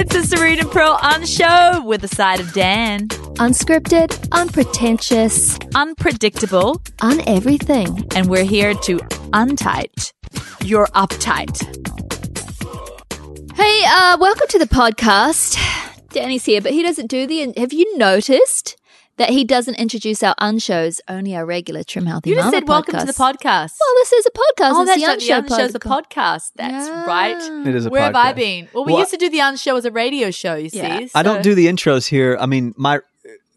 It's 0.00 0.14
the 0.14 0.22
Serena 0.24 0.64
Pearl 0.64 0.98
On 1.02 1.26
Show 1.26 1.82
with 1.84 2.02
a 2.04 2.08
side 2.08 2.40
of 2.40 2.50
Dan. 2.54 3.08
Unscripted, 3.36 4.30
unpretentious, 4.32 5.58
Unpredictable. 5.74 6.80
on 7.02 7.20
everything. 7.28 8.06
And 8.16 8.30
we're 8.30 8.44
here 8.44 8.72
to 8.72 8.98
untight 9.34 10.14
your 10.64 10.86
uptight. 10.94 11.54
Hey, 13.54 13.82
uh, 13.86 14.16
welcome 14.18 14.48
to 14.48 14.58
the 14.58 14.64
podcast. 14.64 15.58
Danny's 16.08 16.46
here, 16.46 16.62
but 16.62 16.72
he 16.72 16.82
doesn't 16.82 17.08
do 17.08 17.26
the. 17.26 17.52
Have 17.58 17.74
you 17.74 17.98
noticed 17.98 18.79
that 19.20 19.28
he 19.28 19.44
doesn't 19.44 19.74
introduce 19.74 20.22
our 20.22 20.34
unshows, 20.38 20.98
only 21.06 21.36
our 21.36 21.44
regular 21.44 21.82
Trim 21.84 22.06
Healthy 22.06 22.30
podcast. 22.30 22.32
You 22.32 22.36
just 22.36 22.46
Mama 22.46 22.56
said 22.56 22.68
welcome 22.68 22.98
to 23.00 23.04
the 23.04 23.12
podcast. 23.12 23.74
Well, 23.78 23.94
this 23.96 24.12
is 24.14 24.24
a 24.26 24.30
podcast. 24.30 24.70
oh, 24.72 24.80
it's 24.80 24.90
that's 24.90 25.00
the 25.02 25.06
right. 25.06 25.14
unshow 25.18 25.40
The 25.42 25.54
Unshow's 25.54 25.74
a 25.74 25.78
podcast. 25.78 26.04
podcast. 26.10 26.50
That's 26.56 26.88
Yeah. 26.88 27.04
right. 27.04 27.66
It 27.66 27.74
is 27.74 27.84
a 27.84 27.90
Where 27.90 28.00
have 28.00 28.16
I 28.16 28.32
been? 28.32 28.68
Well, 28.72 28.86
we 28.86 28.92
Well, 28.92 29.00
used 29.00 29.10
to 29.10 29.18
do 29.18 29.28
the 29.28 29.40
Unshow 29.40 29.76
as 29.76 29.84
a 29.84 29.90
radio 29.90 30.30
show, 30.30 30.54
you 30.54 30.70
Yeah. 30.72 31.00
see. 31.00 31.10
I 31.14 31.22
don't 31.22 31.42
do 31.42 31.54
the 31.54 31.66
intros 31.66 32.08
here. 32.08 32.38
I 32.40 32.46
mean, 32.46 32.72
my 32.78 33.00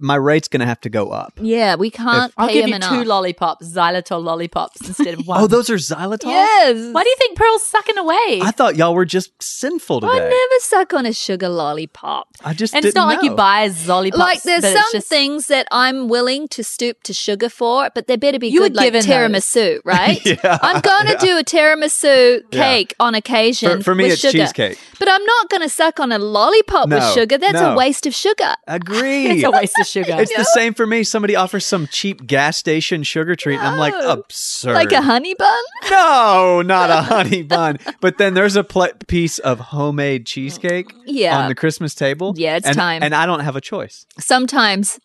my 0.03 0.15
rate's 0.15 0.47
going 0.47 0.59
to 0.59 0.65
have 0.65 0.81
to 0.81 0.89
go 0.89 1.09
up. 1.09 1.33
Yeah, 1.41 1.75
we 1.75 1.89
can't 1.89 2.33
I'll 2.37 2.47
pay 2.47 2.55
give 2.55 2.63
him 2.65 2.69
you 2.69 2.75
enough. 2.75 2.89
two 2.91 3.03
lollipops, 3.05 3.67
xylitol 3.73 4.23
lollipops 4.23 4.87
instead 4.87 5.13
of 5.19 5.25
one. 5.27 5.41
Oh, 5.41 5.47
those 5.47 5.69
are 5.69 5.75
xylitol. 5.75 6.25
Yes. 6.25 6.93
Why 6.93 7.03
do 7.03 7.09
you 7.09 7.15
think 7.17 7.37
Pearl's 7.37 7.65
sucking 7.65 7.97
away? 7.97 8.39
I 8.43 8.51
thought 8.51 8.75
y'all 8.75 8.93
were 8.93 9.05
just 9.05 9.31
sinful 9.41 10.01
today. 10.01 10.11
I 10.13 10.19
never 10.19 10.59
suck 10.59 10.93
on 10.93 11.05
a 11.05 11.13
sugar 11.13 11.47
lollipop. 11.49 12.27
I 12.43 12.53
just 12.53 12.75
and 12.75 12.83
it's 12.85 12.93
didn't 12.93 13.07
not 13.07 13.13
like 13.15 13.23
you 13.23 13.29
know. 13.29 13.35
buy 13.37 13.71
lollipops. 13.87 14.19
like 14.19 14.43
there's 14.43 14.61
but 14.63 14.73
some 14.73 14.83
just, 14.91 15.07
things 15.07 15.47
that 15.47 15.67
I'm 15.71 16.09
willing 16.09 16.47
to 16.49 16.63
stoop 16.63 17.01
to 17.03 17.13
sugar 17.13 17.47
for, 17.49 17.89
but 17.95 18.07
they 18.07 18.17
better 18.17 18.38
be 18.39 18.49
You 18.49 18.59
good, 18.59 18.73
were 18.73 18.77
like 18.77 18.91
given 18.93 19.01
tiramisu, 19.03 19.79
right? 19.85 20.19
Yeah. 20.25 20.57
I'm 20.61 20.81
going 20.81 21.05
to 21.07 21.17
do 21.25 21.38
a 21.38 21.43
tiramisu 21.43 22.41
Yeah. 22.51 22.63
cake 22.63 22.93
on 22.99 23.15
occasion. 23.15 23.77
For- 23.79 23.93
for 23.93 23.95
me, 23.95 24.05
with 24.05 24.13
it's 24.13 24.21
sugar. 24.21 24.39
cheesecake. 24.39 24.79
But 24.99 25.09
I'm 25.09 25.23
not 25.23 25.49
going 25.49 25.61
to 25.61 25.69
suck 25.69 25.99
on 25.99 26.11
a 26.11 26.17
lollipop 26.19 26.89
with 26.89 26.99
No, 26.99 27.13
sugar. 27.13 27.38
That's 27.38 27.59
a 27.59 27.71
no. 27.71 27.75
waste 27.77 28.05
of 28.05 28.15
sugar. 28.15 28.53
Agree. 28.67 29.27
it's 29.27 29.43
a 29.43 29.51
waste 29.51 29.77
of 29.79 29.85
sugar. 29.94 30.16
It's 30.22 30.36
the 30.36 30.44
same 30.53 30.73
for 30.73 30.86
me. 30.86 31.03
Somebody 31.03 31.36
offers 31.36 31.66
some 31.66 31.88
cheap 31.88 32.25
gas 32.27 32.58
station 32.58 33.03
sugar 33.03 33.36
treat, 33.36 33.58
and 33.59 33.67
I'm 33.67 33.77
like, 33.77 33.94
No. 33.94 34.11
absurd. 34.11 34.73
Like 34.73 34.91
a 34.91 35.02
honey 35.02 35.33
bun? 35.35 35.63
no, 35.89 36.61
not 36.66 36.89
a 36.89 37.02
honey 37.02 37.44
bun. 37.44 37.77
But 38.02 38.17
then 38.17 38.33
there's 38.33 38.55
a 38.55 38.63
pl- 38.63 38.89
piece 39.08 39.39
of 39.39 39.59
homemade 39.59 40.25
cheesecake 40.25 40.94
Yeah. 41.05 41.38
on 41.38 41.47
the 41.50 41.55
Christmas 41.55 41.95
table. 41.95 42.33
Yeah, 42.35 42.58
it's 42.58 42.67
and, 42.67 42.75
time. 42.75 43.03
And 43.03 43.13
I 43.16 43.25
don't 43.25 43.41
have 43.41 43.55
a 43.55 43.61
choice. 43.61 44.05
Sometimes 44.19 45.00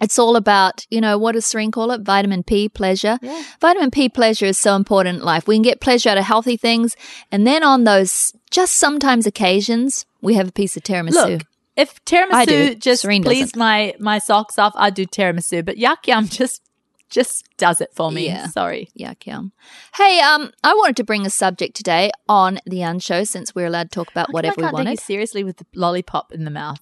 it's 0.00 0.18
all 0.18 0.36
about, 0.36 0.86
you 0.90 1.00
know, 1.00 1.18
what 1.18 1.32
does 1.32 1.44
Serene 1.46 1.70
call 1.72 1.90
it? 1.90 2.02
Vitamin 2.02 2.42
P 2.44 2.68
pleasure. 2.68 3.18
Vitamin 3.60 3.90
P 3.90 4.08
pleasure 4.08 4.46
is 4.46 4.58
so 4.58 4.76
important 4.76 5.18
in 5.18 5.24
life. 5.24 5.48
We 5.48 5.56
can 5.56 5.62
get 5.62 5.80
pleasure 5.80 6.10
out 6.10 6.18
of 6.18 6.24
healthy 6.24 6.56
things. 6.56 6.94
And 7.32 7.46
then 7.46 7.62
on 7.64 7.84
those 7.84 8.32
just 8.50 8.74
sometimes 8.74 9.26
occasions, 9.26 10.06
we 10.22 10.34
have 10.34 10.48
a 10.48 10.52
piece 10.52 10.76
of 10.76 10.82
tiramisu. 10.84 11.12
Look, 11.38 11.42
if 11.78 12.00
I 12.08 12.44
tiramisu 12.46 12.78
just 12.78 13.02
Serene 13.02 13.22
pleased 13.22 13.54
doesn't. 13.54 13.58
my 13.58 13.94
my 13.98 14.18
socks 14.18 14.58
off, 14.58 14.72
I'd 14.76 14.94
do 14.94 15.06
tiramisu. 15.06 15.64
But 15.64 15.78
yak 15.78 16.06
yum 16.06 16.28
just 16.28 16.62
just 17.08 17.46
does 17.56 17.80
it 17.80 17.90
for 17.94 18.12
me. 18.12 18.26
Yeah. 18.26 18.48
Sorry. 18.48 18.90
Yuck, 18.98 19.24
yum. 19.24 19.52
Hey, 19.94 20.20
um, 20.20 20.50
I 20.62 20.74
wanted 20.74 20.96
to 20.96 21.04
bring 21.04 21.24
a 21.24 21.30
subject 21.30 21.74
today 21.74 22.10
on 22.28 22.60
the 22.66 22.80
Unshow 22.80 23.26
since 23.26 23.54
we're 23.54 23.66
allowed 23.66 23.90
to 23.90 23.94
talk 23.94 24.10
about 24.10 24.30
whatever 24.30 24.54
I 24.54 24.56
we 24.56 24.62
can't 24.64 24.76
take 24.76 24.84
you 24.84 24.88
wanted. 24.90 25.00
seriously 25.00 25.42
with 25.42 25.56
the 25.56 25.66
lollipop 25.74 26.32
in 26.32 26.44
the 26.44 26.50
mouth. 26.50 26.80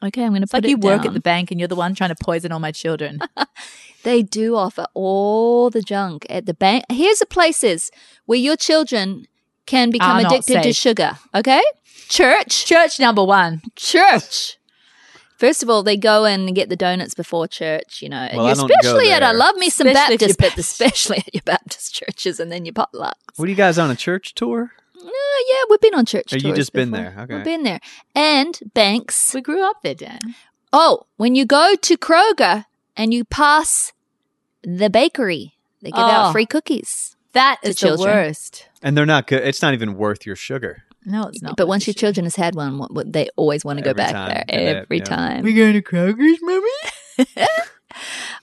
Okay, 0.00 0.22
I'm 0.22 0.30
going 0.30 0.42
to 0.42 0.46
put 0.46 0.58
like 0.58 0.64
it 0.66 0.70
you 0.70 0.76
work 0.76 1.04
at 1.04 1.12
the 1.12 1.18
bank 1.18 1.50
and 1.50 1.58
you're 1.58 1.66
the 1.66 1.74
one 1.74 1.92
trying 1.96 2.10
to 2.14 2.24
poison 2.24 2.52
all 2.52 2.60
my 2.60 2.70
children. 2.70 3.18
They 4.04 4.22
do 4.22 4.54
offer 4.54 4.86
all 4.94 5.70
the 5.70 5.82
junk 5.82 6.24
at 6.30 6.46
the 6.46 6.54
bank. 6.54 6.84
Here's 6.88 7.18
the 7.18 7.26
places 7.26 7.90
where 8.26 8.38
your 8.38 8.56
children 8.56 9.26
can 9.68 9.90
become 9.90 10.16
Are 10.18 10.22
not 10.22 10.32
addicted 10.32 10.62
to 10.64 10.72
sugar. 10.72 11.12
Okay, 11.34 11.62
church, 12.08 12.64
Church 12.66 12.98
number 12.98 13.22
one. 13.24 13.62
church. 13.76 14.56
First 15.36 15.62
of 15.62 15.70
all, 15.70 15.84
they 15.84 15.96
go 15.96 16.24
and 16.24 16.52
get 16.52 16.68
the 16.68 16.74
donuts 16.74 17.14
before 17.14 17.46
church, 17.46 18.02
you 18.02 18.08
know. 18.08 18.28
Well, 18.34 18.46
I 18.46 18.54
don't 18.54 18.66
go 18.66 18.74
especially 18.74 19.12
at 19.12 19.22
I 19.22 19.30
love 19.30 19.54
me 19.54 19.70
some 19.70 19.86
Especially 19.86 20.14
if 20.16 20.20
Baptist, 20.20 20.38
but 20.38 20.48
Baptist. 20.48 20.72
especially 20.80 21.18
at 21.18 21.32
your 21.34 21.42
Baptist 21.44 21.94
churches 21.94 22.40
and 22.40 22.50
then 22.50 22.64
your 22.64 22.72
potlucks. 22.72 23.12
What 23.36 23.46
are 23.46 23.50
you 23.50 23.54
guys 23.54 23.78
on 23.78 23.88
a 23.88 23.94
church 23.94 24.34
tour? 24.34 24.72
Oh, 25.00 25.44
yeah, 25.48 25.70
we've 25.70 25.80
been 25.80 25.94
on 25.94 26.06
church. 26.06 26.32
Or 26.32 26.36
you 26.38 26.42
tours 26.42 26.56
just 26.56 26.72
been 26.72 26.90
there? 26.90 27.14
Okay. 27.20 27.36
We've 27.36 27.44
been 27.44 27.62
there. 27.62 27.78
And 28.16 28.58
banks. 28.74 29.32
We 29.32 29.40
grew 29.40 29.62
up 29.64 29.76
there, 29.84 29.94
Dan. 29.94 30.18
Oh, 30.72 31.06
when 31.18 31.36
you 31.36 31.46
go 31.46 31.76
to 31.82 31.96
Kroger 31.96 32.64
and 32.96 33.14
you 33.14 33.24
pass 33.24 33.92
the 34.64 34.90
bakery, 34.90 35.54
they 35.82 35.90
give 35.92 36.00
Oh. 36.00 36.02
out 36.02 36.32
free 36.32 36.46
cookies. 36.46 37.14
That 37.32 37.58
To 37.62 37.68
is 37.68 37.76
the 37.78 37.96
worst. 37.96 38.67
And 38.82 38.96
they're 38.96 39.06
not 39.06 39.26
good. 39.26 39.42
It's 39.42 39.60
not 39.62 39.74
even 39.74 39.94
worth 39.96 40.24
your 40.26 40.36
sugar. 40.36 40.84
No, 41.04 41.24
it's 41.28 41.40
not. 41.42 41.56
but 41.56 41.66
once 41.68 41.86
your 41.86 41.94
children 41.94 42.24
has 42.26 42.36
had 42.36 42.54
one, 42.54 42.78
what, 42.78 42.92
what, 42.92 43.12
they 43.12 43.28
always 43.36 43.64
want 43.64 43.78
to 43.78 43.82
go 43.84 43.90
Every 43.90 43.98
back 43.98 44.12
time. 44.12 44.28
there 44.28 44.44
every 44.82 44.98
yeah. 44.98 45.04
time. 45.04 45.42
We 45.44 45.54
going 45.54 45.72
to 45.74 45.82
Kroger's, 45.82 46.38
mommy? 46.42 47.46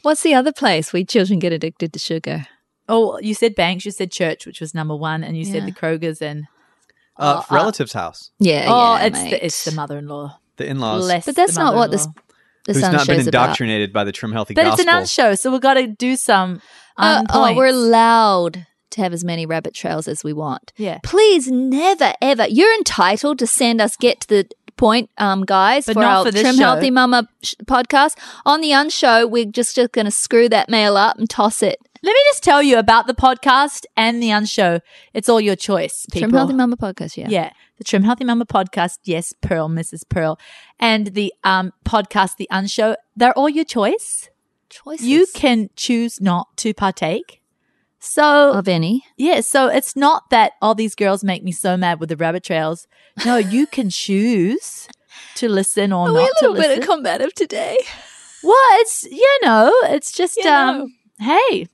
What's 0.01 0.23
the 0.23 0.33
other 0.33 0.51
place 0.51 0.91
where 0.91 1.03
children 1.03 1.39
get 1.39 1.53
addicted 1.53 1.93
to 1.93 1.99
sugar? 1.99 2.47
Oh, 2.89 3.17
you 3.19 3.33
said 3.33 3.55
banks, 3.55 3.85
you 3.85 3.91
said 3.91 4.11
church, 4.11 4.45
which 4.45 4.59
was 4.61 4.73
number 4.73 4.95
one, 4.95 5.23
and 5.23 5.37
you 5.37 5.43
Yeah. 5.45 5.53
said 5.53 5.65
the 5.65 5.71
Kroger's 5.71 6.21
and 6.21 6.45
Uh, 7.17 7.43
Oh, 7.49 7.53
uh, 7.53 7.55
relative's 7.55 7.93
house, 7.93 8.31
Yeah, 8.39 8.65
oh, 8.67 8.95
yeah, 8.97 9.05
it's 9.05 9.13
mate. 9.23 9.29
the 9.29 9.45
it's 9.45 9.63
the 9.63 9.71
mother-in-law. 9.71 10.37
the 10.57 10.65
in-laws, 10.67 11.05
Bless 11.05 11.25
But 11.25 11.35
that's 11.35 11.55
not 11.55 11.73
what 11.75 11.89
this 11.91 12.01
mother-in-law. 12.07 12.21
this 12.65 12.75
who's 12.77 12.81
not 12.83 12.91
been 12.91 13.17
show's 13.19 13.27
about. 13.27 13.43
indoctrinated 13.43 13.93
by 13.93 14.03
the 14.03 14.11
trim 14.11 14.31
healthy 14.33 14.53
But 14.53 14.63
gospel. 14.65 14.81
it's 14.81 14.91
an 14.91 14.97
unshow, 14.97 15.35
so 15.35 15.51
we've 15.51 15.61
got 15.61 15.75
to 15.75 15.87
do 15.87 16.15
some. 16.17 16.61
Uh, 16.97 17.19
Um, 17.19 17.25
oh, 17.29 17.55
we're 17.55 17.67
allowed 17.67 18.65
to 18.95 19.01
have 19.01 19.13
as 19.13 19.23
many 19.23 19.45
rabbit 19.45 19.73
trails 19.73 20.07
as 20.07 20.23
we 20.23 20.33
want. 20.33 20.73
Yeah. 20.77 20.99
Please 21.03 21.49
never 21.49 22.13
ever. 22.21 22.47
You're 22.47 22.73
entitled 22.75 23.39
to 23.39 23.47
send 23.47 23.79
us 23.79 23.95
get 23.95 24.21
to 24.21 24.27
the 24.27 24.49
point, 24.77 25.09
um, 25.17 25.43
guys, 25.45 25.85
But 25.85 25.93
for 25.93 25.99
not 26.01 26.25
our 26.27 26.31
for 26.31 26.37
Trim 26.37 26.55
show. 26.55 26.63
Healthy 26.63 26.91
Mama 26.91 27.29
sh- 27.41 27.55
podcast. 27.65 28.17
On 28.45 28.61
the 28.61 28.71
unshow, 28.71 29.25
we're 29.25 29.45
just, 29.45 29.75
just 29.75 29.91
going 29.91 30.05
to 30.05 30.11
screw 30.11 30.49
that 30.49 30.69
mail 30.69 30.97
up 30.97 31.17
and 31.17 31.29
toss 31.29 31.63
it. 31.63 31.79
Let 32.03 32.11
me 32.13 32.19
just 32.27 32.43
tell 32.43 32.61
you 32.61 32.77
about 32.77 33.07
the 33.07 33.13
podcast 33.15 33.85
and 33.97 34.21
the 34.21 34.29
unshow. 34.29 34.79
It's 35.13 35.27
all 35.29 35.41
your 35.41 35.55
choice, 35.55 36.05
people. 36.11 36.29
Trim 36.29 36.37
Healthy 36.37 36.53
Mama 36.53 36.77
podcast. 36.77 37.17
Yeah. 37.17 37.27
Yeah. 37.29 37.49
The 37.77 37.83
Trim 37.83 38.03
Healthy 38.03 38.25
Mama 38.25 38.45
podcast. 38.45 38.99
Yes, 39.05 39.33
Pearl, 39.41 39.69
Mrs. 39.69 40.07
Pearl. 40.07 40.37
And 40.79 41.07
the 41.07 41.33
um 41.43 41.73
podcast, 41.83 42.35
The 42.37 42.47
Unshow. 42.51 42.95
They're 43.15 43.33
all 43.33 43.49
your 43.49 43.65
choice. 43.65 44.29
Choices. 44.69 45.05
You 45.05 45.25
can 45.33 45.69
choose 45.75 46.19
not 46.21 46.55
to 46.57 46.73
partake. 46.73 47.41
So, 48.05 48.51
of 48.53 48.67
any. 48.67 49.03
yeah, 49.17 49.41
so 49.41 49.67
it's 49.67 49.95
not 49.95 50.29
that 50.29 50.53
all 50.61 50.75
these 50.75 50.95
girls 50.95 51.23
make 51.23 51.43
me 51.43 51.51
so 51.51 51.75
mad 51.75 51.99
with 51.99 52.09
the 52.09 52.15
rabbit 52.15 52.43
trails. 52.43 52.87
No, 53.25 53.37
you 53.37 53.65
can 53.67 53.89
choose 53.89 54.87
to 55.35 55.49
listen 55.49 55.91
or 55.91 56.07
Are 56.07 56.11
not 56.13 56.15
we 56.17 56.23
a 56.23 56.27
to 56.27 56.33
little 56.49 56.53
listen. 56.53 56.79
bit 56.79 56.87
combative 56.89 57.33
today? 57.33 57.77
well, 58.43 58.55
it's, 58.81 59.03
you 59.05 59.39
know, 59.43 59.73
it's 59.85 60.11
just, 60.11 60.37
You 60.37 60.49
um, 60.49 60.95
hey, 61.19 61.67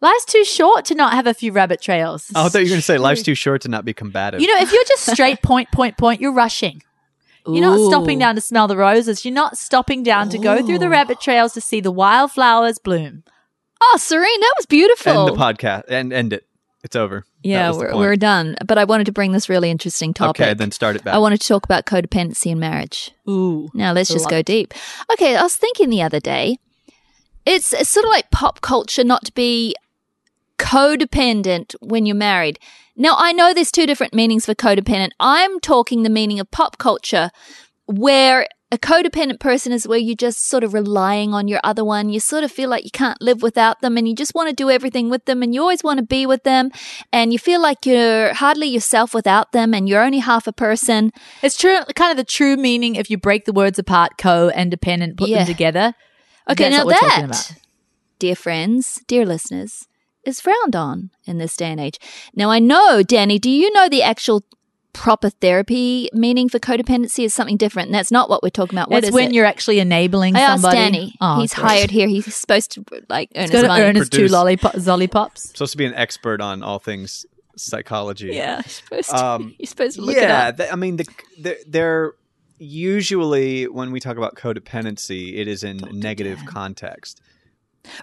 life's 0.00 0.24
too 0.26 0.44
short 0.44 0.84
to 0.86 0.94
not 0.94 1.14
have 1.14 1.26
a 1.26 1.34
few 1.34 1.50
rabbit 1.52 1.80
trails. 1.80 2.30
Oh, 2.34 2.46
I 2.46 2.48
thought 2.48 2.58
you 2.58 2.64
were 2.66 2.68
going 2.70 2.78
to 2.80 2.82
say 2.82 2.98
life's 2.98 3.22
too 3.22 3.34
short 3.34 3.62
to 3.62 3.68
not 3.68 3.84
be 3.84 3.94
combative. 3.94 4.40
You 4.40 4.46
know, 4.48 4.60
if 4.62 4.72
you're 4.72 4.84
just 4.84 5.10
straight 5.10 5.40
point, 5.42 5.70
point, 5.72 5.96
point, 5.96 6.20
you're 6.20 6.34
rushing. 6.34 6.82
You're 7.46 7.62
not 7.62 7.80
stopping 7.88 8.18
down 8.18 8.34
to 8.34 8.40
smell 8.40 8.68
the 8.68 8.76
roses. 8.76 9.24
You're 9.24 9.32
not 9.34 9.56
stopping 9.56 10.02
down 10.02 10.28
to 10.28 10.38
go 10.38 10.64
through 10.64 10.78
the 10.78 10.90
rabbit 10.90 11.20
trails 11.20 11.54
to 11.54 11.60
see 11.60 11.80
the 11.80 11.90
wildflowers 11.90 12.78
bloom. 12.78 13.24
Oh, 13.80 13.96
Serene, 13.98 14.40
that 14.40 14.54
was 14.56 14.66
beautiful. 14.66 15.28
end 15.28 15.28
the 15.28 15.40
podcast 15.40 15.84
and 15.88 16.12
end 16.12 16.32
it. 16.32 16.46
It's 16.82 16.96
over. 16.96 17.24
Yeah, 17.42 17.72
we're, 17.72 17.94
we're 17.94 18.16
done. 18.16 18.56
But 18.66 18.78
I 18.78 18.84
wanted 18.84 19.04
to 19.04 19.12
bring 19.12 19.32
this 19.32 19.48
really 19.48 19.70
interesting 19.70 20.14
topic. 20.14 20.40
Okay, 20.40 20.54
then 20.54 20.70
start 20.70 20.96
it 20.96 21.04
back. 21.04 21.14
I 21.14 21.18
wanted 21.18 21.40
to 21.40 21.48
talk 21.48 21.64
about 21.64 21.84
codependency 21.84 22.46
in 22.46 22.58
marriage. 22.58 23.10
Ooh. 23.28 23.68
Now 23.74 23.92
let's 23.92 24.08
just 24.08 24.24
Love 24.24 24.30
go 24.30 24.42
deep. 24.42 24.72
Okay, 25.12 25.36
I 25.36 25.42
was 25.42 25.56
thinking 25.56 25.90
the 25.90 26.00
other 26.02 26.20
day, 26.20 26.58
it's, 27.44 27.72
it's 27.72 27.90
sort 27.90 28.04
of 28.04 28.10
like 28.10 28.30
pop 28.30 28.62
culture 28.62 29.04
not 29.04 29.24
to 29.26 29.32
be 29.32 29.74
codependent 30.58 31.74
when 31.80 32.06
you're 32.06 32.16
married. 32.16 32.58
Now 32.96 33.14
I 33.16 33.32
know 33.32 33.52
there's 33.52 33.70
two 33.70 33.86
different 33.86 34.14
meanings 34.14 34.46
for 34.46 34.54
codependent. 34.54 35.10
I'm 35.18 35.60
talking 35.60 36.02
the 36.02 36.10
meaning 36.10 36.40
of 36.40 36.50
pop 36.50 36.78
culture 36.78 37.30
where 37.86 38.46
a 38.72 38.78
codependent 38.78 39.40
person 39.40 39.72
is 39.72 39.88
where 39.88 39.98
you're 39.98 40.14
just 40.14 40.46
sort 40.46 40.62
of 40.62 40.72
relying 40.72 41.34
on 41.34 41.48
your 41.48 41.58
other 41.64 41.84
one. 41.84 42.08
You 42.08 42.20
sort 42.20 42.44
of 42.44 42.52
feel 42.52 42.70
like 42.70 42.84
you 42.84 42.90
can't 42.92 43.20
live 43.20 43.42
without 43.42 43.80
them 43.80 43.96
and 43.96 44.08
you 44.08 44.14
just 44.14 44.32
want 44.34 44.48
to 44.48 44.54
do 44.54 44.70
everything 44.70 45.10
with 45.10 45.24
them 45.24 45.42
and 45.42 45.52
you 45.52 45.60
always 45.60 45.82
want 45.82 45.98
to 45.98 46.04
be 46.06 46.24
with 46.24 46.44
them 46.44 46.70
and 47.12 47.32
you 47.32 47.38
feel 47.38 47.60
like 47.60 47.84
you're 47.84 48.32
hardly 48.34 48.68
yourself 48.68 49.12
without 49.12 49.50
them 49.50 49.74
and 49.74 49.88
you're 49.88 50.02
only 50.02 50.20
half 50.20 50.46
a 50.46 50.52
person. 50.52 51.10
It's 51.42 51.56
true, 51.56 51.78
kind 51.96 52.12
of 52.12 52.16
the 52.16 52.24
true 52.24 52.56
meaning 52.56 52.94
if 52.94 53.10
you 53.10 53.18
break 53.18 53.44
the 53.44 53.52
words 53.52 53.78
apart, 53.78 54.12
co 54.18 54.50
and 54.50 54.70
dependent, 54.70 55.16
put 55.16 55.28
Yeah. 55.28 55.38
them 55.38 55.46
together. 55.46 55.94
Okay, 56.48 56.70
now 56.70 56.84
what 56.84 56.86
we're 56.86 56.92
talking 57.08 57.28
that, 57.28 57.50
about. 57.50 57.58
dear 58.20 58.36
friends, 58.36 59.00
dear 59.08 59.26
listeners, 59.26 59.88
is 60.24 60.40
frowned 60.40 60.76
on 60.76 61.10
in 61.26 61.38
this 61.38 61.56
day 61.56 61.66
and 61.72 61.80
age. 61.80 61.98
Now, 62.36 62.50
I 62.50 62.60
know, 62.60 63.02
Danny, 63.02 63.38
do 63.40 63.50
you 63.50 63.72
know 63.72 63.88
the 63.88 64.02
actual 64.02 64.44
proper 64.92 65.30
therapy 65.30 66.08
meaning 66.12 66.48
for 66.48 66.58
codependency 66.58 67.24
is 67.24 67.34
something 67.34 67.56
different? 67.56 67.86
And 67.88 67.94
that's 67.94 68.10
not 68.10 68.28
what 68.30 68.42
we're 68.42 68.50
talking 68.50 68.78
about. 68.78 68.90
What 68.90 68.98
It's 68.98 69.08
is 69.08 69.14
when 69.14 69.28
it? 69.28 69.34
you're 69.34 69.46
actually 69.46 69.78
enabling 69.80 70.36
I 70.36 70.40
asked 70.40 70.62
somebody. 70.62 70.76
Danny. 70.78 71.14
Oh, 71.20 71.40
He's 71.40 71.54
great. 71.54 71.66
hired 71.66 71.90
here. 71.90 72.08
He's 72.08 72.34
supposed 72.34 72.72
to 72.72 72.84
like 73.08 73.30
earn 73.36 73.42
He's 73.42 73.50
his 73.52 73.62
money. 73.64 73.82
earn 73.82 73.96
his 73.96 74.08
two 74.08 74.16
Produce- 74.18 74.32
lollipop, 74.32 74.72
zollipops. 74.74 75.38
supposed 75.38 75.72
to 75.72 75.78
be 75.78 75.86
an 75.86 75.94
expert 75.94 76.40
on 76.40 76.62
all 76.62 76.78
things 76.78 77.24
psychology. 77.56 78.28
yeah, 78.32 78.56
you're 78.56 78.62
supposed 78.64 79.10
to, 79.10 79.24
Um, 79.24 79.54
you're 79.58 79.66
supposed 79.66 79.96
to 79.96 80.02
look 80.02 80.16
it 80.16 80.22
yeah, 80.22 80.48
up. 80.48 80.56
th- 80.56 80.72
I 80.72 80.76
mean, 80.76 80.96
the, 80.96 81.06
the, 81.38 81.56
they're 81.66 82.14
usually 82.58 83.66
when 83.68 83.90
we 83.92 84.00
talk 84.00 84.16
about 84.16 84.34
codependency, 84.36 85.36
it 85.36 85.48
is 85.48 85.62
in 85.64 85.78
negative 85.92 86.38
context. 86.46 87.20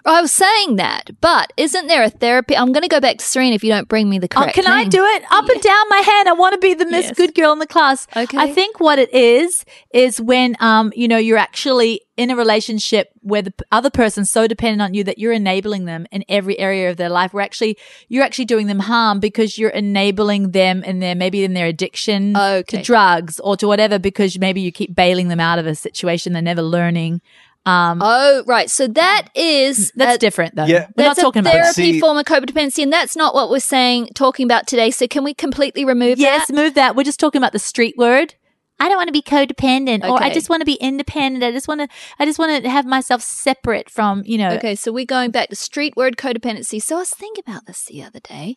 I 0.04 0.20
was 0.20 0.32
saying 0.32 0.76
that, 0.76 1.10
but 1.20 1.52
isn't 1.56 1.86
there 1.86 2.02
a 2.02 2.10
therapy? 2.10 2.56
I'm 2.56 2.72
going 2.72 2.82
to 2.82 2.88
go 2.88 3.00
back 3.00 3.18
to 3.18 3.24
Serena 3.24 3.54
if 3.54 3.64
you 3.64 3.70
don't 3.70 3.88
bring 3.88 4.08
me 4.10 4.18
the 4.18 4.28
Oh, 4.36 4.40
correct. 4.42 4.54
can 4.54 4.66
I 4.66 4.84
do 4.84 5.02
it? 5.02 5.22
Up 5.30 5.48
and 5.48 5.60
down 5.62 5.84
my 5.88 5.98
hand. 5.98 6.28
I 6.28 6.32
want 6.32 6.52
to 6.54 6.58
be 6.58 6.74
the 6.74 6.84
Miss 6.86 7.06
Yes. 7.06 7.16
Good 7.16 7.34
Girl 7.34 7.52
in 7.52 7.58
the 7.58 7.66
class. 7.66 8.06
Okay. 8.16 8.36
I 8.36 8.52
think 8.52 8.80
what 8.80 8.98
it 8.98 9.12
is 9.14 9.64
is 9.94 10.20
when 10.20 10.56
um 10.60 10.92
you 10.94 11.08
know 11.08 11.16
you're 11.16 11.38
actually 11.38 12.02
in 12.16 12.30
a 12.30 12.36
relationship 12.36 13.10
where 13.20 13.42
the 13.42 13.54
other 13.70 13.90
person's 13.90 14.28
so 14.30 14.46
dependent 14.48 14.82
on 14.82 14.92
you 14.92 15.04
that 15.04 15.18
you're 15.18 15.32
enabling 15.32 15.84
them 15.84 16.06
in 16.10 16.24
every 16.28 16.58
area 16.58 16.90
of 16.90 16.96
their 16.96 17.08
life. 17.08 17.32
We're 17.32 17.40
actually 17.42 17.78
you're 18.08 18.24
actually 18.24 18.46
doing 18.46 18.66
them 18.66 18.80
harm 18.80 19.20
because 19.20 19.56
you're 19.56 19.70
enabling 19.70 20.50
them 20.50 20.82
in 20.84 20.98
their 20.98 21.14
maybe 21.14 21.44
in 21.44 21.54
their 21.54 21.66
addiction 21.66 22.36
Okay. 22.36 22.78
to 22.78 22.82
drugs 22.82 23.38
or 23.40 23.56
to 23.56 23.66
whatever 23.66 23.98
because 23.98 24.38
maybe 24.38 24.60
you 24.60 24.72
keep 24.72 24.94
bailing 24.94 25.28
them 25.28 25.40
out 25.40 25.58
of 25.58 25.66
a 25.66 25.74
situation 25.74 26.32
they're 26.34 26.42
never 26.42 26.62
learning. 26.62 27.20
Um, 27.66 28.00
Oh, 28.02 28.44
right. 28.46 28.70
So 28.70 28.86
that 28.88 29.28
is 29.34 29.92
that's 29.94 30.16
a- 30.16 30.18
different 30.18 30.54
though. 30.54 30.64
Yeah. 30.64 30.86
We're 30.96 31.04
not 31.04 31.16
talking 31.18 31.40
a 31.40 31.48
about 31.48 31.52
that. 31.52 31.74
therapy 31.74 32.00
form 32.00 32.16
of 32.16 32.24
codependency, 32.24 32.82
and 32.82 32.92
that's 32.92 33.14
not 33.16 33.34
what 33.34 33.50
we're 33.50 33.58
saying 33.60 34.08
talking 34.14 34.44
about 34.44 34.66
today. 34.66 34.90
So 34.90 35.06
can 35.06 35.22
we 35.24 35.34
completely 35.34 35.84
remove 35.84 36.18
Yes, 36.18 36.46
that? 36.48 36.54
move 36.54 36.74
that. 36.74 36.96
We're 36.96 37.04
just 37.04 37.20
talking 37.20 37.38
about 37.40 37.52
the 37.52 37.58
street 37.58 37.94
word. 37.98 38.34
I 38.80 38.88
don't 38.88 38.96
want 38.96 39.08
to 39.08 39.12
be 39.12 39.22
codependent, 39.22 40.08
or 40.08 40.22
I 40.22 40.32
just 40.32 40.48
want 40.48 40.60
to 40.60 40.64
be 40.64 40.74
independent. 40.74 41.42
I 41.42 41.50
just 41.50 41.66
want 41.66 41.80
to, 41.80 41.88
I 42.20 42.24
just 42.24 42.38
want 42.38 42.62
to 42.62 42.70
have 42.70 42.86
myself 42.86 43.22
separate 43.22 43.90
from, 43.90 44.22
you 44.24 44.38
know. 44.38 44.50
Okay, 44.50 44.76
so 44.76 44.92
we're 44.92 45.04
going 45.04 45.32
back 45.32 45.48
to 45.48 45.56
street 45.56 45.96
word 45.96 46.16
codependency. 46.16 46.80
So 46.80 46.94
I 46.94 47.00
was 47.00 47.10
thinking 47.10 47.42
about 47.44 47.66
this 47.66 47.84
the 47.86 48.04
other 48.04 48.20
day. 48.20 48.56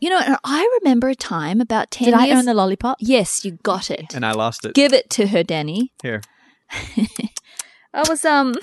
You 0.00 0.10
know, 0.10 0.18
and 0.20 0.36
I 0.44 0.78
remember 0.82 1.08
a 1.08 1.14
time 1.14 1.62
about 1.62 1.90
ten 1.90 2.04
Did 2.04 2.14
I 2.14 2.26
years. 2.26 2.40
earn 2.40 2.44
the 2.44 2.52
lollipop? 2.54 2.98
yes, 3.00 3.42
you 3.44 3.52
got 3.62 3.90
it. 3.98 4.14
And 4.14 4.24
I 4.26 4.32
lost 4.32 4.66
it. 4.66 4.74
Give 4.74 4.92
it 4.92 5.08
to 5.10 5.28
her, 5.28 5.42
Danny. 5.42 5.92
Here. 6.02 6.20
I 7.98 8.08
was 8.08 8.24
um 8.24 8.54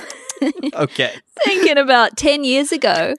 Okay. 0.74 1.14
thinking 1.44 1.78
about 1.78 2.18
10 2.18 2.44
years 2.44 2.72
ago, 2.72 3.14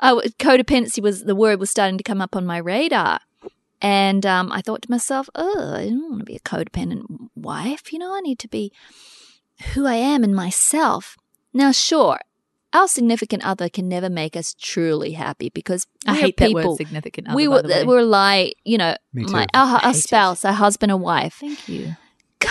I 0.00 0.08
w- 0.10 0.30
codependency 0.38 1.00
was 1.02 1.22
the 1.24 1.34
word 1.34 1.60
was 1.60 1.70
starting 1.70 1.98
to 1.98 2.04
come 2.04 2.20
up 2.20 2.34
on 2.36 2.44
my 2.46 2.58
radar. 2.58 3.20
And 3.82 4.24
um, 4.24 4.50
I 4.52 4.62
thought 4.62 4.82
to 4.82 4.90
myself, 4.90 5.28
oh, 5.34 5.74
I 5.74 5.88
don't 5.88 6.08
want 6.10 6.20
to 6.20 6.24
be 6.24 6.36
a 6.36 6.40
codependent 6.40 7.02
wife. 7.34 7.92
You 7.92 7.98
know, 7.98 8.14
I 8.16 8.20
need 8.20 8.38
to 8.40 8.48
be 8.48 8.72
who 9.74 9.86
I 9.86 9.94
am 9.94 10.24
and 10.24 10.34
myself. 10.34 11.16
Now, 11.52 11.72
sure, 11.72 12.18
our 12.72 12.88
significant 12.88 13.44
other 13.44 13.68
can 13.68 13.88
never 13.88 14.08
make 14.10 14.34
us 14.36 14.54
truly 14.58 15.12
happy 15.12 15.50
because 15.50 15.86
I 16.06 16.12
we're 16.12 16.20
hate 16.20 16.36
that 16.38 16.46
people. 16.48 16.70
word, 16.70 16.76
significant 16.78 17.28
other. 17.28 17.36
we 17.36 17.46
by 17.48 17.54
were, 17.56 17.62
the 17.62 17.68
way. 17.68 17.84
we're 17.84 18.02
like, 18.02 18.54
you 18.64 18.78
know, 18.78 18.96
my, 19.12 19.46
our, 19.54 19.76
our 19.76 19.80
hate 19.92 19.96
it. 19.96 20.02
spouse, 20.02 20.44
our 20.44 20.52
husband 20.54 20.90
or 20.90 20.96
wife. 20.98 21.34
Thank 21.40 21.68
you. 21.68 21.94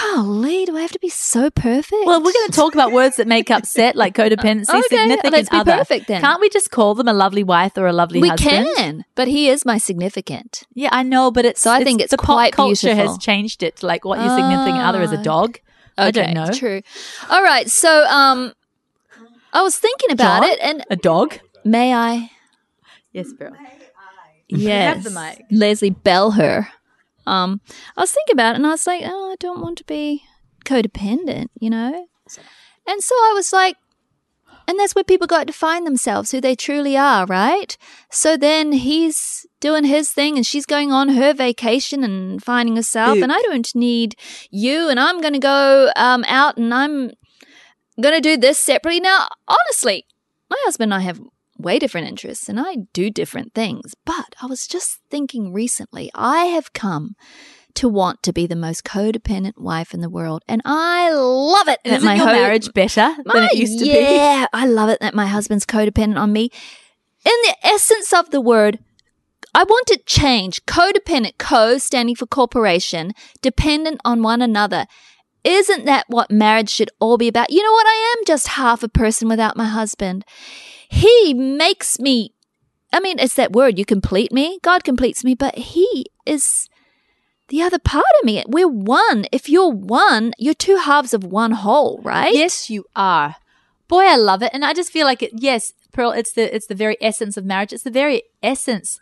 Golly, 0.02 0.66
do 0.66 0.76
I 0.78 0.82
have 0.82 0.92
to 0.92 1.00
be 1.00 1.10
so 1.10 1.50
perfect? 1.50 2.06
Well, 2.06 2.20
we're 2.22 2.34
going 2.34 2.48
to 2.48 2.52
talk 2.52 2.74
about 2.74 2.92
words 2.92 3.16
that 3.18 3.28
make 3.28 3.50
upset, 3.50 3.96
like 3.96 4.14
codependency, 4.16 4.70
Okay, 4.74 4.82
significant 4.90 5.34
let's 5.34 5.50
be 5.50 5.58
other. 5.58 5.72
perfect 5.78 6.08
then. 6.08 6.22
Can't 6.22 6.42
we 6.42 6.50
just 6.50 6.70
call 6.72 6.96
them 6.96 7.08
a 7.08 7.14
lovely 7.14 7.44
wife 7.44 7.78
or 7.78 7.88
a 7.88 7.94
lovely 7.94 8.20
we 8.22 8.30
husband? 8.30 8.68
can, 8.76 9.06
but 9.16 9.28
he 9.28 9.50
is 9.50 9.66
my 9.66 9.78
significant. 9.78 10.64
Yeah, 10.74 10.90
I 10.92 11.04
know, 11.04 11.32
but 11.32 11.46
it's 11.46 11.62
So 11.62 11.72
I 11.72 11.84
think 11.84 12.02
it's 12.02 12.12
the 12.12 12.18
pop 12.18 12.52
culture 12.52 12.88
beautiful. 12.88 13.12
has 13.14 13.18
changed 13.18 13.64
it 13.64 13.78
to 13.78 13.86
like 13.88 14.04
what 14.06 14.20
your 14.20 14.30
significant 14.36 14.80
other 14.84 15.02
is 15.02 15.12
a 15.12 15.18
Ah. 15.20 15.24
dog. 15.24 15.60
I 15.98 16.12
don't 16.12 16.34
know. 16.34 16.52
True. 16.52 16.82
All 17.30 17.42
right. 17.42 17.70
So, 17.70 18.06
um, 18.08 18.52
I 19.54 19.62
was 19.62 19.78
thinking 19.78 20.12
about 20.12 20.42
John? 20.44 20.52
it, 20.52 20.60
and 20.62 20.84
A 20.90 20.98
dog? 20.98 21.40
may 21.64 21.94
I? 21.94 22.32
Yes, 23.14 23.32
Bill. 23.32 23.52
Yes. 24.50 25.04
the 25.06 25.10
mic. 25.12 25.46
Leslie 25.50 25.90
Bell 25.90 26.32
her. 26.32 26.68
Um, 27.28 27.62
I 27.98 28.02
was 28.02 28.12
thinking 28.12 28.34
about 28.34 28.54
it, 28.54 28.58
and 28.58 28.68
I 28.68 28.72
was 28.72 28.88
like, 28.88 29.02
oh, 29.06 29.32
I 29.32 29.36
don't 29.40 29.62
want 29.62 29.78
to 29.80 29.84
be 29.86 30.24
codependent, 30.66 31.48
you 31.60 31.70
know. 31.70 32.08
And 32.88 33.04
so 33.04 33.16
I 33.16 33.32
was 33.36 33.52
like, 33.52 33.78
and 34.68 34.80
that's 34.80 34.96
where 34.96 35.04
people 35.04 35.28
got 35.28 35.46
to 35.48 35.54
find 35.54 35.86
themselves, 35.86 36.32
who 36.32 36.42
they 36.42 36.56
truly 36.56 36.98
are, 36.98 37.26
right? 37.28 37.78
So 38.10 38.36
then 38.36 38.72
he's 38.72 39.46
doing 39.60 39.84
his 39.84 40.10
thing, 40.12 40.38
and 40.38 40.46
she's 40.46 40.66
going 40.66 40.92
on 40.92 41.10
her 41.10 41.34
vacation 41.34 42.04
and 42.04 42.44
finding 42.44 42.76
herself, 42.76 43.18
and 43.24 43.32
I 43.32 43.42
don't 43.44 43.76
need 43.76 44.16
you, 44.50 44.90
and 44.90 45.00
I'm 45.00 45.22
going 45.22 45.34
to 45.34 45.40
go 45.40 45.92
um, 45.96 46.24
out, 46.28 46.58
and 46.58 46.74
I'm 46.74 47.12
going 48.02 48.16
to 48.16 48.22
do 48.22 48.38
this 48.38 48.58
separately. 48.58 49.00
Now, 49.00 49.28
honestly, 49.48 50.06
my 50.50 50.58
husband 50.66 50.94
and 50.94 51.02
I 51.02 51.06
have 51.06 51.20
way 51.58 51.80
different 51.80 52.08
interests 52.08 52.50
and 52.50 52.60
I 52.60 52.78
do 52.94 53.10
different 53.10 53.54
things. 53.54 53.96
But 54.06 54.36
I 54.42 54.46
was 54.46 54.68
just 54.68 55.00
thinking 55.10 55.54
recently, 55.54 56.12
I 56.14 56.46
have 56.46 56.74
come 56.74 57.16
to 57.76 57.90
want 57.90 58.24
to 58.24 58.32
be 58.32 58.48
the 58.48 58.56
most 58.56 58.84
codependent 58.86 59.58
wife 59.58 59.94
in 59.94 60.00
the 60.02 60.10
world. 60.10 60.44
And 60.48 60.62
I 60.66 61.12
love 61.12 61.68
it 61.68 61.80
Isn't 61.84 62.06
my 62.06 62.16
your 62.16 62.28
ho- 62.28 62.32
marriage 62.32 62.72
better 62.74 63.16
than 63.18 63.24
my- 63.26 63.50
it 63.52 63.58
used 63.58 63.80
to 63.80 63.86
be? 63.86 63.92
Yeah, 63.92 64.48
I 64.54 64.66
love 64.66 64.90
it 64.90 65.00
that 65.02 65.14
my 65.14 65.28
husband's 65.28 65.66
codependent 65.66 66.18
on 66.18 66.32
me. 66.32 66.52
In 67.26 67.34
the 67.44 67.56
essence 67.64 68.14
of 68.14 68.32
the 68.32 68.40
word, 68.42 68.80
I 69.54 69.64
want 69.64 69.88
to 69.88 69.98
change 70.06 70.66
codependent, 70.66 71.38
co 71.38 71.78
standing 71.78 72.16
for 72.16 72.26
corporation, 72.28 73.14
dependent 73.42 74.00
on 74.06 74.22
one 74.22 74.42
another. 74.42 74.86
Isn't 75.44 75.86
that 75.86 76.06
what 76.08 76.32
marriage 76.32 76.70
should 76.70 76.90
all 77.00 77.18
be 77.18 77.28
about? 77.28 77.52
You 77.52 77.64
know 77.64 77.72
what? 77.72 77.88
I 77.88 78.16
am 78.18 78.26
just 78.26 78.48
half 78.50 78.84
a 78.84 78.90
person 78.90 79.28
without 79.30 79.56
my 79.58 79.66
husband. 79.66 80.26
He 80.96 81.34
makes 81.34 82.00
me, 82.00 82.34
I 82.94 83.02
mean, 83.02 83.20
it's 83.20 83.36
that 83.36 83.52
word, 83.52 83.78
you 83.78 83.86
complete 83.86 84.32
me. 84.32 84.60
God 84.62 84.84
completes 84.84 85.24
me, 85.24 85.36
but 85.36 85.58
He 85.58 86.06
is 86.26 86.70
the 87.50 87.62
other 87.62 87.80
part 87.80 88.06
of 88.20 88.26
me. 88.26 88.44
We're 88.48 88.68
one. 88.68 89.26
If 89.32 89.50
you're 89.50 89.70
one, 89.72 90.34
you're 90.38 90.54
two 90.54 90.78
halves 90.78 91.14
of 91.14 91.26
one 91.26 91.52
whole, 91.52 92.00
right? 92.02 92.34
Yes, 92.34 92.70
you 92.70 92.86
are. 92.96 93.36
Boy, 93.90 94.06
I 94.06 94.16
love 94.16 94.42
it, 94.42 94.52
and 94.54 94.64
I 94.64 94.74
just 94.74 94.92
feel 94.92 95.06
like 95.06 95.22
it. 95.22 95.32
Yes, 95.36 95.74
Pearl, 95.92 96.12
it's 96.12 96.32
the 96.32 96.54
it's 96.56 96.68
the 96.68 96.76
very 96.76 96.98
essence 97.02 97.38
of 97.38 97.46
marriage. 97.46 97.74
It's 97.74 97.84
the 97.84 97.92
very 97.92 98.24
essence 98.42 98.98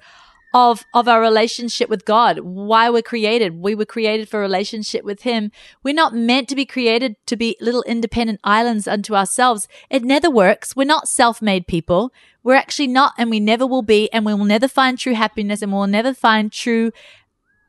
of 0.54 0.86
of 0.94 1.08
our 1.08 1.20
relationship 1.20 1.90
with 1.90 2.06
God. 2.06 2.40
Why 2.40 2.90
we're 2.90 3.02
created. 3.02 3.60
We 3.60 3.76
were 3.76 3.86
created 3.86 4.30
for 4.30 4.40
relationship 4.40 5.04
with 5.04 5.24
Him. 5.24 5.52
We're 5.82 5.94
not 5.94 6.14
meant 6.14 6.48
to 6.50 6.56
be 6.56 6.66
created 6.66 7.16
to 7.26 7.36
be 7.36 7.58
little 7.60 7.84
independent 7.84 8.40
islands 8.44 8.88
unto 8.88 9.16
ourselves. 9.16 9.68
It 9.90 10.04
never 10.04 10.30
works. 10.30 10.76
We're 10.76 10.84
not 10.84 11.08
self-made 11.08 11.68
people. 11.68 12.14
We're 12.44 12.56
actually 12.56 12.88
not, 12.88 13.14
and 13.18 13.30
we 13.30 13.40
never 13.40 13.66
will 13.66 13.84
be, 13.84 14.12
and 14.12 14.26
we 14.26 14.34
will 14.34 14.46
never 14.46 14.68
find 14.68 15.00
true 15.00 15.14
happiness, 15.14 15.62
and 15.62 15.72
we'll 15.72 15.88
never 15.88 16.14
find 16.14 16.52
true 16.52 16.92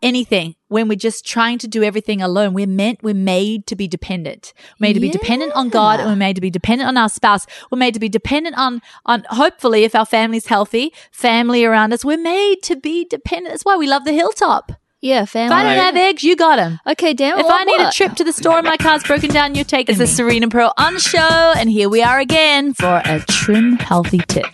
anything 0.04 0.54
when 0.68 0.86
we're 0.86 0.94
just 0.94 1.26
trying 1.26 1.58
to 1.58 1.66
do 1.66 1.82
everything 1.82 2.22
alone. 2.22 2.54
We're 2.54 2.66
meant, 2.66 3.02
we're 3.02 3.14
made 3.14 3.66
to 3.68 3.74
be 3.74 3.88
dependent. 3.88 4.52
We're 4.78 4.88
made 4.88 4.92
to 4.92 5.00
be 5.00 5.08
dependent 5.08 5.52
on 5.54 5.70
God 5.70 5.98
and 5.98 6.08
we're 6.08 6.14
made 6.14 6.36
to 6.36 6.42
be 6.42 6.50
dependent 6.50 6.86
on 6.86 6.96
our 6.96 7.08
spouse. 7.08 7.46
We're 7.70 7.78
made 7.78 7.94
to 7.94 8.00
be 8.00 8.08
dependent 8.08 8.56
on, 8.56 8.82
on 9.06 9.24
hopefully 9.30 9.84
if 9.84 9.94
our 9.94 10.06
family's 10.06 10.46
healthy, 10.46 10.92
family 11.10 11.64
around 11.64 11.92
us. 11.92 12.04
We're 12.04 12.18
made 12.18 12.62
to 12.64 12.76
be 12.76 13.06
dependent. 13.06 13.52
That's 13.52 13.64
why 13.64 13.76
we 13.76 13.88
love 13.88 14.04
the 14.04 14.12
hilltop. 14.12 14.72
Yeah, 15.00 15.26
family. 15.26 15.54
If. 15.54 15.60
I 15.60 15.62
don't 15.64 15.84
have 15.84 15.96
eggs, 15.96 16.22
you 16.22 16.34
got 16.34 16.56
them. 16.56 16.80
Okay, 16.86 17.12
Dan. 17.12 17.38
If 17.38 17.46
I 17.46 17.64
need 17.64 17.80
a 17.80 17.90
trip 17.90 18.14
to 18.14 18.24
the 18.24 18.32
store 18.32 18.58
and 18.58 18.66
my 18.66 18.78
car's 18.78 19.02
broken 19.02 19.30
down, 19.30 19.54
you're 19.54 19.64
taking 19.64 19.92
It's 19.92 19.98
the 19.98 20.06
Serena 20.06 20.48
Pearl 20.48 20.72
on 20.78 20.98
show. 20.98 21.18
And 21.18 21.68
here 21.68 21.90
we 21.90 22.02
are 22.02 22.18
again 22.18 22.72
for 22.72 23.02
a 23.04 23.20
trim 23.28 23.76
healthy 23.76 24.20
tip. 24.28 24.46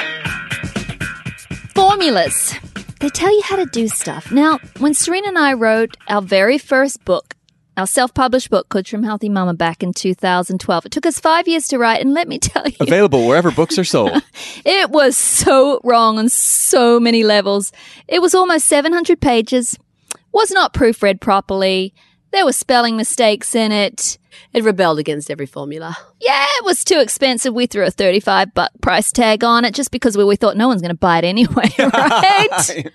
formulas. 1.75 2.55
They 3.01 3.09
tell 3.09 3.35
you 3.35 3.41
how 3.43 3.57
to 3.57 3.65
do 3.65 3.89
stuff. 3.89 4.31
Now, 4.31 4.59
when 4.79 4.93
Serena 4.93 5.29
and 5.29 5.39
I 5.39 5.55
wrote 5.55 5.97
our 6.09 6.21
very 6.21 6.59
first 6.59 7.03
book, 7.07 7.35
our 7.79 7.87
self-published 7.87 8.51
book 8.51 8.69
called 8.69 8.85
Trim 8.85 9.03
Healthy 9.03 9.31
Mama 9.31 9.55
back 9.55 9.83
in 9.83 9.95
2012, 9.95 10.85
it 10.85 10.93
took 10.93 11.07
us 11.07 11.19
five 11.19 11.49
years 11.49 11.67
to 11.69 11.79
write, 11.79 12.03
and 12.03 12.13
let 12.13 12.29
me 12.29 12.39
tell 12.43 12.69
you, 12.69 12.77
Available 12.79 13.27
wherever 13.27 13.51
books 13.51 13.79
are 13.79 13.85
sold. 13.85 14.23
it 14.67 14.91
was 14.91 15.17
so 15.17 15.81
wrong 15.83 16.19
on 16.19 16.29
so 16.29 17.01
many 17.01 17.25
levels. 17.25 17.73
It 18.07 18.21
was 18.21 18.35
almost 18.35 18.67
700 18.67 19.19
pages, 19.19 19.79
was 20.33 20.51
not 20.51 20.75
proofread 20.75 21.21
properly, 21.21 21.95
There 22.33 22.45
were 22.45 22.53
spelling 22.53 22.97
mistakes 22.97 23.55
in 23.55 23.73
it. 23.73 24.19
It 24.53 24.65
rebelled 24.65 24.99
against 24.99 25.31
every 25.31 25.47
formula. 25.47 25.97
Yeah, 26.21 26.47
it 26.59 26.65
was 26.65 26.85
too 26.85 27.01
expensive. 27.01 27.53
We 27.53 27.67
threw 27.67 27.85
a 27.85 27.91
35 27.91 28.55
buck 28.55 28.71
price 28.81 29.11
tag 29.13 29.43
on 29.45 29.65
it 29.65 29.75
just 29.75 29.91
because 29.91 30.17
we, 30.17 30.25
we 30.25 30.37
thought 30.37 30.57
no 30.57 30.69
one's 30.69 30.83
going 30.83 30.91
to 30.91 30.97
buy 30.97 31.19
it 31.19 31.25
anyway, 31.25 31.71
right? 31.79 32.93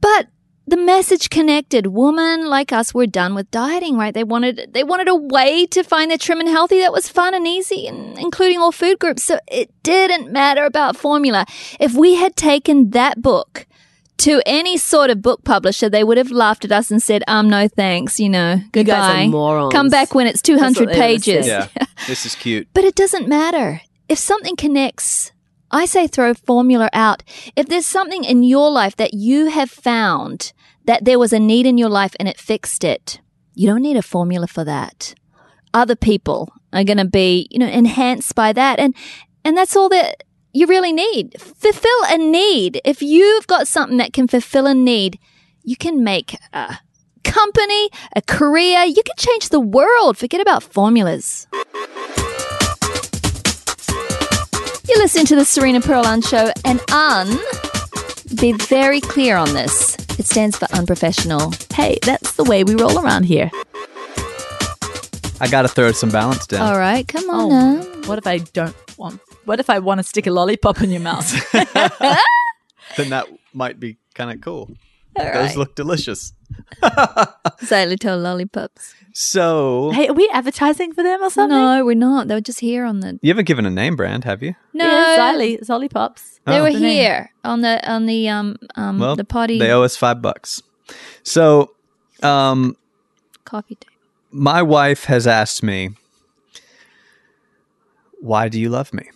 but 0.00 0.28
the 0.68 0.76
message 0.76 1.30
connected. 1.30 1.88
Women 1.88 2.46
like 2.46 2.72
us 2.72 2.92
were 2.92 3.06
done 3.06 3.34
with 3.34 3.50
dieting, 3.50 3.96
right? 3.96 4.12
They 4.12 4.24
wanted 4.24 4.70
they 4.72 4.82
wanted 4.82 5.08
a 5.08 5.14
way 5.14 5.66
to 5.66 5.84
find 5.84 6.10
their 6.10 6.18
trim 6.18 6.40
and 6.40 6.48
healthy 6.48 6.80
that 6.80 6.92
was 6.92 7.08
fun 7.08 7.34
and 7.34 7.46
easy, 7.46 7.86
and 7.86 8.18
including 8.18 8.58
all 8.58 8.72
food 8.72 8.98
groups. 8.98 9.22
So 9.22 9.38
it 9.46 9.70
didn't 9.82 10.32
matter 10.32 10.64
about 10.64 10.96
formula. 10.96 11.46
If 11.78 11.94
we 11.94 12.16
had 12.16 12.34
taken 12.36 12.90
that 12.90 13.22
book 13.22 13.66
to 14.26 14.42
any 14.44 14.76
sort 14.76 15.08
of 15.08 15.22
book 15.22 15.44
publisher, 15.44 15.88
they 15.88 16.02
would 16.02 16.18
have 16.18 16.32
laughed 16.32 16.64
at 16.64 16.72
us 16.72 16.90
and 16.90 17.00
said, 17.00 17.22
"Um, 17.28 17.48
no 17.48 17.68
thanks. 17.68 18.18
You 18.18 18.28
know, 18.28 18.54
You 18.74 18.82
guys 18.82 18.86
goodbye. 18.86 19.22
are 19.22 19.28
morons. 19.28 19.72
Come 19.72 19.88
back 19.88 20.16
when 20.16 20.26
it's 20.26 20.42
two 20.42 20.56
That's 20.56 20.64
hundred 20.64 20.88
what 20.88 20.96
they 20.96 21.12
would've 21.12 21.24
pages." 21.24 21.46
Yeah, 21.46 21.68
this 22.08 22.26
is 22.26 22.34
cute. 22.34 22.66
But 22.74 22.82
it 22.82 22.96
doesn't 22.96 23.28
matter. 23.28 23.82
If 24.08 24.18
something 24.18 24.56
connects, 24.56 25.30
I 25.70 25.84
say 25.84 26.08
throw 26.08 26.34
formula 26.34 26.90
out. 26.92 27.22
If 27.54 27.68
there's 27.68 27.86
something 27.86 28.24
in 28.24 28.42
your 28.42 28.68
life 28.68 28.96
that 28.96 29.14
you 29.14 29.46
have 29.46 29.70
found 29.70 30.52
that 30.86 31.04
there 31.04 31.20
was 31.20 31.32
a 31.32 31.38
need 31.38 31.64
in 31.64 31.78
your 31.78 31.88
life 31.88 32.16
and 32.18 32.28
it 32.28 32.40
fixed 32.40 32.82
it, 32.82 33.20
you 33.54 33.68
don't 33.68 33.82
need 33.82 33.96
a 33.96 34.02
formula 34.02 34.48
for 34.48 34.64
that. 34.64 35.14
Other 35.72 35.94
people 35.94 36.52
are 36.72 36.84
going 36.84 36.98
to 36.98 37.04
be, 37.04 37.46
you 37.52 37.60
know, 37.60 37.66
enhanced 37.68 38.34
by 38.34 38.52
that. 38.52 38.80
And, 38.80 38.94
and 39.44 39.56
that's 39.56 39.76
all 39.76 39.88
that 39.90 40.24
you 40.56 40.66
really 40.66 40.92
need. 40.92 41.38
Fulfill 41.38 42.00
a 42.08 42.16
need. 42.16 42.80
If 42.84 43.02
you've 43.02 43.46
got 43.46 43.68
something 43.68 43.98
that 43.98 44.12
can 44.14 44.26
fulfill 44.26 44.66
a 44.66 44.74
need, 44.74 45.18
you 45.64 45.76
can 45.76 46.02
make 46.02 46.36
a 46.54 46.78
company, 47.24 47.90
a 48.14 48.22
career. 48.22 48.84
You 48.84 49.02
can 49.02 49.16
change 49.18 49.50
the 49.50 49.60
world. 49.60 50.16
Forget 50.16 50.40
about 50.40 50.62
formulas. 50.62 51.46
You're 54.88 54.98
listening 54.98 55.26
to 55.26 55.36
the 55.36 55.44
Serena 55.44 55.80
Pearl 55.80 56.06
Un 56.06 56.22
Show, 56.22 56.50
and 56.64 56.80
un, 56.92 57.26
be 58.40 58.52
very 58.52 59.00
clear 59.00 59.36
on 59.36 59.52
this. 59.52 59.94
It 60.18 60.24
stands 60.26 60.56
for 60.56 60.66
unprofessional. 60.72 61.52
Hey, 61.74 61.98
that's 62.02 62.32
the 62.36 62.44
way 62.44 62.64
we 62.64 62.76
roll 62.76 62.98
around 62.98 63.24
here. 63.24 63.50
I 65.40 65.48
got 65.50 65.62
to 65.62 65.68
throw 65.68 65.92
some 65.92 66.08
balance 66.10 66.46
down. 66.46 66.62
All 66.62 66.78
right, 66.78 67.06
come 67.06 67.28
on 67.28 67.40
Oh, 67.40 67.48
now. 67.48 68.08
what 68.08 68.16
if 68.18 68.26
I 68.26 68.38
don't 68.38 68.74
want? 68.96 69.20
What 69.46 69.58
if 69.60 69.70
I 69.70 69.78
want 69.78 69.98
to 69.98 70.04
stick 70.04 70.26
a 70.26 70.30
lollipop 70.30 70.82
in 70.82 70.90
your 70.90 71.00
mouth? 71.00 71.32
Then 72.96 73.10
that 73.10 73.26
might 73.52 73.80
be 73.80 73.98
kind 74.14 74.30
of 74.30 74.40
cool. 74.40 74.70
All 75.18 75.24
Those 75.24 75.34
right. 75.34 75.56
look 75.56 75.74
delicious. 75.74 76.32
Xylitol 76.82 78.22
lollipops. 78.22 78.94
So 79.12 79.90
hey, 79.90 80.06
are 80.08 80.14
we 80.14 80.28
advertising 80.32 80.92
for 80.94 81.02
them 81.02 81.20
or 81.22 81.28
something? 81.30 81.58
No, 81.58 81.84
we're 81.84 81.96
not. 81.96 82.28
They 82.28 82.34
were 82.34 82.40
just 82.40 82.60
here 82.60 82.84
on 82.84 83.00
the. 83.00 83.18
you 83.22 83.30
haven't 83.30 83.46
given 83.46 83.66
a 83.66 83.70
name 83.70 83.96
brand, 83.96 84.22
have 84.24 84.40
you? 84.42 84.54
No, 84.72 84.84
yeah, 84.86 85.16
Zolly, 85.18 85.58
Zollipops. 85.64 86.38
they 86.46 86.58
Oh. 86.58 86.62
were 86.62 86.72
The 86.72 86.78
name. 86.78 86.90
here 86.90 87.30
on 87.44 87.60
the 87.62 87.90
on 87.90 88.06
the 88.06 88.28
um 88.28 88.56
um 88.76 88.98
Well, 89.00 89.16
the 89.16 89.24
potty 89.24 89.58
they 89.58 89.72
owe 89.72 89.82
us 89.82 89.96
five 89.96 90.22
bucks. 90.22 90.62
So, 91.24 91.72
um, 92.22 92.76
coffee 93.44 93.74
table. 93.74 93.92
my 94.30 94.62
wife 94.62 95.04
has 95.06 95.26
asked 95.26 95.62
me, 95.64 95.90
"Why 98.20 98.48
do 98.48 98.60
you 98.60 98.68
love 98.70 98.92
me?" 98.94 99.10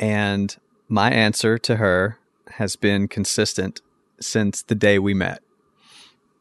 And 0.00 0.56
my 0.88 1.10
answer 1.10 1.58
to 1.58 1.76
her 1.76 2.18
has 2.52 2.74
been 2.74 3.06
consistent 3.06 3.82
since 4.18 4.62
the 4.62 4.74
day 4.74 4.98
we 4.98 5.14
met. 5.14 5.42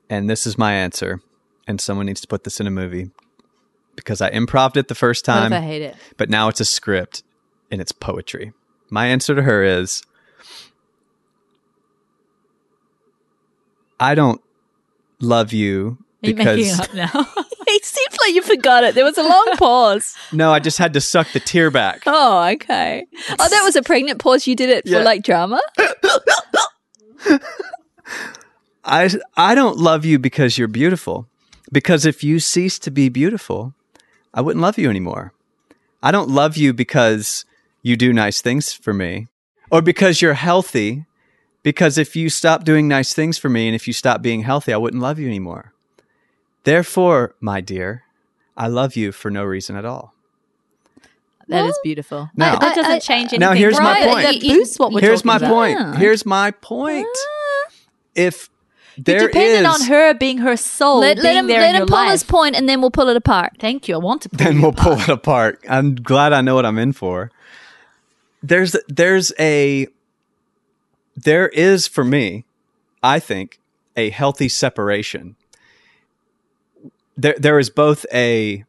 And 0.10 0.30
this 0.30 0.48
is 0.48 0.58
my 0.58 0.74
answer. 0.74 1.22
And 1.68 1.80
someone 1.80 2.08
needs 2.08 2.22
to 2.22 2.28
put 2.28 2.46
this 2.46 2.60
in 2.60 2.66
a 2.66 2.72
movie 2.72 3.12
because 3.96 4.22
I 4.22 4.30
improved 4.30 4.78
it 4.78 4.88
the 4.88 4.96
first 4.96 5.26
time, 5.26 5.52
I 5.52 5.60
hate 5.62 5.82
it? 5.82 5.96
but 6.18 6.30
now 6.30 6.48
it's 6.48 6.62
a 6.62 6.66
script 6.66 7.22
and 7.70 7.82
it's 7.82 7.92
poetry. 7.92 8.54
My 8.90 9.08
answer 9.08 9.36
to 9.36 9.44
her 9.44 9.62
is 9.62 10.02
I 14.00 14.16
don't 14.16 14.42
love 15.20 15.52
you 15.52 15.98
Are 16.24 16.30
you 16.30 16.36
making 16.36 16.66
it 16.66 16.80
up 16.80 16.94
now? 16.94 17.10
it 17.68 17.86
seems 17.86 18.18
like 18.20 18.34
you 18.34 18.42
forgot 18.42 18.84
it. 18.84 18.94
There 18.96 19.06
was 19.06 19.18
a 19.18 19.24
long 19.24 19.54
pause. 19.58 20.16
no, 20.34 20.52
I 20.52 20.60
just 20.60 20.78
had 20.78 20.94
to 20.94 21.02
suck 21.02 21.32
the 21.32 21.40
tear 21.40 21.72
back. 21.72 22.04
Oh, 22.06 22.44
okay. 22.56 23.06
Oh, 23.40 23.50
that 23.50 23.62
was 23.64 23.76
a 23.76 23.82
pregnant 23.82 24.20
pause. 24.20 24.46
You 24.48 24.56
did 24.56 24.70
it 24.70 24.86
Yeah. 24.86 24.98
for 25.00 25.04
like 25.06 25.24
drama. 25.24 25.62
I 28.84 29.10
I 29.38 29.56
don't 29.56 29.78
love 29.78 30.06
you 30.06 30.20
because 30.20 30.58
you're 30.58 30.68
beautiful. 30.68 31.28
Because 31.72 32.06
if 32.06 32.24
you 32.24 32.40
cease 32.40 32.80
to 32.80 32.92
be 32.92 33.10
beautiful, 33.10 33.74
I 34.34 34.42
wouldn't 34.42 34.62
love 34.62 34.78
you 34.80 34.90
anymore. 34.90 35.34
I 36.02 36.12
don't 36.12 36.30
love 36.30 36.58
you 36.58 36.74
because 36.74 37.46
you 37.84 37.96
do 37.96 38.12
nice 38.12 38.42
things 38.42 38.74
for 38.74 38.94
me 38.94 39.28
or 39.70 39.82
because 39.82 40.22
you're 40.22 40.34
healthy. 40.34 41.06
Because 41.62 41.98
if 41.98 42.16
you 42.16 42.30
stop 42.30 42.64
doing 42.64 42.88
nice 42.88 43.14
things 43.14 43.38
for 43.38 43.50
me 43.50 43.68
and 43.68 43.76
if 43.76 43.86
you 43.86 43.94
stop 43.94 44.22
being 44.22 44.44
healthy, 44.44 44.74
I 44.74 44.78
wouldn't 44.78 45.04
love 45.04 45.20
you 45.20 45.28
anymore. 45.28 45.74
Therefore, 46.70 47.34
my 47.42 47.62
dear, 47.62 48.04
I 48.56 48.68
love 48.68 48.96
you 48.96 49.12
for 49.12 49.32
no 49.32 49.44
reason 49.44 49.76
at 49.76 49.86
all. 49.86 50.14
That 51.48 51.66
is 51.66 51.80
beautiful. 51.84 52.30
Now- 52.36 52.58
that 52.60 52.76
doesn't 52.76 52.92
I- 52.92 52.96
I- 52.98 53.00
change 53.00 53.30
anything. 53.34 53.40
Now, 53.40 53.54
here's 53.54 53.80
my 53.80 54.04
point. 54.06 54.24
That 54.24 54.40
boosts 54.40 54.78
what 54.78 54.92
we're 54.92 55.02
Here's 55.02 55.26
my 55.26 55.38
about. 55.38 55.50
point. 55.52 55.80
Yeah. 55.80 55.96
Here's 55.96 56.26
my 56.28 56.52
point. 56.52 57.08
If 58.14 58.50
You 58.98 59.04
there 59.06 59.20
depended 59.28 59.62
is- 59.62 59.66
on 59.82 59.88
her 59.88 60.14
being 60.14 60.38
her 60.40 60.56
soul, 60.56 61.00
let, 61.00 61.16
being 61.16 61.24
let 61.24 61.36
him 61.38 61.48
there 61.48 61.62
let 61.62 61.70
in 61.70 61.76
him 61.78 61.80
your 61.80 61.88
pull 61.88 61.98
life. 61.98 62.12
his 62.12 62.24
point, 62.24 62.56
and 62.56 62.70
then 62.70 62.82
we'll 62.82 62.92
pull 62.92 63.10
it 63.10 63.18
apart. 63.18 63.54
Thank 63.60 63.88
you. 63.88 63.96
I 63.96 63.98
want 63.98 64.22
to. 64.24 64.30
Pull 64.30 64.38
then 64.38 64.56
you 64.58 64.62
we'll 64.62 64.74
pull 64.74 64.94
it 65.00 65.10
apart. 65.10 65.60
I'm 65.68 65.96
glad 65.96 66.34
I 66.34 66.42
know 66.42 66.54
what 66.54 66.68
I'm 66.68 66.78
in 66.78 66.94
for. 66.94 67.32
There's 68.44 68.76
there's 68.88 69.34
a 69.40 69.88
there 71.18 71.48
is 71.50 71.88
for 71.88 72.04
me, 72.04 72.46
I 73.02 73.20
think, 73.20 73.60
a 73.98 74.12
healthy 74.12 74.50
separation. 74.50 75.36
There 77.20 77.36
there 77.38 77.60
is 77.60 77.70
both 77.70 78.06
a 78.14 78.64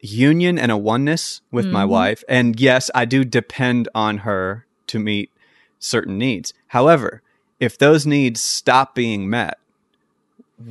union 0.00 0.58
and 0.58 0.72
a 0.72 0.76
oneness 0.76 1.40
with 1.52 1.66
my 1.66 1.82
mm-hmm. 1.82 1.92
wife. 1.92 2.24
And 2.28 2.58
yes, 2.58 2.90
I 2.94 3.04
do 3.04 3.24
depend 3.24 3.88
on 3.94 4.18
her 4.18 4.66
to 4.88 4.98
meet 4.98 5.30
certain 5.78 6.18
needs. 6.18 6.52
However, 6.68 7.22
if 7.60 7.78
those 7.78 8.04
needs 8.04 8.42
stop 8.42 8.96
being 8.96 9.30
met, 9.30 9.58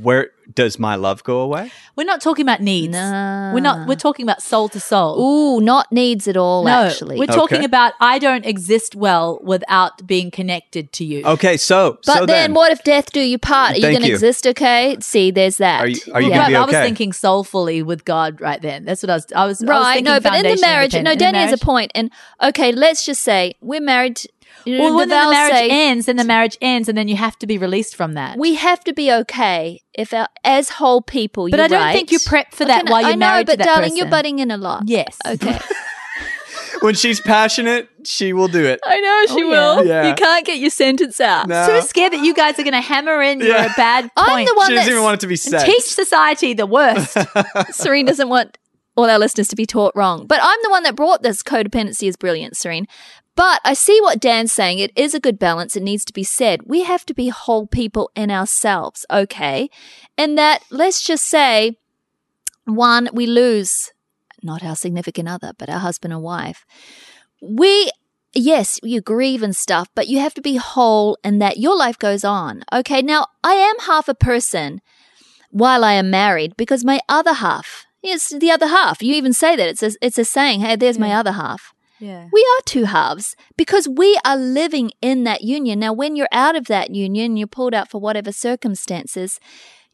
where 0.01 0.31
does 0.53 0.77
my 0.77 0.95
love 0.95 1.23
go 1.23 1.39
away? 1.39 1.71
We're 1.95 2.03
not 2.05 2.21
talking 2.21 2.43
about 2.43 2.61
needs. 2.61 2.91
Nah. 2.93 3.53
We're 3.53 3.59
not. 3.61 3.87
We're 3.87 3.95
talking 3.95 4.23
about 4.23 4.41
soul 4.41 4.69
to 4.69 4.79
soul. 4.79 5.19
Ooh, 5.19 5.61
not 5.61 5.91
needs 5.91 6.27
at 6.27 6.35
all. 6.37 6.63
no, 6.65 6.83
actually, 6.87 7.17
we're 7.17 7.27
talking 7.27 7.63
about 7.63 7.93
I 7.99 8.19
don't 8.19 8.45
exist 8.45 8.95
well 8.95 9.39
without 9.43 10.05
being 10.05 10.31
connected 10.31 10.91
to 10.93 11.05
you. 11.05 11.23
Okay, 11.25 11.57
so 11.57 11.99
But 12.05 12.17
so 12.19 12.25
then, 12.25 12.53
what 12.53 12.71
if 12.71 12.83
death 12.83 13.11
do 13.11 13.21
you 13.21 13.37
part? 13.37 13.73
Are 13.73 13.75
you 13.75 13.81
Thank 13.81 13.99
going 13.99 14.07
to 14.09 14.13
exist? 14.13 14.45
Okay, 14.47 14.97
see, 14.99 15.31
there's 15.31 15.57
that. 15.57 15.81
Are 15.81 15.87
you- 15.87 15.99
are 16.13 16.21
you 16.21 16.29
Well, 16.31 16.39
gonna 16.39 16.49
be 16.49 16.55
I 16.55 16.65
was 16.65 16.75
thinking 16.75 17.13
soulfully 17.13 17.81
with 17.83 18.05
God 18.05 18.41
right 18.41 18.61
then. 18.61 18.85
That's 18.85 19.03
what 19.03 19.09
I 19.09 19.15
was. 19.15 19.25
I 19.35 19.45
was 19.45 19.61
I 19.61 19.65
was 19.65 19.69
right? 19.69 19.93
thinking 19.95 20.13
No, 20.13 20.19
but 20.19 20.33
in 20.33 20.43
the 20.55 20.61
marriage, 20.61 20.93
no, 20.93 20.99
independent. 20.99 21.07
In 21.13 21.17
the 21.17 21.17
Danny 21.17 21.37
has 21.51 21.61
a 21.61 21.63
point. 21.63 21.91
And 21.95 22.11
okay, 22.41 22.71
let's 22.71 23.05
just 23.05 23.21
say 23.21 23.53
we're 23.61 23.81
married. 23.81 24.21
You 24.65 24.77
know, 24.77 24.83
Well, 24.85 24.95
when 24.97 25.09
the 25.09 25.15
vows 25.15 25.31
marriage 25.31 25.53
say 25.53 25.69
ends, 25.69 26.05
then 26.05 26.17
the 26.17 26.23
marriage 26.23 26.57
ends, 26.61 26.87
and 26.87 26.97
then 26.97 27.07
you 27.07 27.15
have 27.15 27.37
to 27.39 27.47
be 27.47 27.57
released 27.57 27.95
from 27.95 28.13
that. 28.13 28.37
we 28.37 28.55
have 28.55 28.83
to 28.83 28.93
be 28.93 29.11
okay 29.11 29.81
if 29.93 30.13
our, 30.13 30.27
as 30.43 30.69
whole 30.69 31.01
people. 31.01 31.49
But 31.49 31.57
you're 31.57 31.65
I 31.65 31.67
don't 31.67 31.79
right. 31.81 31.93
think 31.93 32.11
you 32.11 32.19
prep 32.25 32.53
for 32.53 32.65
that 32.65 32.83
Okay, 32.83 32.91
while 32.91 33.01
you're 33.01 33.11
I 33.11 33.15
know, 33.15 33.25
married 33.27 33.47
to 33.47 33.53
but 33.53 33.57
that 33.59 33.65
darling, 33.65 33.97
you're 33.97 34.09
butting 34.09 34.39
in 34.39 34.51
a 34.51 34.57
lot. 34.57 34.83
yes. 34.85 35.17
Okay. 35.27 35.59
when 36.81 36.93
she's 36.95 37.19
passionate, 37.19 37.89
she 38.05 38.33
will 38.33 38.47
do 38.47 38.63
it. 38.65 38.79
I 38.85 38.99
know 38.99 39.35
she 39.35 39.43
Oh, 39.43 39.49
yeah. 39.51 39.75
will. 39.75 39.85
Yeah. 39.85 40.09
You 40.09 40.15
can't 40.15 40.45
get 40.45 40.59
your 40.59 40.69
sentence 40.69 41.19
out. 41.19 41.47
No. 41.47 41.65
So 41.67 41.81
scared 41.81 42.13
that 42.13 42.23
you 42.23 42.33
guys 42.33 42.57
are 42.59 42.63
going 42.63 42.73
to 42.73 42.81
hammer 42.81 43.21
in 43.21 43.39
your 43.39 43.53
bad 43.77 44.03
point. 44.03 44.11
I'm 44.17 44.45
the 44.45 44.53
one 44.55 44.67
She 44.69 44.75
doesn't 44.75 44.91
even 44.91 45.03
want 45.03 45.15
it 45.15 45.19
to 45.21 45.27
be 45.27 45.35
said. 45.35 45.65
Teach 45.65 45.83
society 45.85 46.53
the 46.53 46.65
worst. 46.65 47.17
Serene 47.71 48.05
doesn't 48.05 48.29
want 48.29 48.57
all 48.97 49.09
our 49.09 49.19
listeners 49.19 49.47
to 49.49 49.55
be 49.55 49.65
taught 49.65 49.93
wrong. 49.95 50.27
But 50.27 50.39
I'm 50.41 50.59
the 50.63 50.69
one 50.69 50.83
that 50.83 50.95
brought 50.95 51.23
this 51.23 51.41
codependency 51.43 52.07
is 52.07 52.15
brilliant, 52.17 52.57
Serene. 52.57 52.87
But 53.35 53.61
I 53.63 53.73
see 53.73 53.99
what 54.01 54.19
Dan's 54.19 54.51
saying. 54.51 54.79
It 54.79 54.91
is 54.95 55.13
a 55.13 55.19
good 55.19 55.39
balance. 55.39 55.75
It 55.75 55.83
needs 55.83 56.03
to 56.05 56.13
be 56.13 56.23
said. 56.23 56.63
We 56.65 56.83
have 56.83 57.05
to 57.05 57.13
be 57.13 57.29
whole 57.29 57.65
people 57.65 58.11
in 58.15 58.29
ourselves, 58.29 59.05
okay? 59.09 59.69
And 60.17 60.37
that, 60.37 60.63
let's 60.69 61.01
just 61.01 61.25
say, 61.25 61.77
one, 62.65 63.09
we 63.13 63.25
lose 63.25 63.91
not 64.43 64.63
our 64.63 64.75
significant 64.75 65.29
other, 65.29 65.53
but 65.57 65.69
our 65.69 65.79
husband 65.79 66.13
and 66.13 66.21
wife. 66.21 66.65
We, 67.41 67.91
yes, 68.33 68.79
you 68.83 69.01
grieve 69.01 69.43
and 69.43 69.55
stuff, 69.55 69.87
but 69.95 70.07
you 70.07 70.19
have 70.19 70.33
to 70.35 70.41
be 70.41 70.57
whole 70.57 71.17
and 71.23 71.41
that 71.41 71.57
your 71.57 71.77
life 71.77 71.97
goes 71.97 72.23
on. 72.23 72.63
Okay. 72.73 73.01
Now, 73.01 73.27
I 73.43 73.53
am 73.53 73.79
half 73.79 74.09
a 74.09 74.15
person 74.15 74.81
while 75.51 75.83
I 75.83 75.93
am 75.93 76.09
married 76.09 76.57
because 76.57 76.83
my 76.83 76.99
other 77.07 77.33
half, 77.33 77.85
it's 78.03 78.29
the 78.29 78.51
other 78.51 78.67
half. 78.67 79.01
You 79.01 79.13
even 79.13 79.33
say 79.33 79.55
that. 79.55 79.69
It's 79.69 79.83
a, 79.83 79.91
it's 80.01 80.17
a 80.17 80.25
saying, 80.25 80.61
hey, 80.61 80.75
there's 80.75 80.99
my 80.99 81.13
other 81.13 81.33
half. 81.33 81.73
Yeah. 82.01 82.27
We 82.31 82.41
are 82.41 82.61
two 82.65 82.85
halves 82.85 83.35
because 83.55 83.87
we 83.87 84.19
are 84.25 84.35
living 84.35 84.91
in 85.01 85.23
that 85.25 85.41
union. 85.41 85.79
Now, 85.79 85.93
when 85.93 86.15
you're 86.15 86.27
out 86.31 86.55
of 86.55 86.65
that 86.65 86.93
union, 86.95 87.37
you're 87.37 87.47
pulled 87.47 87.73
out 87.73 87.89
for 87.89 88.01
whatever 88.01 88.31
circumstances, 88.31 89.39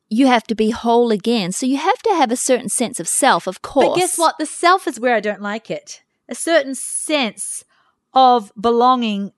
you 0.09 0.27
have 0.27 0.43
to 0.43 0.55
be 0.55 0.69
whole 0.69 1.11
again. 1.11 1.51
So 1.51 1.65
you 1.65 1.77
have 1.77 2.01
to 2.03 2.13
have 2.15 2.31
a 2.31 2.37
certain 2.37 2.69
sense 2.69 2.99
of 2.99 3.07
self, 3.07 3.45
of 3.45 3.61
course. 3.61 3.89
But 3.89 3.95
guess 3.97 4.17
what? 4.17 4.37
The 4.39 4.45
self 4.45 4.87
is 4.87 4.99
where 4.99 5.15
I 5.15 5.19
don't 5.19 5.41
like 5.41 5.69
it. 5.69 6.01
A 6.29 6.35
certain 6.35 6.75
sense 6.75 7.65
of 8.13 8.51
belonging, 8.59 9.33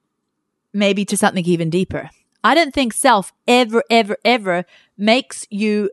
maybe 0.72 1.04
to 1.06 1.16
something 1.16 1.44
even 1.44 1.70
deeper. 1.70 2.10
I 2.42 2.54
don't 2.54 2.72
think 2.72 2.92
self 2.92 3.32
ever, 3.48 3.82
ever, 3.90 4.16
ever 4.24 4.64
makes 4.96 5.44
you 5.50 5.90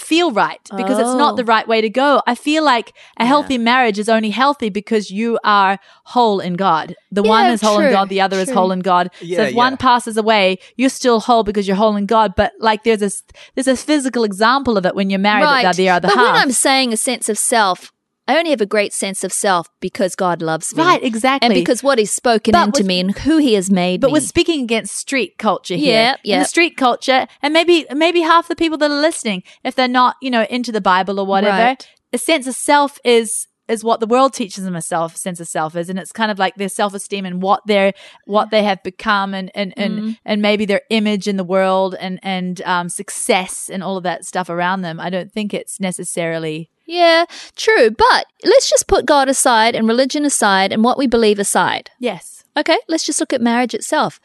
feel 0.00 0.32
right 0.32 0.60
because 0.76 0.98
it's 0.98 1.14
not 1.14 1.32
Oh. 1.34 1.36
the 1.36 1.44
right 1.44 1.66
way 1.68 1.80
to 1.80 1.88
go. 1.90 2.22
I 2.26 2.34
feel 2.34 2.64
like 2.64 2.92
a 3.18 3.26
healthy 3.26 3.58
marriage 3.58 3.98
is 3.98 4.08
only 4.08 4.30
healthy 4.30 4.68
because 4.70 5.10
you 5.10 5.38
are 5.44 5.78
whole 6.04 6.40
in 6.40 6.54
God. 6.54 6.94
The 7.12 7.22
one 7.22 7.46
is 7.46 7.60
whole 7.60 7.78
in 7.80 7.90
God, 7.92 8.08
the 8.08 8.20
other 8.20 8.38
is 8.38 8.50
whole 8.50 8.72
in 8.72 8.80
God. 8.80 9.10
so 9.18 9.24
Yeah, 9.24 9.42
if 9.42 9.54
one 9.54 9.76
passes 9.76 10.16
away, 10.16 10.58
you're 10.76 10.88
still 10.90 11.20
whole 11.20 11.44
because 11.44 11.66
you're 11.68 11.76
whole 11.76 11.96
in 11.96 12.06
God. 12.06 12.34
But 12.36 12.52
like 12.58 12.84
there's 12.84 13.02
a 13.02 13.10
there's 13.54 13.68
a 13.68 13.76
physical 13.76 14.24
example 14.24 14.76
of 14.78 14.84
it 14.86 14.94
when 14.94 15.10
you're 15.10 15.18
married 15.20 15.44
right. 15.44 15.64
at 15.64 15.76
the 15.76 15.88
other 15.88 16.08
but 16.08 16.16
half. 16.16 16.26
when 16.34 16.42
I'm 16.42 16.52
saying 16.52 16.92
a 16.92 16.96
sense 16.96 17.28
of 17.28 17.38
self, 17.38 17.92
I 18.30 18.38
only 18.38 18.50
have 18.50 18.60
a 18.60 18.66
great 18.66 18.92
sense 18.92 19.24
of 19.24 19.32
self 19.32 19.66
because 19.80 20.14
God 20.14 20.40
loves 20.42 20.74
me. 20.74 20.82
Right, 20.82 21.02
exactly. 21.02 21.46
And 21.46 21.54
because 21.54 21.82
what 21.82 21.98
He's 21.98 22.12
spoken 22.12 22.52
But 22.52 22.66
into 22.68 22.80
with- 22.80 22.86
me 22.86 23.00
and 23.00 23.10
who 23.18 23.38
He 23.38 23.54
has 23.54 23.70
made 23.70 24.00
But 24.00 24.08
me. 24.08 24.12
we're 24.14 24.20
speaking 24.34 24.62
against 24.62 24.94
street 24.96 25.36
culture 25.38 25.74
here. 25.76 25.92
Yeah, 25.92 26.16
yeah. 26.24 26.38
the 26.40 26.44
street 26.44 26.76
culture, 26.76 27.26
and 27.42 27.52
maybe 27.52 27.86
maybe 27.94 28.20
half 28.20 28.48
the 28.48 28.56
people 28.56 28.78
that 28.78 28.90
are 28.90 29.00
listening, 29.00 29.42
if 29.64 29.74
they're 29.74 29.88
not, 29.88 30.16
you 30.22 30.30
know, 30.30 30.44
into 30.48 30.70
the 30.72 30.80
Bible 30.80 31.18
or 31.20 31.26
whatever, 31.26 31.56
Right. 31.70 31.88
a 32.12 32.18
sense 32.18 32.46
of 32.46 32.54
self 32.54 32.98
is 33.04 33.46
is 33.68 33.84
what 33.84 34.00
the 34.00 34.06
world 34.06 34.32
teaches 34.34 34.64
them 34.64 34.74
a 34.74 34.82
self 34.82 35.16
sense 35.16 35.38
of 35.38 35.46
self 35.46 35.76
is, 35.76 35.88
and 35.88 35.96
it's 35.98 36.10
kind 36.10 36.30
of 36.32 36.38
like 36.40 36.56
their 36.56 36.68
self 36.68 36.92
esteem 36.92 37.24
and 37.24 37.40
what 37.40 37.60
they're 37.66 37.92
what 38.26 38.50
they 38.50 38.62
have 38.64 38.82
become, 38.82 39.32
and 39.38 39.50
and 39.54 39.72
and, 39.76 39.92
Mm-hmm. 39.98 40.10
and 40.24 40.42
maybe 40.42 40.64
their 40.64 40.82
image 40.90 41.28
in 41.28 41.36
the 41.36 41.44
world 41.44 41.94
and 42.00 42.18
and 42.22 42.60
um, 42.62 42.88
success 42.88 43.70
and 43.72 43.82
all 43.84 43.96
of 43.96 44.02
that 44.02 44.24
stuff 44.24 44.48
around 44.48 44.82
them. 44.82 44.98
I 44.98 45.08
don't 45.10 45.30
think 45.32 45.54
it's 45.54 45.78
necessarily. 45.80 46.68
Yeah, 46.90 47.24
true. 47.54 47.90
But 47.90 48.26
let's 48.44 48.68
just 48.68 48.88
put 48.88 49.06
God 49.06 49.28
aside 49.28 49.76
and 49.76 49.86
religion 49.86 50.24
aside 50.24 50.72
and 50.72 50.82
what 50.82 50.98
we 50.98 51.06
believe 51.06 51.38
aside. 51.38 51.90
Yes. 52.00 52.42
Okay, 52.56 52.78
let's 52.88 53.06
just 53.06 53.20
look 53.20 53.32
at 53.32 53.40
marriage 53.40 53.74
itself. 53.74 54.20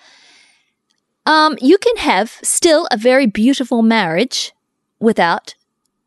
Um, 1.28 1.58
you 1.62 1.78
can 1.78 1.98
have 1.98 2.40
still 2.42 2.88
a 2.92 2.98
very 2.98 3.28
beautiful 3.28 3.84
marriage 3.84 4.52
without 5.00 5.54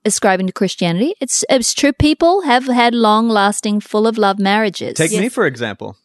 ascribing 0.04 0.48
to 0.48 0.52
Christianity. 0.52 1.14
It's 1.20 1.44
it's 1.48 1.72
true. 1.74 1.92
People 1.92 2.42
have 2.42 2.66
had 2.66 2.92
long 2.92 3.28
lasting, 3.28 3.80
full 3.80 4.06
of 4.06 4.18
love 4.18 4.38
marriages. 4.40 4.94
Take 4.94 5.12
me 5.12 5.28
for 5.28 5.46
example. 5.46 5.96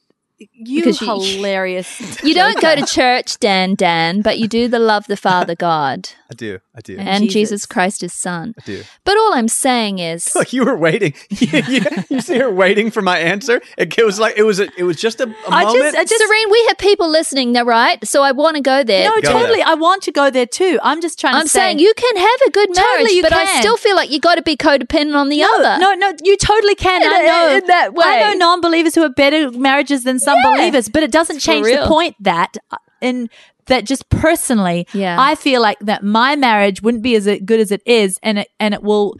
You 0.53 0.81
Because 0.81 1.01
you- 1.01 1.07
hilarious. 1.37 2.23
You 2.23 2.33
don't 2.33 2.59
go 2.61 2.75
to 2.75 2.85
church, 2.85 3.37
Dan, 3.39 3.75
Dan, 3.75 4.21
but 4.21 4.39
you 4.39 4.47
do 4.47 4.67
the 4.67 4.79
love 4.79 5.05
the 5.07 5.17
Father 5.17 5.55
God 5.55 6.09
I 6.31 6.35
do. 6.35 6.59
I 6.75 6.81
do. 6.81 6.97
And 6.97 7.07
and, 7.07 7.23
Jesus. 7.25 7.33
Jesus. 7.33 7.65
Christ, 7.67 8.01
His 8.01 8.13
Son. 8.13 8.55
I 8.59 8.65
do. 8.65 8.83
But 9.03 9.17
all 9.17 9.33
I'm 9.35 9.47
saying 9.47 9.99
is, 9.99 10.33
Look, 10.33 10.51
you 10.57 10.65
were 10.65 10.75
waiting. 10.77 11.13
you, 11.29 11.47
you- 11.67 11.81
you 12.09 12.21
see 12.21 12.37
her 12.39 12.49
waiting 12.49 12.89
for 12.91 13.01
my 13.01 13.19
answer. 13.19 13.61
It, 13.77 13.95
was 14.03 14.19
like 14.19 14.35
it 14.37 14.43
was. 14.43 14.59
A, 14.59 14.67
it 14.77 14.83
was 14.83 14.97
just 14.97 15.19
a, 15.21 15.25
a 15.27 15.35
I 15.49 15.63
just- 15.63 15.75
moment. 15.75 15.95
I 15.95 16.05
just- 16.05 16.17
Serene, 16.23 16.49
we 16.49 16.65
have 16.69 16.77
people 16.79 17.07
listening 17.09 17.51
now, 17.51 17.63
right? 17.63 18.05
So 18.07 18.23
I 18.23 18.31
want 18.31 18.55
to 18.55 18.61
go 18.61 18.83
there. 18.83 19.05
No, 19.09 19.15
Go 19.21 19.31
totally. 19.33 19.57
there. 19.57 19.67
I 19.67 19.75
want 19.75 20.01
to 20.03 20.11
go 20.11 20.29
there 20.31 20.45
too. 20.47 20.79
I'm 20.81 21.01
just 21.01 21.19
trying 21.19 21.33
to 21.33 21.39
I'm 21.39 21.43
to 21.45 21.49
say. 21.49 21.59
saying 21.59 21.79
you 21.79 21.93
can 21.95 22.15
have 22.17 22.39
a 22.47 22.51
good 22.51 22.69
Totally 22.69 22.81
marriage, 23.03 23.11
you 23.13 23.21
but 23.21 23.33
I 23.33 23.59
still 23.59 23.77
feel 23.77 23.95
like 23.95 24.09
you 24.09 24.19
got 24.19 24.35
to 24.35 24.41
be 24.41 24.55
codependent 24.57 25.15
on 25.15 25.29
the 25.29 25.43
other. 25.43 25.77
No, 25.79 25.93
no, 25.93 26.13
you 26.23 26.35
totally 26.37 26.75
can. 26.75 27.01
In 27.03 27.09
I 27.09 27.19
a- 27.21 27.25
know 27.27 27.57
in 27.57 27.67
that 27.67 27.93
way. 27.93 28.05
I 28.07 28.33
know 28.33 28.39
non-believers 28.39 28.95
who 28.95 29.01
have 29.03 29.15
better 29.15 29.51
marriages 29.51 30.03
than 30.03 30.19
some 30.19 30.32
Yeah. 30.35 30.51
believers, 30.57 30.89
but 30.89 31.03
it 31.03 31.11
doesn't 31.11 31.39
change 31.39 31.65
the 31.67 31.85
point 31.87 32.15
that 32.21 32.57
uh, 32.71 32.77
in 33.01 33.29
that 33.67 33.85
just 33.85 34.09
personally, 34.09 34.87
Yeah. 34.93 35.15
I 35.19 35.35
feel 35.35 35.61
like 35.61 35.79
that 35.79 36.03
my 36.03 36.35
marriage 36.35 36.81
wouldn't 36.81 37.03
be 37.03 37.15
as 37.15 37.25
good 37.45 37.59
as 37.59 37.71
it 37.71 37.81
is, 37.85 38.19
and 38.23 38.39
it 38.39 38.49
and 38.59 38.73
it 38.73 38.83
will 38.83 39.15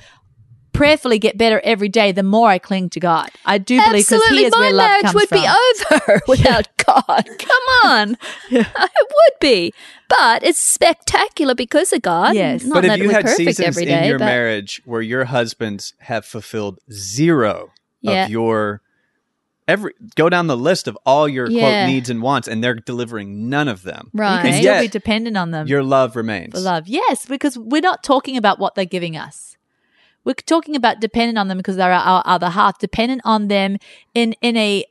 prayerfully 0.73 1.19
get 1.19 1.37
better 1.37 1.61
every 1.63 1.87
day. 1.87 2.11
The 2.11 2.23
more 2.23 2.49
I 2.49 2.57
cling 2.57 2.89
to 2.91 2.99
God, 2.99 3.29
I 3.45 3.57
do 3.59 3.77
believe 3.77 4.07
because 4.07 4.13
Absolutely, 4.13 4.37
He 4.39 4.45
is 4.45 4.51
my 4.53 4.59
where 4.59 4.73
love 4.73 4.87
marriage 4.89 5.03
comes 5.03 5.13
would 5.15 5.29
from. 5.29 5.41
be 5.41 5.47
over 5.47 6.21
without 6.27 6.67
God. 6.77 7.29
Come 7.39 7.63
on, 7.85 8.17
it 8.51 8.67
would 8.75 9.39
be, 9.39 9.71
but 10.09 10.43
it's 10.43 10.59
spectacular 10.59 11.53
because 11.55 11.93
of 11.93 12.01
God. 12.01 12.35
Yes. 12.35 12.63
not 12.63 12.73
but 12.75 12.81
that 12.87 12.97
if 12.99 13.03
you 13.03 13.09
we're 13.09 13.13
had 13.13 13.23
perfect 13.25 13.37
seasons 13.37 13.67
every 13.77 13.87
in 13.87 14.03
your 14.05 14.17
but- 14.19 14.25
marriage 14.25 14.81
where 14.85 15.01
your 15.01 15.25
husbands 15.25 15.93
have 15.99 16.25
fulfilled 16.25 16.79
zero 16.91 17.71
Yeah. 18.01 18.25
of 18.25 18.31
your 18.31 18.81
every 19.67 19.93
go 20.15 20.29
down 20.29 20.47
the 20.47 20.57
list 20.57 20.87
of 20.87 20.97
all 21.05 21.27
your 21.27 21.49
Yeah. 21.49 21.61
quote 21.83 21.87
needs 21.93 22.09
and 22.09 22.21
wants, 22.21 22.47
and 22.47 22.63
they're 22.63 22.75
delivering 22.75 23.49
none 23.49 23.67
of 23.67 23.83
them. 23.83 24.09
You 24.13 24.19
right? 24.21 24.37
can 24.37 24.45
And 24.47 24.55
still 24.55 24.73
yet- 24.75 24.81
be 24.81 24.87
dependent 24.87 25.37
on 25.37 25.51
them. 25.51 25.67
Your 25.67 25.83
love 25.83 26.15
remains. 26.15 26.53
for 26.53 26.59
love. 26.59 26.87
Yes, 26.87 27.25
because 27.25 27.57
we're 27.57 27.81
not 27.81 28.03
talking 28.03 28.37
about 28.37 28.59
what 28.59 28.75
they're 28.75 28.85
giving 28.85 29.15
us. 29.17 29.57
We're 30.25 30.33
talking 30.35 30.75
about 30.75 31.01
dependent 31.01 31.37
on 31.37 31.47
them 31.49 31.57
because 31.57 31.75
they're 31.75 31.91
our 31.91 32.23
other 32.25 32.49
half, 32.49 32.79
dependent 32.79 33.21
on 33.25 33.47
them 33.49 33.77
in 34.13 34.35
in 34.41 34.55
a 34.57 34.85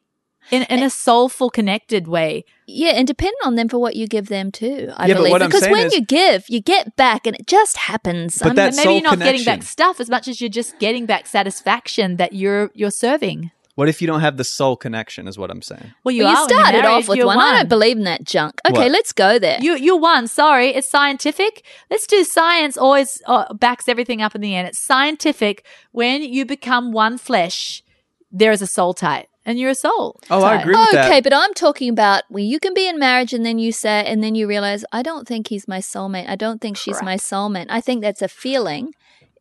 in, 0.50 0.62
in 0.64 0.80
a 0.80 0.86
eh. 0.86 0.88
soulful, 0.88 1.50
connected 1.50 2.08
way. 2.08 2.44
Yeah, 2.66 2.90
and 2.90 3.06
dependent 3.06 3.38
on 3.44 3.54
them 3.54 3.68
for 3.68 3.78
what 3.78 3.94
you 3.94 4.08
give 4.08 4.26
them 4.26 4.50
too. 4.50 4.90
I 4.96 5.06
Yeah, 5.06 5.14
but 5.14 5.18
believe 5.18 5.30
what 5.30 5.40
I'm 5.42 5.48
because 5.48 5.62
saying 5.62 5.72
when 5.72 5.86
is- 5.86 5.94
you 5.94 6.00
give, 6.04 6.44
you 6.48 6.60
get 6.60 6.96
back, 6.96 7.28
and 7.28 7.36
it 7.36 7.46
just 7.46 7.76
happens. 7.76 8.38
But 8.38 8.46
I 8.46 8.48
mean, 8.48 8.56
that 8.56 8.74
maybe 8.74 8.82
soul 8.82 8.92
you're 8.94 9.02
not 9.02 9.18
getting 9.20 9.44
back 9.44 9.62
stuff 9.62 10.00
as 10.00 10.10
much 10.10 10.26
as 10.26 10.40
you're 10.40 10.50
just 10.50 10.78
getting 10.80 11.06
back 11.06 11.26
satisfaction 11.28 12.16
that 12.16 12.32
you're 12.32 12.70
you're 12.74 12.90
serving. 12.90 13.52
What 13.74 13.88
if 13.88 14.02
you 14.02 14.06
don't 14.06 14.20
have 14.20 14.36
the 14.36 14.44
soul 14.44 14.76
connection? 14.76 15.26
Is 15.26 15.38
what 15.38 15.50
I'm 15.50 15.62
saying. 15.62 15.94
Well, 16.04 16.14
you 16.14 16.24
well, 16.24 16.32
you 16.42 16.48
started 16.48 16.82
married, 16.82 16.84
off 16.84 17.08
with 17.08 17.16
you're 17.16 17.26
one. 17.26 17.38
I 17.38 17.58
don't 17.58 17.68
believe 17.68 17.96
in 17.96 18.04
that 18.04 18.24
junk. 18.24 18.60
Okay, 18.66 18.78
What? 18.78 18.90
let's 18.90 19.12
go 19.12 19.38
there. 19.38 19.58
You 19.60 19.76
you 19.76 19.96
won. 19.96 20.28
Sorry, 20.28 20.68
it's 20.68 20.90
scientific. 20.90 21.64
Let's 21.90 22.06
do 22.06 22.22
science. 22.22 22.76
Always 22.76 23.22
uh, 23.26 23.52
backs 23.54 23.88
everything 23.88 24.20
up 24.20 24.34
in 24.34 24.42
the 24.42 24.54
end. 24.54 24.68
It's 24.68 24.78
scientific. 24.78 25.64
When 25.92 26.22
you 26.22 26.44
become 26.44 26.92
one 26.92 27.16
flesh, 27.16 27.82
there 28.30 28.52
is 28.52 28.60
a 28.60 28.66
soul 28.66 28.92
tie, 28.92 29.26
and 29.46 29.58
you're 29.58 29.70
a 29.70 29.74
soul. 29.74 30.20
Oh, 30.28 30.42
I 30.42 30.56
agree 30.56 30.76
with 30.76 30.90
that. 30.92 31.06
Okay, 31.06 31.20
but 31.22 31.32
I'm 31.32 31.54
talking 31.54 31.88
about 31.88 32.24
where 32.28 32.44
you 32.44 32.60
can 32.60 32.74
be 32.74 32.86
in 32.86 32.98
marriage 32.98 33.32
and 33.32 33.44
then 33.44 33.58
you 33.58 33.72
say, 33.72 34.04
and 34.06 34.22
then 34.22 34.34
you 34.34 34.46
realize, 34.46 34.84
I 34.92 35.02
don't 35.02 35.26
think 35.26 35.48
he's 35.48 35.66
my 35.66 35.78
soulmate. 35.78 36.28
I 36.28 36.36
don't 36.36 36.60
think 36.60 36.76
she's 36.76 37.02
my 37.02 37.16
soulmate. 37.16 37.66
I 37.70 37.80
think 37.80 38.02
that's 38.02 38.22
a 38.22 38.28
feeling. 38.28 38.94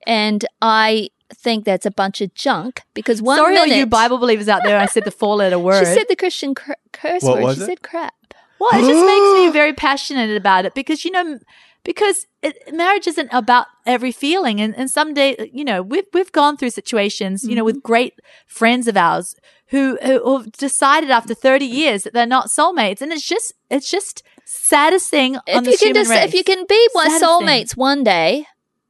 And 0.08 0.46
I 0.62 1.10
think 1.34 1.66
that's 1.66 1.86
a 1.86 1.92
bunch 1.92 2.22
of 2.22 2.34
junk 2.34 2.82
because 2.94 3.22
one 3.22 3.38
Sorry, 3.38 3.54
minute. 3.56 3.72
all 3.72 3.78
you 3.80 3.86
Bible 3.86 4.18
believers 4.18 4.48
out 4.50 4.64
there. 4.64 4.78
I 4.80 4.86
said 4.86 5.06
the 5.06 5.12
four-letter 5.12 5.60
word. 5.68 5.80
She 5.86 5.94
said 5.94 6.06
the 6.10 6.16
Christian 6.16 6.56
cr- 6.56 6.74
curse 6.92 7.24
What 7.24 7.36
word. 7.36 7.44
was 7.44 7.56
she 7.58 7.64
it? 7.64 7.66
said 7.66 7.82
crap. 7.82 8.14
Well, 8.60 8.70
it 8.74 8.88
just 8.88 9.06
makes 9.06 9.40
me 9.40 9.50
very 9.60 9.74
passionate 9.74 10.36
about 10.38 10.66
it 10.66 10.74
because 10.76 11.04
you 11.04 11.12
know, 11.12 11.40
because 11.84 12.28
it, 12.44 12.58
marriage 12.74 13.08
isn't 13.08 13.30
about 13.32 13.66
every 13.86 14.12
feeling, 14.12 14.62
and 14.62 14.76
and 14.78 14.90
someday 14.90 15.50
you 15.52 15.64
know 15.64 15.82
we've 15.82 16.06
we've 16.14 16.32
gone 16.32 16.58
through 16.58 16.70
situations 16.70 17.44
you 17.44 17.56
know 17.56 17.64
with 17.64 17.78
mm-hmm. 17.78 17.88
great 17.88 18.14
friends 18.48 18.88
of 18.88 18.96
ours 18.96 19.36
who 19.68 19.98
who 20.04 20.38
have 20.38 20.52
decided 20.52 21.10
after 21.10 21.34
thirty 21.34 21.66
years 21.66 22.04
that 22.04 22.14
they're 22.14 22.26
not 22.28 22.50
soulmates, 22.50 23.02
and 23.02 23.12
it's 23.12 23.26
just 23.28 23.54
it's 23.72 23.90
just 23.90 24.22
saddest 24.46 25.10
thing 25.10 25.38
on 25.38 25.42
If 25.48 25.64
the 25.64 25.72
you 25.72 25.78
can 25.78 25.88
human 25.88 26.02
just, 26.04 26.12
race. 26.12 26.26
if 26.26 26.34
you 26.36 26.44
can 26.44 26.66
be 26.68 26.90
one 26.94 27.10
Saddest 27.10 27.22
thing. 27.26 27.48
soulmates 27.48 27.78
one 27.78 28.04
day, 28.04 28.46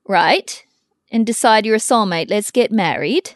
right, 0.07 0.63
and 1.11 1.25
decide 1.25 1.65
you're 1.65 1.75
a 1.75 1.79
soulmate, 1.79 2.29
let's 2.29 2.51
get 2.51 2.71
married. 2.71 3.31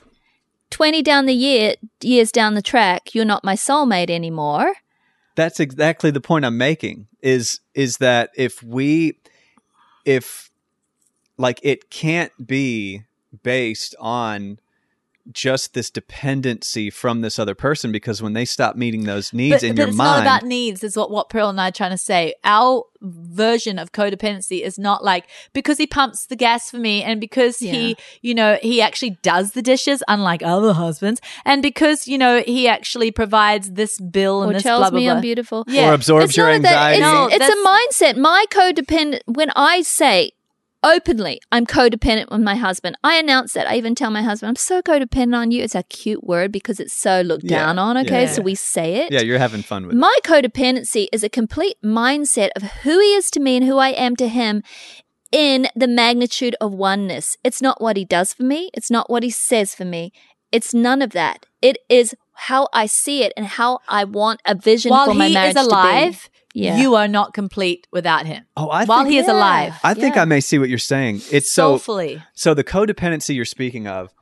Twenty 0.71 1.03
down 1.03 1.25
the 1.25 1.33
year, 1.33 1.75
years 2.01 2.31
down 2.31 2.55
the 2.55 2.61
track, 2.61 3.13
you're 3.13 3.25
not 3.25 3.43
my 3.43 3.55
soulmate 3.55 4.09
anymore. 4.09 4.73
That's 5.35 5.59
exactly 5.59 6.11
the 6.11 6.21
point 6.21 6.45
I'm 6.45 6.57
making. 6.57 7.07
Is 7.21 7.59
is 7.73 7.97
that 7.97 8.31
if 8.35 8.63
we, 8.63 9.19
if 10.05 10.49
like 11.37 11.59
it 11.61 11.89
can't 11.89 12.31
be 12.45 13.03
based 13.43 13.95
on 13.99 14.59
just 15.31 15.73
this 15.73 15.89
dependency 15.89 16.89
from 16.89 17.21
this 17.21 17.39
other 17.39 17.55
person 17.55 17.91
because 17.91 18.21
when 18.21 18.33
they 18.33 18.45
stop 18.45 18.75
meeting 18.75 19.03
those 19.05 19.33
needs 19.33 19.55
but, 19.55 19.63
in 19.63 19.75
but 19.75 19.79
your 19.79 19.87
it's 19.89 19.97
mind 19.97 20.23
not 20.25 20.41
about 20.41 20.47
needs 20.47 20.83
is 20.83 20.95
what 20.95 21.09
what 21.09 21.29
Pearl 21.29 21.49
and 21.49 21.59
I 21.59 21.69
are 21.69 21.71
trying 21.71 21.91
to 21.91 21.97
say. 21.97 22.35
Our 22.43 22.83
version 23.01 23.77
of 23.77 23.91
codependency 23.91 24.61
is 24.61 24.79
not 24.79 25.03
like 25.03 25.27
because 25.53 25.77
he 25.77 25.85
pumps 25.85 26.25
the 26.25 26.35
gas 26.35 26.71
for 26.71 26.77
me 26.77 27.03
and 27.03 27.19
because 27.21 27.59
he 27.59 27.95
you 28.21 28.33
know 28.33 28.57
he 28.61 28.81
actually 28.81 29.11
does 29.21 29.51
the 29.51 29.61
dishes 29.61 30.01
unlike 30.07 30.41
other 30.41 30.73
husbands 30.73 31.21
and 31.43 31.61
because 31.61 32.07
you 32.07 32.17
know 32.17 32.41
he 32.45 32.67
actually 32.67 33.11
provides 33.11 33.71
this 33.71 33.99
bill 33.99 34.41
and 34.43 34.51
or 34.51 34.53
this 34.53 34.63
tells 34.63 34.81
blah, 34.81 34.89
blah, 34.89 34.99
me 34.99 35.05
blah. 35.05 35.15
I'm 35.15 35.21
beautiful. 35.21 35.63
Yeah. 35.67 35.89
or 35.89 35.93
absorbs 35.93 36.25
It's 36.29 36.37
your 36.37 36.51
not 36.51 36.61
that- 36.63 36.95
anxiety. 36.95 37.01
No, 37.01 37.27
it's, 37.31 37.45
it's 37.45 37.49
a 38.01 38.03
mindset. 38.13 38.17
My 38.17 38.45
codependent. 38.49 39.19
When 39.27 39.51
I 39.55 39.81
say 39.81 40.31
openly, 40.85 41.41
I'm 41.51 41.65
codependent 41.65 42.29
with 42.31 42.41
my 42.41 42.55
husband. 42.55 42.95
I 43.03 43.15
announce 43.17 43.53
that. 43.53 43.67
I 43.67 43.75
even 43.75 43.95
tell 43.95 44.11
my 44.11 44.21
husband, 44.21 44.49
I'm 44.49 44.55
so 44.55 44.81
codependent 44.81 45.35
on 45.35 45.51
you. 45.51 45.63
It's 45.63 45.75
a 45.75 45.83
cute 45.83 46.23
word 46.23 46.51
because 46.51 46.79
it's 46.79 46.93
so 46.93 47.21
looked 47.21 47.43
Yeah. 47.43 47.57
down 47.57 47.79
on. 47.79 47.97
Okay, 47.97 48.21
Yeah. 48.23 48.31
so 48.31 48.41
we 48.41 48.55
say 48.55 48.95
it. 48.97 49.11
yeah, 49.11 49.21
you're 49.21 49.39
having 49.39 49.63
fun 49.63 49.87
with 49.87 49.95
it. 49.95 49.99
My 49.99 50.15
codependency 50.23 51.07
is 51.11 51.23
a 51.23 51.29
complete 51.29 51.75
mindset 51.83 52.49
of 52.55 52.63
who 52.83 52.99
he 52.99 53.13
is 53.15 53.29
to 53.31 53.39
me 53.39 53.57
and 53.57 53.65
who 53.65 53.77
I 53.77 53.89
am 53.89 54.15
to 54.17 54.27
him 54.27 54.61
in 55.31 55.67
the 55.75 55.87
magnitude 55.87 56.55
of 56.61 56.71
oneness. 56.73 57.35
It's 57.43 57.61
not 57.61 57.81
what 57.81 57.97
he 57.97 58.05
does 58.05 58.33
for 58.33 58.43
me, 58.43 58.69
it's 58.73 58.91
not 58.91 59.09
what 59.09 59.23
he 59.23 59.29
says 59.31 59.73
for 59.75 59.85
me. 59.85 60.13
It's 60.51 60.73
none 60.73 61.01
of 61.01 61.09
that. 61.11 61.47
It 61.61 61.77
is 61.89 62.15
how 62.33 62.67
I 62.71 62.85
see 62.85 63.23
it 63.23 63.33
and 63.35 63.45
how 63.45 63.79
I 63.89 64.03
want 64.05 64.39
a 64.45 64.55
vision 64.55 64.91
while 64.91 65.07
for 65.07 65.13
my 65.13 65.27
he 65.27 65.33
marriage 65.33 65.55
is 65.57 65.67
to 65.67 65.75
be. 65.75 66.29
Alive 66.55 66.77
Yeah. 66.77 66.81
you 66.81 66.95
are 66.95 67.07
not 67.07 67.33
complete 67.33 67.87
without 67.91 68.25
him. 68.25 68.45
Oh, 68.57 68.69
I 68.69 68.85
while 68.85 68.99
think- 69.03 69.11
he 69.13 69.17
is 69.17 69.27
alive. 69.27 69.73
I 69.83 69.93
think 69.93 70.15
Yeah. 70.15 70.21
I 70.23 70.25
may 70.25 70.39
see 70.41 70.57
what 70.59 70.69
you're 70.69 70.77
saying. 70.77 71.21
It's 71.31 71.51
so 71.51 71.77
Soulfully. 71.77 72.23
so 72.33 72.53
the 72.53 72.63
codependency 72.63 73.35
you're 73.35 73.45
speaking 73.45 73.87
of 73.87 74.13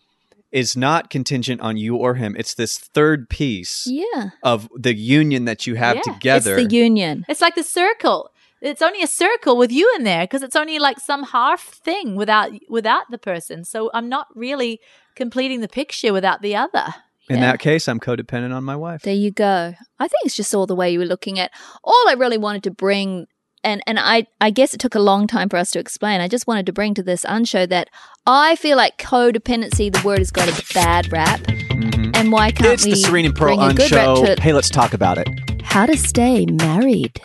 is 0.52 0.78
not 0.78 1.10
contingent 1.10 1.62
on 1.62 1.78
you 1.78 1.96
or 1.96 2.14
him. 2.16 2.36
It's 2.38 2.54
this 2.54 2.78
third 2.78 3.28
piece 3.30 3.88
Yeah. 3.88 4.30
of 4.44 4.70
the 4.78 4.94
union 4.96 5.46
that 5.46 5.66
you 5.66 5.76
have 5.76 5.96
Yeah. 5.98 6.02
together. 6.14 6.58
It's 6.58 6.68
the 6.70 6.76
union. 6.76 7.26
It's 7.28 7.42
like 7.42 7.56
the 7.56 7.64
circle. 7.64 8.30
It's 8.62 8.82
only 8.82 9.02
a 9.04 9.08
circle 9.08 9.58
with 9.58 9.72
you 9.72 9.92
in 9.98 10.04
there 10.04 10.24
because 10.24 10.42
it's 10.44 10.56
only 10.56 10.80
like 10.80 11.00
some 11.00 11.24
half 11.24 11.62
thing 11.62 12.16
without 12.16 12.52
without 12.70 13.10
the 13.12 13.18
person. 13.18 13.66
So 13.66 13.90
I'm 13.94 14.08
not 14.08 14.28
really 14.36 14.80
completing 15.16 15.60
the 15.62 15.68
picture 15.68 16.14
without 16.14 16.42
the 16.42 16.56
other. 16.56 16.94
In 17.30 17.38
Yeah. 17.38 17.52
that 17.52 17.60
case, 17.60 17.88
I'm 17.88 18.00
codependent 18.00 18.54
on 18.54 18.64
my 18.64 18.76
wife. 18.76 19.02
There 19.04 19.14
you 19.14 19.32
go. 19.32 19.74
I 20.00 20.08
think 20.08 20.26
it's 20.26 20.36
just 20.36 20.54
all 20.54 20.66
the 20.68 20.76
way 20.76 20.92
you 20.92 21.00
were 21.00 21.06
looking 21.06 21.40
at. 21.40 21.52
All 21.84 22.06
I 22.10 22.14
really 22.14 22.38
wanted 22.38 22.64
to 22.64 22.72
bring, 22.72 23.28
and 23.64 23.82
and 23.88 23.98
I 24.00 24.28
I 24.42 24.50
guess 24.50 24.74
it 24.74 24.80
took 24.82 24.94
a 24.94 25.00
long 25.00 25.26
time 25.28 25.48
for 25.48 25.56
us 25.58 25.72
to 25.72 25.80
explain. 25.80 26.20
I 26.20 26.28
just 26.28 26.48
wanted 26.48 26.66
to 26.66 26.74
bring 26.74 26.94
to 26.96 27.04
this 27.04 27.24
unshow 27.24 27.66
that 27.68 27.90
I 28.28 28.58
feel 28.58 28.76
like 28.76 28.98
codependency. 28.98 29.90
The 29.94 30.06
word 30.06 30.20
has 30.20 30.32
got 30.32 30.50
a 30.50 30.74
bad 30.74 31.12
rap, 31.14 31.40
and 31.50 32.32
why 32.32 32.52
can't 32.52 32.66
Mm-hmm. 32.66 32.74
It's 32.74 32.86
we 32.86 32.92
the 32.92 32.98
Serene 32.98 33.26
and 33.28 33.36
Pearl 33.36 33.56
bring 33.56 33.70
a 33.72 33.74
good 33.74 33.92
rap 33.92 34.18
Unshow. 34.18 34.40
Hey, 34.40 34.52
let's 34.54 34.70
talk 34.70 34.94
about 34.94 35.18
it. 35.18 35.30
How 35.64 35.86
to 35.86 35.96
stay 35.96 36.46
married. 36.46 37.22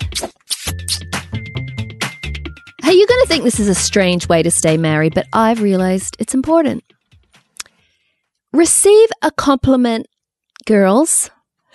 Hey, 2.82 2.94
you're 2.94 3.06
going 3.06 3.20
to 3.20 3.26
think 3.28 3.44
this 3.44 3.60
is 3.60 3.68
a 3.68 3.74
strange 3.74 4.28
way 4.28 4.42
to 4.42 4.50
stay 4.50 4.76
married, 4.78 5.12
but 5.14 5.26
I've 5.34 5.60
realized 5.60 6.16
it's 6.18 6.32
important. 6.34 6.82
Receive 8.52 9.08
a 9.20 9.30
compliment, 9.30 10.06
girls, 10.64 11.30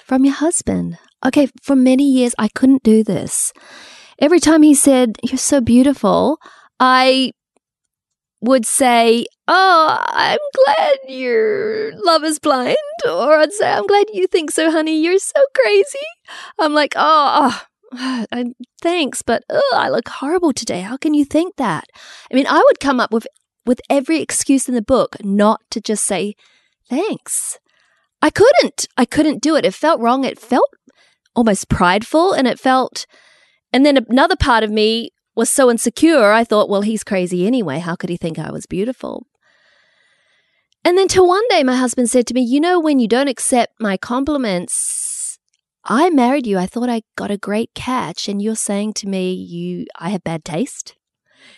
from 0.06 0.26
your 0.26 0.34
husband. 0.34 0.98
Okay, 1.24 1.48
for 1.62 1.76
many 1.76 2.04
years, 2.04 2.34
I 2.40 2.48
couldn't 2.48 2.82
do 2.82 3.04
this. 3.04 3.54
Every 4.20 4.40
time 4.40 4.64
he 4.64 4.74
said, 4.74 5.18
You're 5.22 5.38
so 5.38 5.62
beautiful, 5.62 6.40
I 6.80 7.32
would 8.42 8.66
say, 8.66 9.26
Oh, 9.48 9.98
I'm 10.08 10.40
glad 10.66 10.98
your 11.08 11.96
love 12.04 12.24
is 12.24 12.40
blind. 12.40 12.78
Or 13.06 13.38
I'd 13.38 13.54
say, 13.54 13.72
I'm 13.72 13.86
glad 13.86 14.08
you 14.12 14.26
think 14.26 14.50
so, 14.50 14.72
honey. 14.72 15.00
You're 15.00 15.20
so 15.20 15.42
crazy. 15.56 16.08
I'm 16.58 16.74
like, 16.74 16.96
Oh, 16.96 17.00
ah, 17.00 17.68
oh 17.94 18.26
I, 18.32 18.46
thanks, 18.82 19.22
but 19.22 19.44
ugh, 19.48 19.62
I 19.74 19.90
look 19.90 20.10
horrible 20.10 20.54
today. 20.54 20.82
How 20.82 20.98
can 20.98 21.14
you 21.14 21.24
think 21.24 21.58
that? 21.58 21.86
I 22.32 22.36
mean, 22.36 22.48
I 22.48 22.64
would 22.66 22.80
come 22.80 23.00
up 23.00 23.14
with, 23.14 23.28
with 23.64 23.80
every 23.92 24.22
excuse 24.22 24.68
in 24.68 24.74
the 24.74 24.82
book 24.82 25.18
not 25.24 25.62
to 25.70 25.80
just 25.80 26.04
say 26.04 26.34
thanks. 26.94 27.60
I 28.22 28.30
couldn't. 28.30 28.88
I 28.98 29.06
couldn't 29.06 29.42
do 29.42 29.56
it. 29.56 29.66
It 29.66 29.74
felt 29.74 30.00
wrong. 30.00 30.24
It 30.24 30.40
felt 30.40 30.70
almost 31.36 31.70
prideful 31.70 32.34
and 32.34 32.48
it 32.48 32.60
felt. 32.60 33.06
And 33.72 33.86
then 33.86 34.06
another 34.10 34.36
part 34.36 34.64
of 34.64 34.72
me 34.72 35.12
was 35.36 35.50
so 35.50 35.70
insecure. 35.70 36.32
I 36.32 36.44
thought, 36.44 36.70
well, 36.70 36.82
he's 36.82 37.04
crazy 37.04 37.46
anyway. 37.48 37.80
How 37.80 37.96
could 37.96 38.10
he 38.10 38.18
think 38.18 38.38
I 38.38 38.52
was 38.52 38.66
beautiful? 38.66 39.26
And 40.86 40.98
then 40.98 41.08
till 41.08 41.28
one 41.28 41.48
day, 41.50 41.64
my 41.64 41.76
husband 41.76 42.10
said 42.10 42.28
to 42.28 42.34
me, 42.34 42.42
You 42.42 42.60
know, 42.60 42.80
when 42.80 43.00
you 43.00 43.08
don't 43.08 43.30
accept 43.30 43.80
my 43.80 43.98
compliments, 43.98 45.40
I 45.86 46.10
married 46.10 46.46
you. 46.46 46.58
I 46.58 46.66
thought 46.66 46.90
I 46.90 47.04
got 47.16 47.32
a 47.32 47.38
great 47.38 47.72
catch. 47.74 48.28
And 48.28 48.42
you're 48.42 48.56
saying 48.56 48.94
to 48.94 49.08
me, 49.08 49.34
you, 49.34 49.86
I 49.98 50.10
have 50.10 50.24
bad 50.24 50.44
taste? 50.44 50.96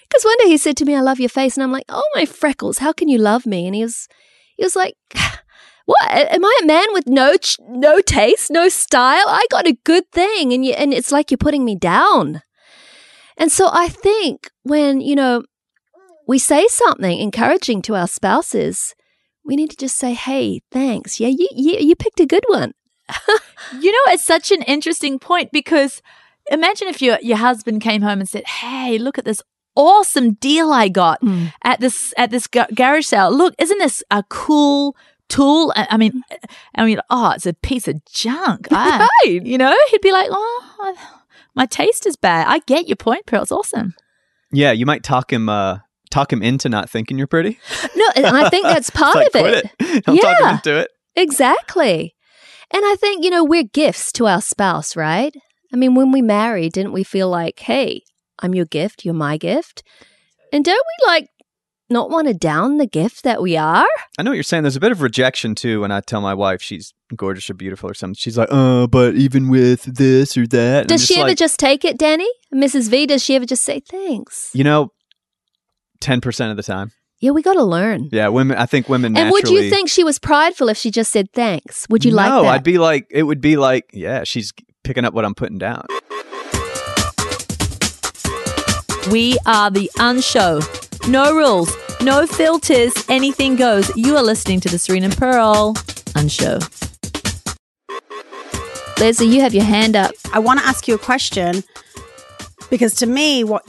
Because 0.08 0.24
one 0.24 0.38
day 0.39 0.48
he 0.48 0.58
said 0.58 0.78
to 0.78 0.86
me, 0.86 0.95
I 0.95 1.02
love 1.02 1.19
your 1.19 1.30
face. 1.30 1.58
And 1.58 1.63
I'm 1.63 1.71
like, 1.71 1.86
Oh, 1.89 2.08
my 2.15 2.26
freckles. 2.26 2.80
How 2.80 2.93
can 2.93 3.08
you 3.08 3.17
love 3.17 3.45
me? 3.45 3.65
And 3.65 3.76
he 3.76 3.84
was, 3.84 4.08
he 4.55 4.63
was 4.63 4.75
like, 4.75 4.95
what? 5.85 6.01
Am 6.09 6.43
I 6.43 6.59
a 6.63 6.65
man 6.65 6.87
with 6.91 7.07
no 7.07 7.37
ch- 7.37 7.57
no 7.67 8.01
taste, 8.01 8.51
no 8.51 8.69
style? 8.69 9.25
I 9.27 9.45
got 9.49 9.67
a 9.67 9.77
good 9.83 10.11
thing, 10.11 10.53
and 10.53 10.65
you, 10.65 10.73
and 10.73 10.93
it's 10.93 11.11
like 11.11 11.31
you're 11.31 11.37
putting 11.37 11.65
me 11.65 11.75
down. 11.75 12.41
And 13.37 13.51
so 13.51 13.69
I 13.71 13.89
think 13.89 14.49
when 14.63 15.01
you 15.01 15.15
know 15.15 15.43
we 16.27 16.39
say 16.39 16.67
something 16.67 17.19
encouraging 17.19 17.81
to 17.83 17.95
our 17.95 18.07
spouses, 18.07 18.95
we 19.43 19.55
need 19.55 19.69
to 19.71 19.77
just 19.77 19.97
say, 19.97 20.13
"Hey, 20.13 20.61
thanks. 20.71 21.19
Yeah, 21.19 21.29
you 21.29 21.47
you, 21.51 21.77
you 21.79 21.95
picked 21.95 22.19
a 22.19 22.25
good 22.25 22.45
one." 22.47 22.73
You 23.79 23.91
know, 23.91 24.13
it's 24.13 24.23
such 24.23 24.51
an 24.51 24.61
interesting 24.63 25.17
point 25.17 25.51
because 25.51 26.01
imagine 26.51 26.87
if 26.87 27.01
your 27.01 27.17
your 27.21 27.37
husband 27.37 27.81
came 27.81 28.03
home 28.03 28.19
and 28.19 28.29
said, 28.29 28.45
"Hey, 28.45 28.99
look 28.99 29.17
at 29.17 29.25
this 29.25 29.41
awesome 29.75 30.33
deal 30.33 30.71
I 30.71 30.88
got 30.89 31.19
at 31.63 31.79
this 31.79 32.13
at 32.17 32.31
this 32.31 32.47
garage 32.47 33.05
sale. 33.05 33.31
Look, 33.35 33.53
isn't 33.59 33.77
this 33.79 34.03
a 34.11 34.23
cool 34.29 34.95
tool? 35.29 35.73
I, 35.75 35.88
I 35.91 35.97
mean, 35.97 36.21
I 36.75 36.85
mean, 36.85 36.99
oh, 37.09 37.31
it's 37.31 37.45
a 37.45 37.53
piece 37.53 37.88
of 37.88 38.03
junk. 38.05 38.67
I, 38.71 39.07
You 39.23 39.57
know, 39.57 39.75
he'd 39.91 40.01
be 40.01 40.11
like, 40.11 40.29
"Oh, 40.31 40.95
my 41.55 41.65
taste 41.65 42.05
is 42.05 42.15
bad." 42.15 42.47
I 42.47 42.59
get 42.59 42.88
your 42.88 42.95
point, 42.97 43.25
Pearl. 43.25 43.43
It's 43.43 43.51
awesome. 43.51 43.93
Yeah, 44.51 44.71
you 44.71 44.85
might 44.85 45.03
talk 45.03 45.31
him 45.33 45.49
uh 45.49 45.79
talk 46.11 46.31
him 46.31 46.41
into 46.41 46.69
not 46.69 46.89
thinking 46.89 47.17
you're 47.17 47.27
pretty. 47.27 47.59
No, 47.95 48.05
and 48.15 48.25
I 48.38 48.49
think 48.49 48.63
that's 48.67 48.89
part 48.89 49.17
It's 49.17 49.35
of 49.35 49.45
it. 49.45 49.71
quit 49.79 49.95
it. 49.97 50.05
Don't 50.05 50.17
talk 50.21 50.39
him 50.39 50.47
into 50.49 50.77
it. 50.79 50.89
Exactly. 51.15 52.15
And 52.71 52.81
I 52.85 52.95
think, 52.95 53.23
you 53.23 53.29
know, 53.29 53.43
we're 53.43 53.63
gifts 53.63 54.11
to 54.13 54.25
our 54.27 54.41
spouse, 54.41 54.95
right? 54.95 55.35
I 55.73 55.75
mean, 55.77 55.93
when 55.93 56.11
we 56.11 56.21
marry, 56.21 56.69
didn't 56.69 56.93
we 56.93 57.03
feel 57.03 57.29
like, 57.29 57.59
hey, 57.59 58.01
I'm 58.39 58.54
your 58.54 58.65
gift, 58.65 59.06
you're 59.06 59.13
my 59.13 59.38
gift? 59.38 59.84
And 60.52 60.63
don't 60.63 60.76
we 60.76 61.08
like 61.08 61.30
not 61.89 62.10
want 62.10 62.28
to 62.28 62.34
down 62.34 62.78
the 62.78 62.88
gift 62.88 63.24
that 63.24 63.41
we 63.41 63.58
are? 63.58 63.88
I 64.17 64.24
know 64.24 64.32
what 64.32 64.36
you're 64.36 64.43
saying. 64.43 64.63
There's 64.63 64.76
a 64.76 64.80
bit 64.80 64.91
of 64.91 65.02
rejection 65.02 65.56
too 65.56 65.82
when 65.82 65.91
I 65.91 66.02
tell 66.02 66.21
my 66.21 66.34
wife 66.34 66.62
she's 66.62 66.93
gorgeous 67.15 67.50
or 67.50 67.54
beautiful 67.54 67.89
or 67.89 67.93
something. 67.93 68.15
She's 68.15 68.38
like, 68.38 68.50
"Uh, 68.52 68.88
but 68.88 69.15
even 69.15 69.50
with 69.50 69.84
this 69.84 70.38
or 70.38 70.48
that." 70.48 70.82
And 70.82 70.88
Does 70.88 71.06
she 71.06 71.17
ever 71.17 71.30
like, 71.30 71.38
just 71.38 71.60
take 71.60 71.86
it, 71.86 71.98
Danny? 71.98 72.30
Mrs. 72.54 72.89
V, 72.89 73.06
does 73.06 73.24
she 73.24 73.36
ever 73.36 73.45
just 73.45 73.63
say 73.63 73.80
thanks? 73.80 74.52
You 74.54 74.63
know, 74.63 74.91
ten 76.00 76.21
percent 76.21 76.52
of 76.52 76.58
the 76.58 76.63
time. 76.63 76.91
Yeah, 77.19 77.32
we 77.32 77.41
got 77.41 77.54
to 77.54 77.63
learn. 77.63 78.10
Yeah, 78.12 78.28
women. 78.28 78.58
I 78.58 78.65
think 78.65 78.89
women. 78.89 79.15
And 79.17 79.32
would 79.32 79.50
you 79.50 79.69
think 79.69 79.89
she 79.89 80.04
was 80.04 80.19
prideful 80.19 80.69
if 80.69 80.78
she 80.78 80.91
just 80.91 81.12
said 81.12 81.32
thanks? 81.34 81.88
Would 81.89 82.04
you 82.04 82.12
like 82.12 82.30
no. 82.30 82.45
I'd 82.45 82.63
be 82.63 82.78
like, 82.78 83.08
it 83.10 83.24
would 83.24 83.41
be 83.41 83.58
like, 83.58 83.89
yeah, 83.93 84.24
she's 84.24 84.54
picking 84.84 85.06
up 85.06 85.13
what 85.13 85.26
I'm 85.26 85.34
putting 85.34 85.58
down. 85.58 85.86
We 89.11 89.37
are 89.45 89.69
the 89.69 89.89
Unshow. 89.99 90.61
No 91.07 91.35
rules, 91.35 91.71
no 92.01 92.25
filters, 92.25 92.93
anything 93.07 93.55
goes. 93.55 93.95
You 93.95 94.17
are 94.17 94.23
listening 94.23 94.59
to 94.61 94.69
the 94.69 94.79
Serena 94.79 95.09
Pearl 95.09 95.73
Unshow. 96.15 96.59
Leslie, 98.99 99.27
you 99.27 99.41
have 99.41 99.53
your 99.53 99.63
hand 99.63 99.95
up. 99.95 100.11
I 100.33 100.39
want 100.39 100.59
to 100.59 100.65
ask 100.65 100.87
you 100.87 100.95
a 100.95 100.97
question 100.97 101.63
because 102.71 102.95
to 102.95 103.05
me, 103.05 103.43
what 103.43 103.67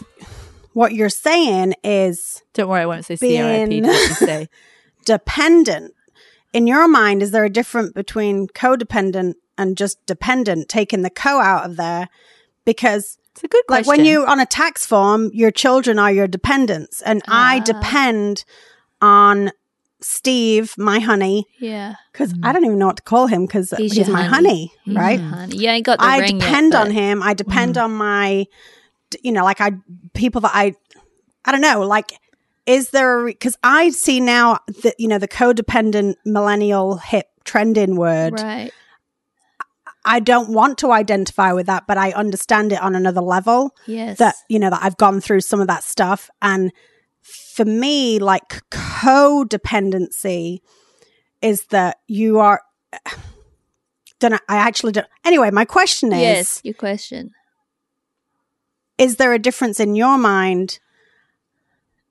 what 0.73 0.95
you're 0.95 1.11
saying 1.11 1.75
is 1.85 2.43
Don't 2.55 2.69
worry, 2.69 2.83
I 2.83 2.87
won't 2.87 3.05
say 3.05 3.17
CRIP. 3.17 3.83
What 3.85 4.17
say. 4.17 4.49
dependent. 5.05 5.93
In 6.55 6.67
your 6.67 6.89
mind, 6.89 7.23
is 7.23 7.33
there 7.33 7.45
a 7.45 7.51
difference 7.51 7.93
between 7.93 8.47
codependent 8.49 9.35
and 9.59 9.77
just 9.77 10.05
dependent? 10.07 10.71
Taking 10.71 11.03
the 11.03 11.11
co 11.11 11.41
out 11.41 11.67
of 11.67 11.77
there 11.77 12.09
because 12.65 13.19
It's 13.37 13.45
a 13.45 13.49
good 13.49 13.67
question. 13.67 13.87
like 13.91 13.99
when 13.99 14.07
you're 14.07 14.27
on 14.27 14.41
a 14.41 14.47
tax 14.47 14.87
form, 14.87 15.31
your 15.35 15.51
children 15.51 15.99
are 15.99 16.11
your 16.11 16.27
dependents, 16.27 17.03
and 17.03 17.23
Ah. 17.29 17.51
I 17.53 17.61
depend 17.61 18.45
on 19.03 19.53
Steve, 20.01 20.75
my 20.79 21.01
honey, 21.01 21.47
Yeah. 21.59 21.95
because 22.13 22.33
I 22.43 22.53
don't 22.53 22.65
even 22.65 22.79
know 22.79 22.87
what 22.87 22.97
to 22.99 23.03
call 23.03 23.27
him 23.27 23.47
because 23.47 23.71
He's 23.77 23.93
he's, 23.93 24.09
my 24.09 24.23
honey. 24.25 24.73
honey, 24.85 24.97
right? 24.97 25.21
Honey, 25.21 25.57
you 25.57 25.69
ain't 25.69 25.85
got 25.87 25.99
the 25.99 26.05
I 26.05 26.19
ring 26.19 26.37
yet, 26.37 26.41
depend 26.41 26.75
on 26.75 26.87
but- 26.89 26.93
him. 26.95 27.23
I 27.23 27.35
depend 27.35 27.77
on 27.79 27.93
my, 27.93 28.47
you 29.23 29.33
know, 29.33 29.45
like 29.45 29.61
I 29.61 29.73
people 30.15 30.41
that 30.43 30.53
I, 30.55 30.75
I 31.45 31.53
don't 31.53 31.61
know, 31.61 31.81
like. 31.81 32.13
Is 32.67 32.91
there 32.91 33.25
because 33.27 33.57
I 33.63 33.91
see 33.91 34.19
now 34.19 34.59
that 34.83 34.97
you 34.99 35.07
know 35.07 35.19
the 35.19 35.29
codependent 35.29 36.17
millennial 36.25 36.97
hip 36.97 37.27
trending 37.45 37.95
word. 37.95 38.41
Right. 38.41 38.73
I 40.07 40.21
don't 40.21 40.51
want 40.51 40.79
to 40.79 40.93
identify 40.93 41.53
with 41.53 41.67
that, 41.67 41.87
but 41.89 41.99
I 41.99 42.13
understand 42.13 42.73
it 42.73 42.81
on 42.81 42.95
another 42.95 43.21
level. 43.21 43.75
Yes. 43.87 44.19
That 44.19 44.37
you 44.49 44.59
know 44.59 44.71
that 44.71 44.83
I've 44.83 44.97
gone 44.97 45.21
through 45.21 45.41
some 45.41 45.61
of 45.61 45.67
that 45.67 45.83
stuff, 45.83 46.31
and 46.41 46.73
for 47.23 47.65
me, 47.65 48.19
like 48.21 48.63
codependency 48.71 50.61
is 51.43 51.65
that 51.67 51.99
you 52.07 52.39
are. 52.39 52.63
Don't 54.19 54.31
know, 54.31 54.39
I 54.49 54.57
actually 54.57 54.93
don't. 54.93 55.07
Anyway, 55.27 55.51
my 55.51 55.67
question 55.67 56.11
is: 56.11 56.21
Yes, 56.21 56.61
your 56.65 56.73
question. 56.73 57.33
Is 58.97 59.17
there 59.17 59.35
a 59.35 59.39
difference 59.39 59.79
in 59.79 59.95
your 59.95 60.17
mind 60.17 60.79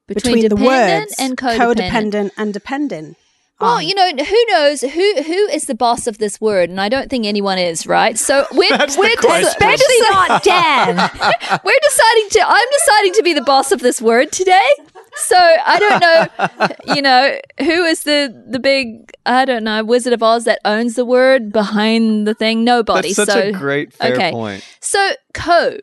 Between 0.05 0.35
between, 0.35 0.43
the 0.43 0.49
dependent 0.49 0.99
words 0.99 1.15
and 1.17 1.35
codependent. 1.35 1.89
codependent 1.89 2.31
and 2.37 2.53
dependent? 2.53 3.17
Well, 3.59 3.77
um, 3.77 3.83
you 3.83 3.95
know, 3.95 4.11
who 4.11 4.45
knows 4.49 4.81
who 4.81 5.23
who 5.23 5.47
is 5.47 5.65
the 5.65 5.75
boss 5.75 6.07
of 6.07 6.17
this 6.17 6.41
word, 6.41 6.69
and 6.69 6.81
I 6.81 6.89
don't 6.89 7.09
think 7.09 7.25
anyone 7.25 7.57
is, 7.57 7.87
right? 7.87 8.17
So 8.19 8.45
we're 8.51 8.69
That's 8.69 8.95
the 8.95 9.01
we're 9.01 9.15
question. 9.15 9.47
especially 9.47 9.99
not 10.09 10.43
Dan. 10.43 10.87
we're 11.63 11.79
deciding 11.83 12.29
to. 12.31 12.43
I'm 12.45 12.67
deciding 12.79 13.13
to 13.13 13.21
be 13.23 13.33
the 13.33 13.43
boss 13.43 13.71
of 13.71 13.79
this 13.79 14.01
word 14.01 14.33
today. 14.33 14.69
So 15.15 15.37
I 15.37 15.79
don't 15.79 16.01
know, 16.01 16.67
you 16.95 17.01
know, 17.01 17.39
who 17.59 17.85
is 17.85 18.03
the 18.03 18.43
the 18.45 18.59
big 18.59 19.13
I 19.25 19.45
don't 19.45 19.63
know 19.63 19.85
Wizard 19.85 20.11
of 20.11 20.21
Oz 20.21 20.43
that 20.43 20.59
owns 20.65 20.95
the 20.95 21.05
word 21.05 21.53
behind 21.53 22.27
the 22.27 22.33
thing? 22.33 22.65
Nobody. 22.65 23.13
That's 23.13 23.31
such 23.31 23.41
so 23.41 23.49
a 23.49 23.51
great 23.53 23.93
fair 23.93 24.15
okay. 24.15 24.31
point. 24.31 24.65
So 24.81 25.13
co 25.33 25.77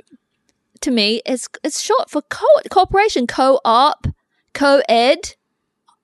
to 0.83 0.91
me 0.91 1.23
is 1.25 1.49
it's 1.65 1.81
short 1.81 2.11
for 2.11 2.21
co 2.23 2.47
corporation, 2.71 3.27
co-op, 3.27 4.07
co-ed. 4.53 5.37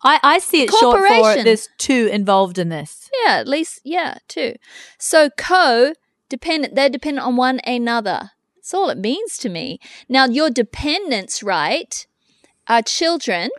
I, 0.03 0.21
I 0.23 0.39
see 0.39 0.63
it 0.63 0.71
short 0.71 1.01
for 1.07 1.43
there's 1.43 1.69
two 1.79 2.09
involved 2.13 2.59
in 2.59 2.69
this. 2.69 3.11
Yeah, 3.25 3.37
at 3.37 3.49
least 3.49 3.81
yeah, 3.85 4.19
two. 4.29 4.55
So 4.99 5.31
co 5.31 5.95
dependent 6.29 6.75
they're 6.75 6.89
dependent 6.89 7.27
on 7.27 7.37
one 7.37 7.61
another. 7.67 8.31
That's 8.57 8.75
all 8.75 8.91
it 8.91 8.99
means 8.99 9.39
to 9.39 9.49
me. 9.49 9.81
Now 10.09 10.27
your 10.27 10.51
dependents, 10.51 11.43
right, 11.43 12.07
are 12.69 12.83
children. 12.83 13.51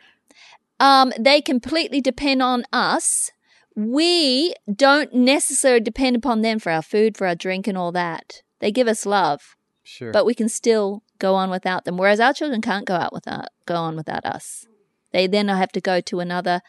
Um, 0.79 1.11
they 1.19 1.41
completely 1.41 1.99
depend 1.99 2.41
on 2.41 2.63
us. 2.71 3.31
We 3.75 4.53
don't 4.73 5.13
necessarily 5.13 5.81
depend 5.81 6.15
upon 6.15 6.41
them 6.41 6.59
for 6.59 6.71
our 6.71 6.81
food, 6.81 7.17
for 7.17 7.27
our 7.27 7.35
drink, 7.35 7.67
and 7.67 7.77
all 7.77 7.91
that. 7.91 8.41
They 8.59 8.71
give 8.71 8.87
us 8.87 9.05
love, 9.05 9.55
Sure. 9.83 10.11
but 10.11 10.25
we 10.25 10.33
can 10.33 10.47
still 10.49 11.03
go 11.17 11.35
on 11.35 11.49
without 11.49 11.85
them. 11.85 11.97
Whereas 11.97 12.19
our 12.19 12.33
children 12.33 12.61
can't 12.61 12.85
go 12.85 12.95
out 12.95 13.13
without 13.13 13.47
go 13.65 13.75
on 13.75 13.95
without 13.95 14.25
us. 14.25 14.67
They 15.11 15.27
then 15.27 15.47
have 15.47 15.71
to 15.73 15.81
go 15.81 16.01
to 16.01 16.19
another 16.19 16.61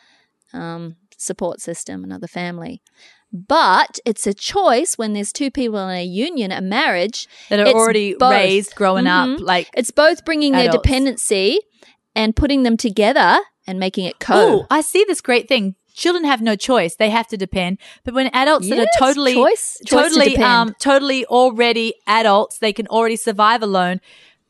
um, 0.52 0.96
support 1.16 1.60
system, 1.60 2.02
another 2.04 2.26
family. 2.26 2.82
But 3.32 4.00
it's 4.04 4.26
a 4.26 4.34
choice 4.34 4.98
when 4.98 5.12
there's 5.12 5.32
two 5.32 5.50
people 5.52 5.78
in 5.88 5.96
a 5.96 6.04
union, 6.04 6.50
a 6.50 6.60
marriage 6.60 7.28
That 7.48 7.60
are 7.60 7.66
already 7.68 8.14
both. 8.14 8.32
raised, 8.32 8.74
growing 8.74 9.04
Mhm. 9.04 9.34
up, 9.34 9.40
like 9.40 9.68
It's 9.74 9.92
both 9.92 10.24
bringing 10.24 10.52
their 10.52 10.68
dependency 10.70 11.60
and 12.16 12.34
putting 12.34 12.64
them 12.64 12.76
together 12.76 13.38
and 13.68 13.78
making 13.78 14.06
it 14.06 14.18
co. 14.18 14.34
Oh, 14.34 14.66
I 14.70 14.80
see 14.80 15.04
this 15.06 15.20
great 15.20 15.46
thing. 15.46 15.76
Children 15.94 16.24
have 16.24 16.40
no 16.40 16.56
choice; 16.56 16.96
they 16.96 17.10
have 17.10 17.28
to 17.28 17.36
depend. 17.36 17.78
But 18.04 18.14
when 18.14 18.28
adults 18.32 18.68
that 18.68 18.78
are 18.78 18.86
totally, 18.98 19.34
choice- 19.34 19.76
choice 19.86 19.86
to 19.86 20.08
totally, 20.08 20.30
depend. 20.30 20.44
um, 20.44 20.74
totally 20.80 21.24
already 21.26 21.94
adults, 22.06 22.58
they 22.58 22.72
can 22.72 22.86
already 22.88 23.16
survive 23.16 23.62
alone. 23.62 24.00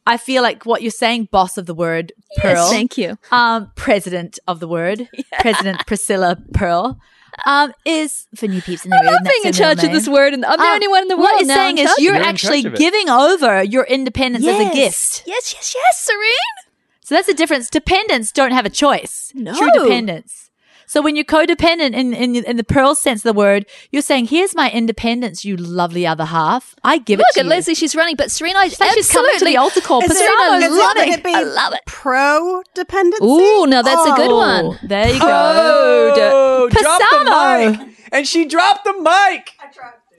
I 0.06 0.16
feel 0.16 0.42
like 0.42 0.64
what 0.66 0.82
you're 0.82 0.90
saying, 0.90 1.28
boss 1.30 1.58
of 1.58 1.66
the 1.66 1.74
word, 1.74 2.12
Pearl. 2.38 2.54
Yes, 2.54 2.70
thank 2.70 2.96
you. 2.98 3.18
Um, 3.30 3.70
president 3.76 4.38
of 4.48 4.58
the 4.60 4.66
word, 4.68 5.08
President 5.40 5.86
Priscilla 5.86 6.36
Pearl, 6.54 6.98
um, 7.46 7.72
is 7.84 8.26
for 8.34 8.48
new 8.48 8.60
peeps 8.62 8.84
in 8.84 8.90
the 8.90 8.96
I'm 8.96 9.04
room. 9.04 9.14
not 9.14 9.24
being 9.24 9.44
in 9.44 9.52
charge 9.52 9.84
of 9.84 9.92
this 9.92 10.08
word, 10.08 10.32
and 10.34 10.44
I'm 10.44 10.58
the 10.58 10.64
Um, 10.64 10.74
only 10.74 10.88
one 10.88 11.02
in 11.02 11.08
the 11.08 11.16
What 11.16 11.32
world 11.34 11.46
you're 11.46 11.54
saying 11.54 11.78
in 11.78 11.86
is 11.86 11.94
you're 11.98 12.14
of 12.16 12.22
it. 12.22 12.26
actually 12.26 12.62
charge 12.62 12.72
of 12.72 12.74
it. 12.74 12.78
giving 12.78 13.08
over 13.08 13.62
your 13.62 13.84
independence 13.84 14.46
as 14.46 14.58
a 14.58 14.74
gift. 14.74 15.22
Yes, 15.26 15.52
yes, 15.54 15.74
yes, 15.76 16.00
Serene. 16.00 16.74
So 17.02 17.14
that's 17.14 17.26
the 17.26 17.34
difference. 17.34 17.68
Dependents 17.70 18.32
don't 18.32 18.52
have 18.52 18.64
a 18.66 18.70
choice. 18.70 19.32
No. 19.34 19.54
True 19.56 19.70
dependence. 19.72 20.49
So 20.90 21.00
when 21.00 21.14
you're 21.14 21.24
codependent 21.24 21.94
in, 21.94 22.12
in 22.12 22.34
in 22.34 22.56
the 22.56 22.64
Pearl 22.64 22.96
sense 22.96 23.20
of 23.20 23.22
the 23.32 23.38
word, 23.38 23.64
you're 23.92 24.02
saying, 24.02 24.24
"Here's 24.26 24.56
my 24.56 24.68
independence, 24.72 25.44
you 25.44 25.56
lovely 25.56 26.04
other 26.04 26.24
half. 26.24 26.74
I 26.82 26.98
give 26.98 27.20
Look 27.20 27.28
it 27.28 27.34
to 27.34 27.40
you. 27.40 27.44
Look 27.44 27.52
at. 27.52 27.56
Leslie, 27.58 27.74
she's 27.76 27.94
running, 27.94 28.16
but 28.16 28.32
Serena, 28.32 28.58
I 28.58 28.64
It's 28.64 28.80
like 28.80 28.94
she's 28.94 29.08
coming 29.08 29.38
to 29.38 29.44
the 29.44 29.56
altar 29.56 29.80
call. 29.82 30.02
Is 30.02 30.10
it, 30.10 30.14
Pasano, 30.14 30.58
is 30.58 30.64
it, 30.64 30.72
love 30.72 30.96
would 30.96 31.06
it. 31.06 31.18
it 31.20 31.22
be 31.22 31.32
I 31.32 31.44
love 31.44 31.74
it. 31.74 31.82
pro 31.86 32.64
dependency? 32.74 33.24
Ooh, 33.24 33.66
now 33.68 33.82
that's 33.82 34.04
a 34.04 34.14
good 34.16 34.32
one. 34.32 34.64
Oh. 34.64 34.78
There 34.82 35.12
you 35.14 35.20
go. 35.20 35.28
Oh, 35.30 36.68
drop 36.68 36.98
the 36.98 37.78
mic. 37.86 37.96
And 38.10 38.26
she 38.26 38.46
dropped 38.46 38.82
the 38.82 38.94
mic. 38.94 39.54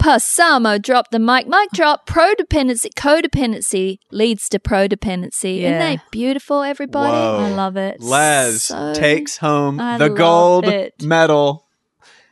Passamo 0.01 0.81
dropped 0.81 1.11
the 1.11 1.19
mic. 1.19 1.47
Mic 1.47 1.69
drop. 1.71 2.07
Prodependency, 2.07 2.89
codependency 2.95 3.99
leads 4.11 4.49
to 4.49 4.57
prodependency. 4.59 5.59
Isn't 5.59 5.77
that 5.77 6.09
beautiful, 6.11 6.63
everybody? 6.63 7.11
Whoa. 7.13 7.45
I 7.45 7.49
love 7.51 7.77
it. 7.77 8.01
Les 8.01 8.63
So- 8.63 8.93
takes 8.95 9.37
home 9.37 9.79
I 9.79 9.99
the 9.99 10.09
gold 10.09 10.65
it. 10.65 11.03
medal 11.03 11.67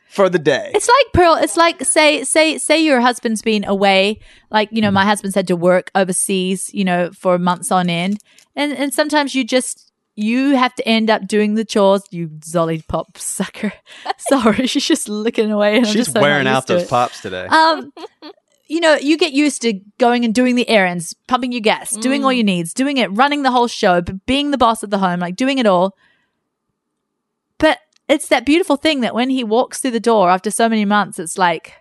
for 0.08 0.28
the 0.28 0.40
day. 0.40 0.72
It's 0.74 0.88
like 0.88 1.12
Pearl. 1.14 1.36
It's 1.36 1.56
like 1.56 1.84
say 1.84 2.24
say 2.24 2.58
say 2.58 2.82
your 2.82 3.00
husband's 3.00 3.42
been 3.42 3.64
away. 3.64 4.18
Like 4.50 4.68
you 4.72 4.82
know, 4.82 4.90
my 4.90 5.04
husband's 5.04 5.36
had 5.36 5.46
to 5.46 5.54
work 5.56 5.92
overseas. 5.94 6.74
You 6.74 6.84
know, 6.84 7.10
for 7.12 7.38
months 7.38 7.70
on 7.70 7.88
end, 7.88 8.18
and 8.56 8.72
and 8.72 8.92
sometimes 8.92 9.36
you 9.36 9.44
just 9.44 9.89
you 10.20 10.56
have 10.56 10.74
to 10.74 10.86
end 10.86 11.08
up 11.08 11.26
doing 11.26 11.54
the 11.54 11.64
chores. 11.64 12.02
You 12.10 12.28
zolly 12.40 12.86
pop 12.86 13.16
sucker. 13.16 13.72
Sorry, 14.18 14.66
she's 14.66 14.86
just 14.86 15.08
licking 15.08 15.50
away. 15.50 15.76
And 15.76 15.86
I'm 15.86 15.92
She's 15.92 16.06
just 16.06 16.12
so 16.12 16.20
wearing 16.20 16.46
out 16.46 16.56
used 16.56 16.66
to 16.68 16.72
those 16.74 16.88
pops 16.88 17.22
today. 17.22 17.46
Um, 17.46 17.92
you 18.68 18.80
know, 18.80 18.96
you 18.96 19.16
get 19.16 19.32
used 19.32 19.62
to 19.62 19.80
going 19.98 20.24
and 20.24 20.34
doing 20.34 20.56
the 20.56 20.68
errands, 20.68 21.14
pumping 21.26 21.52
your 21.52 21.62
gas, 21.62 21.96
doing 21.96 22.24
all 22.24 22.32
your 22.32 22.44
needs, 22.44 22.74
doing 22.74 22.98
it, 22.98 23.06
running 23.08 23.42
the 23.42 23.50
whole 23.50 23.66
show, 23.66 24.00
but 24.02 24.26
being 24.26 24.50
the 24.50 24.58
boss 24.58 24.82
of 24.82 24.90
the 24.90 24.98
home, 24.98 25.20
like 25.20 25.36
doing 25.36 25.58
it 25.58 25.66
all. 25.66 25.96
But 27.58 27.78
it's 28.08 28.28
that 28.28 28.44
beautiful 28.44 28.76
thing 28.76 29.00
that 29.00 29.14
when 29.14 29.30
he 29.30 29.42
walks 29.42 29.80
through 29.80 29.92
the 29.92 30.00
door 30.00 30.30
after 30.30 30.50
so 30.50 30.68
many 30.68 30.84
months, 30.84 31.18
it's 31.18 31.38
like, 31.38 31.74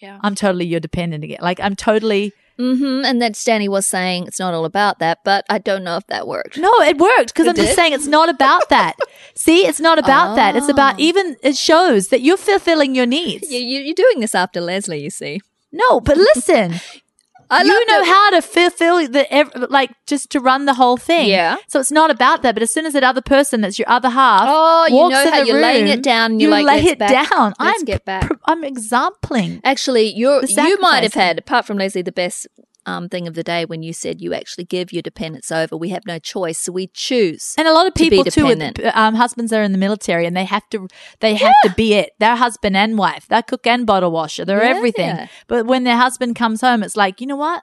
Yeah. 0.00 0.18
I'm 0.22 0.34
totally 0.34 0.66
your 0.66 0.80
dependent 0.80 1.24
again. 1.24 1.38
Like 1.40 1.60
I'm 1.60 1.76
totally 1.76 2.32
Mm-hmm. 2.58 3.04
And 3.04 3.20
then 3.20 3.34
Stanley 3.34 3.68
was 3.68 3.86
saying 3.86 4.28
it's 4.28 4.38
not 4.38 4.54
all 4.54 4.64
about 4.64 5.00
that, 5.00 5.18
but 5.24 5.44
I 5.50 5.58
don't 5.58 5.82
know 5.82 5.96
if 5.96 6.06
that 6.06 6.28
worked. 6.28 6.56
no, 6.56 6.72
it 6.82 6.98
worked 6.98 7.34
because 7.34 7.48
I'm 7.48 7.56
just 7.56 7.74
saying 7.74 7.92
it's 7.92 8.06
not 8.06 8.28
about 8.28 8.68
that. 8.68 8.94
See, 9.34 9.66
it's 9.66 9.80
not 9.80 9.98
about 9.98 10.36
that. 10.36 10.54
It's 10.54 10.68
about 10.68 11.00
even 11.00 11.36
it 11.42 11.56
shows 11.56 12.08
that 12.08 12.20
you're 12.20 12.36
fulfilling 12.36 12.94
your 12.94 13.06
needs. 13.06 13.50
You, 13.50 13.58
you, 13.58 13.80
you're 13.80 13.94
doing 13.94 14.20
this 14.20 14.36
after 14.36 14.60
Leslie, 14.60 15.02
you 15.02 15.10
see. 15.10 15.40
No, 15.72 16.00
but 16.00 16.16
listen. 16.16 16.74
I 17.50 17.62
you 17.62 17.86
know 17.86 18.04
how 18.04 18.30
to 18.30 18.42
fulfill 18.42 19.06
the 19.08 19.66
like 19.70 19.90
just 20.06 20.30
to 20.30 20.40
run 20.40 20.64
the 20.66 20.74
whole 20.74 20.96
thing. 20.96 21.28
Yeah. 21.28 21.56
So 21.68 21.80
it's 21.80 21.92
not 21.92 22.10
about 22.10 22.42
that. 22.42 22.54
But 22.54 22.62
as 22.62 22.72
soon 22.72 22.86
as 22.86 22.92
that 22.94 23.04
other 23.04 23.20
person, 23.22 23.60
that's 23.60 23.78
your 23.78 23.88
other 23.88 24.08
half, 24.10 24.44
Oh, 24.46 24.86
you 24.88 24.94
walks 24.94 25.12
know 25.14 25.22
in 25.22 25.28
how 25.32 25.42
you're 25.42 25.60
laying 25.60 25.88
it 25.88 26.02
down 26.02 26.32
and 26.32 26.40
you're 26.40 26.50
you 26.56 26.64
like, 26.64 26.82
lay 26.84 26.90
it 26.90 26.98
back- 26.98 27.30
down. 27.30 27.54
let's 27.60 27.80
I'm 27.80 27.84
get 27.84 28.04
back." 28.04 28.30
I'm 28.46 28.64
exampling. 28.64 29.60
Actually, 29.64 30.12
you're 30.14 30.42
you 30.44 30.78
might 30.80 31.02
have 31.02 31.14
had, 31.14 31.38
apart 31.38 31.66
from 31.66 31.78
Leslie, 31.78 32.02
the 32.02 32.12
best 32.12 32.46
um, 32.86 33.08
thing 33.08 33.26
of 33.26 33.34
the 33.34 33.42
day 33.42 33.64
when 33.64 33.82
you 33.82 33.92
said 33.92 34.20
you 34.20 34.34
actually 34.34 34.64
give 34.64 34.92
your 34.92 35.02
dependence 35.02 35.50
over. 35.50 35.76
We 35.76 35.90
have 35.90 36.06
no 36.06 36.18
choice, 36.18 36.58
so 36.58 36.72
we 36.72 36.88
choose. 36.88 37.54
And 37.58 37.66
a 37.68 37.72
lot 37.72 37.86
of 37.86 37.94
to 37.94 38.02
people 38.02 38.24
too, 38.24 38.46
with 38.46 38.84
um, 38.94 39.14
husbands 39.14 39.52
are 39.52 39.62
in 39.62 39.72
the 39.72 39.78
military, 39.78 40.26
and 40.26 40.36
they 40.36 40.44
have 40.44 40.68
to, 40.70 40.88
they 41.20 41.34
have 41.34 41.54
to 41.64 41.70
be 41.76 41.94
it. 41.94 42.10
They're 42.18 42.36
husband 42.36 42.76
and 42.76 42.96
wife. 42.98 43.26
They're 43.28 43.42
cook 43.42 43.66
and 43.66 43.86
bottle 43.86 44.10
washer. 44.10 44.44
They're 44.44 44.62
Yeah. 44.62 44.70
everything. 44.76 45.28
But 45.46 45.66
when 45.66 45.84
their 45.84 45.96
husband 45.96 46.36
comes 46.36 46.60
home, 46.60 46.82
it's 46.82 46.96
like, 46.96 47.20
you 47.20 47.26
know 47.26 47.36
what? 47.36 47.62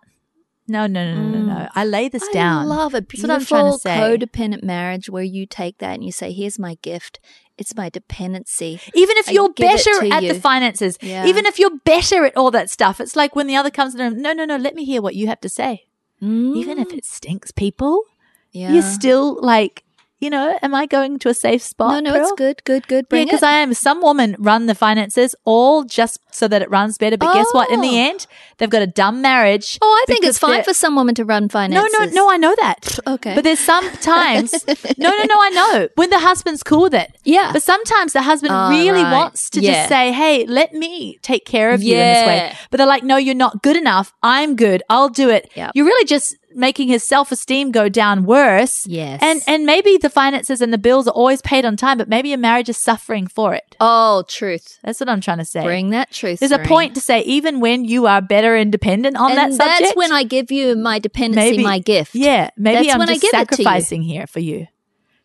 No, 0.72 0.88
no, 0.88 1.14
no, 1.14 1.22
no, 1.22 1.40
no, 1.40 1.46
no. 1.54 1.68
I 1.76 1.84
lay 1.86 2.08
this 2.10 2.24
Mm. 2.24 2.30
I 2.30 2.34
down. 2.34 2.68
love 2.68 2.94
a 2.94 3.02
That's 3.02 3.22
what 3.22 3.32
I'm 3.32 3.46
trying 3.46 3.66
beautiful 3.66 3.78
to 3.78 3.80
say. 3.80 3.98
codependent 4.00 4.64
marriage 4.64 5.10
where 5.10 5.24
you 5.24 5.46
take 5.46 5.78
that 5.80 5.94
and 5.96 6.04
you 6.04 6.12
say, 6.12 6.32
"Here's 6.32 6.58
my 6.58 6.78
gift. 6.82 7.20
It's 7.58 7.76
my 7.76 7.90
dependency." 7.90 8.80
Even 8.94 9.18
if 9.18 9.28
I 9.30 9.34
you're 9.34 9.50
give 9.50 9.66
it 9.70 9.72
better 9.86 10.00
to 10.08 10.14
at 10.16 10.24
you. 10.24 10.34
the 10.34 10.40
finances, 10.40 10.98
Yeah. 11.02 11.26
even 11.26 11.46
if 11.46 11.60
you're 11.60 11.78
better 11.84 12.26
at 12.26 12.36
all 12.38 12.52
that 12.52 12.70
stuff, 12.70 13.00
it's 13.02 13.16
like 13.16 13.36
when 13.36 13.48
the 13.48 13.56
other 13.56 13.70
comes 13.70 13.94
in 13.94 13.98
the 14.00 14.04
room, 14.12 14.22
no, 14.22 14.32
no, 14.34 14.46
no, 14.46 14.58
let 14.58 14.74
me 14.76 14.86
hear 14.86 15.02
what 15.02 15.16
you 15.16 15.28
have 15.28 15.42
to 15.42 15.50
say. 15.50 15.86
Even 16.24 16.78
if 16.80 16.94
it 16.94 17.04
stinks, 17.04 17.52
people, 17.52 18.04
Yeah. 18.52 18.72
you're 18.74 18.82
still 18.84 19.40
like, 19.42 19.84
you 20.22 20.30
know, 20.30 20.58
am 20.62 20.74
I 20.74 20.86
going 20.86 21.20
to 21.20 21.30
a 21.30 21.34
safe 21.34 21.62
spot? 21.62 21.92
no, 22.04 22.12
no, 22.12 22.16
it's 22.16 22.30
Pearl? 22.30 22.36
good, 22.38 22.64
good, 22.64 22.88
good. 22.88 23.06
Yeah, 23.12 23.24
because. 23.26 23.44
I 23.44 23.54
am. 23.54 23.74
Some 23.74 24.02
women 24.02 24.36
run 24.40 24.68
the 24.68 24.76
finances 24.76 25.36
all 25.44 25.84
just 25.84 26.20
so 26.34 26.48
that 26.48 26.62
it 26.62 26.70
runs 26.70 26.98
better. 26.98 27.18
But 27.18 27.34
guess 27.34 27.48
what? 27.52 27.70
In 27.72 27.82
the 27.82 27.90
Oh. 27.90 28.10
end, 28.10 28.28
they've 28.58 28.70
got 28.70 28.82
a 28.82 28.88
dumb 28.88 29.22
marriage. 29.22 29.78
oh, 29.82 30.00
I 30.02 30.06
think 30.08 30.24
it's 30.24 30.38
fine 30.40 30.64
for 30.64 30.74
some 30.74 30.96
women 30.96 31.16
to 31.16 31.26
run 31.26 31.50
finances. 31.50 31.92
no, 31.94 32.06
no. 32.06 32.12
No, 32.12 32.32
I 32.32 32.38
know 32.38 32.56
that. 32.62 33.00
Okay. 33.08 33.34
But 33.36 33.44
there's 33.44 33.60
sometimes. 33.60 34.54
no, 34.98 35.10
no, 35.10 35.24
no. 35.24 35.36
I 35.42 35.50
know 35.50 35.88
when 35.96 36.10
the 36.12 36.20
husband's 36.20 36.64
cool 36.64 36.84
with 36.84 36.94
it. 36.94 37.12
Yeah. 37.24 37.50
But 37.52 37.64
sometimes 37.64 38.14
the 38.14 38.22
husband 38.22 38.54
Oh, 38.54 38.70
really 38.70 39.04
right. 39.04 39.12
wants 39.12 39.50
to 39.52 39.60
Yeah. 39.62 39.72
just 39.74 39.90
say, 39.90 40.12
"Hey, 40.12 40.46
let 40.46 40.74
me 40.74 41.18
take 41.22 41.46
care 41.46 41.72
of 41.72 41.82
you 41.84 41.94
in 41.96 42.00
this 42.14 42.28
way." 42.28 42.54
But 42.70 42.78
they're 42.78 42.88
like, 42.88 43.04
"No, 43.04 43.18
you're 43.18 43.36
not 43.36 43.64
good 43.64 43.76
enough. 43.76 44.14
I'm 44.22 44.56
good. 44.56 44.84
I'll 44.90 45.10
do 45.10 45.30
it." 45.30 45.50
Yep. 45.56 45.72
You're 45.74 45.86
really 45.86 46.06
just 46.06 46.36
making 46.56 46.88
his 46.88 47.08
self-esteem 47.08 47.72
go 47.72 47.90
down 47.90 48.26
worse. 48.26 48.86
Yes. 48.88 49.20
And 49.22 49.42
and 49.48 49.66
maybe 49.66 49.98
the 49.98 50.10
finances 50.10 50.62
and 50.62 50.72
the 50.74 50.78
bills 50.78 51.08
are 51.08 51.12
always 51.12 51.42
paid 51.42 51.66
on 51.66 51.78
time, 51.78 51.98
but 51.98 52.10
maybe 52.10 52.30
your 52.30 52.38
marriage 52.38 52.70
is 52.70 52.78
suffering 52.78 53.28
for 53.28 53.54
it. 53.54 53.76
oh, 53.80 54.24
truth. 54.28 54.80
That's 54.84 55.00
what 55.00 55.10
I'm 55.10 55.22
trying 55.22 55.40
to 55.40 55.46
say. 55.46 55.64
Bring 55.64 55.90
that 55.92 56.12
truth. 56.12 56.40
There's 56.40 56.52
a 56.52 56.60
point 56.60 56.96
to 56.96 57.02
say, 57.02 57.22
even 57.22 57.60
when 57.60 57.86
you 57.86 58.08
are 58.08 58.22
better 58.22 58.56
independent 58.58 59.18
on 59.18 59.32
and 59.32 59.38
that 59.38 59.54
subject, 59.54 59.82
that's 59.82 59.96
when 59.96 60.12
I 60.12 60.24
give 60.24 60.52
you 60.52 60.76
my 60.76 61.00
dependency, 61.00 61.52
maybe 61.52 61.64
my 61.64 61.80
gift. 61.80 62.16
Yeah, 62.16 62.50
maybe 62.58 62.84
That's 62.86 62.94
I'm 62.94 63.00
when 63.00 63.10
I 63.10 63.18
just 63.18 63.32
sacrificing 63.32 64.02
here 64.04 64.28
for 64.28 64.40
you, 64.40 64.68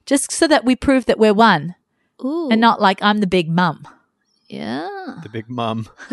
just 0.07 0.33
so 0.33 0.47
that 0.49 0.65
we 0.65 0.77
prove 0.77 1.07
that 1.07 1.19
we're 1.19 1.35
one, 1.35 1.75
Ooh. 2.25 2.49
and 2.51 2.61
not 2.61 2.81
like 2.81 3.03
I'm 3.03 3.19
the 3.19 3.27
big 3.27 3.49
mum. 3.49 3.87
Yeah. 4.49 4.89
The 5.23 5.29
big 5.29 5.49
mum. 5.49 5.89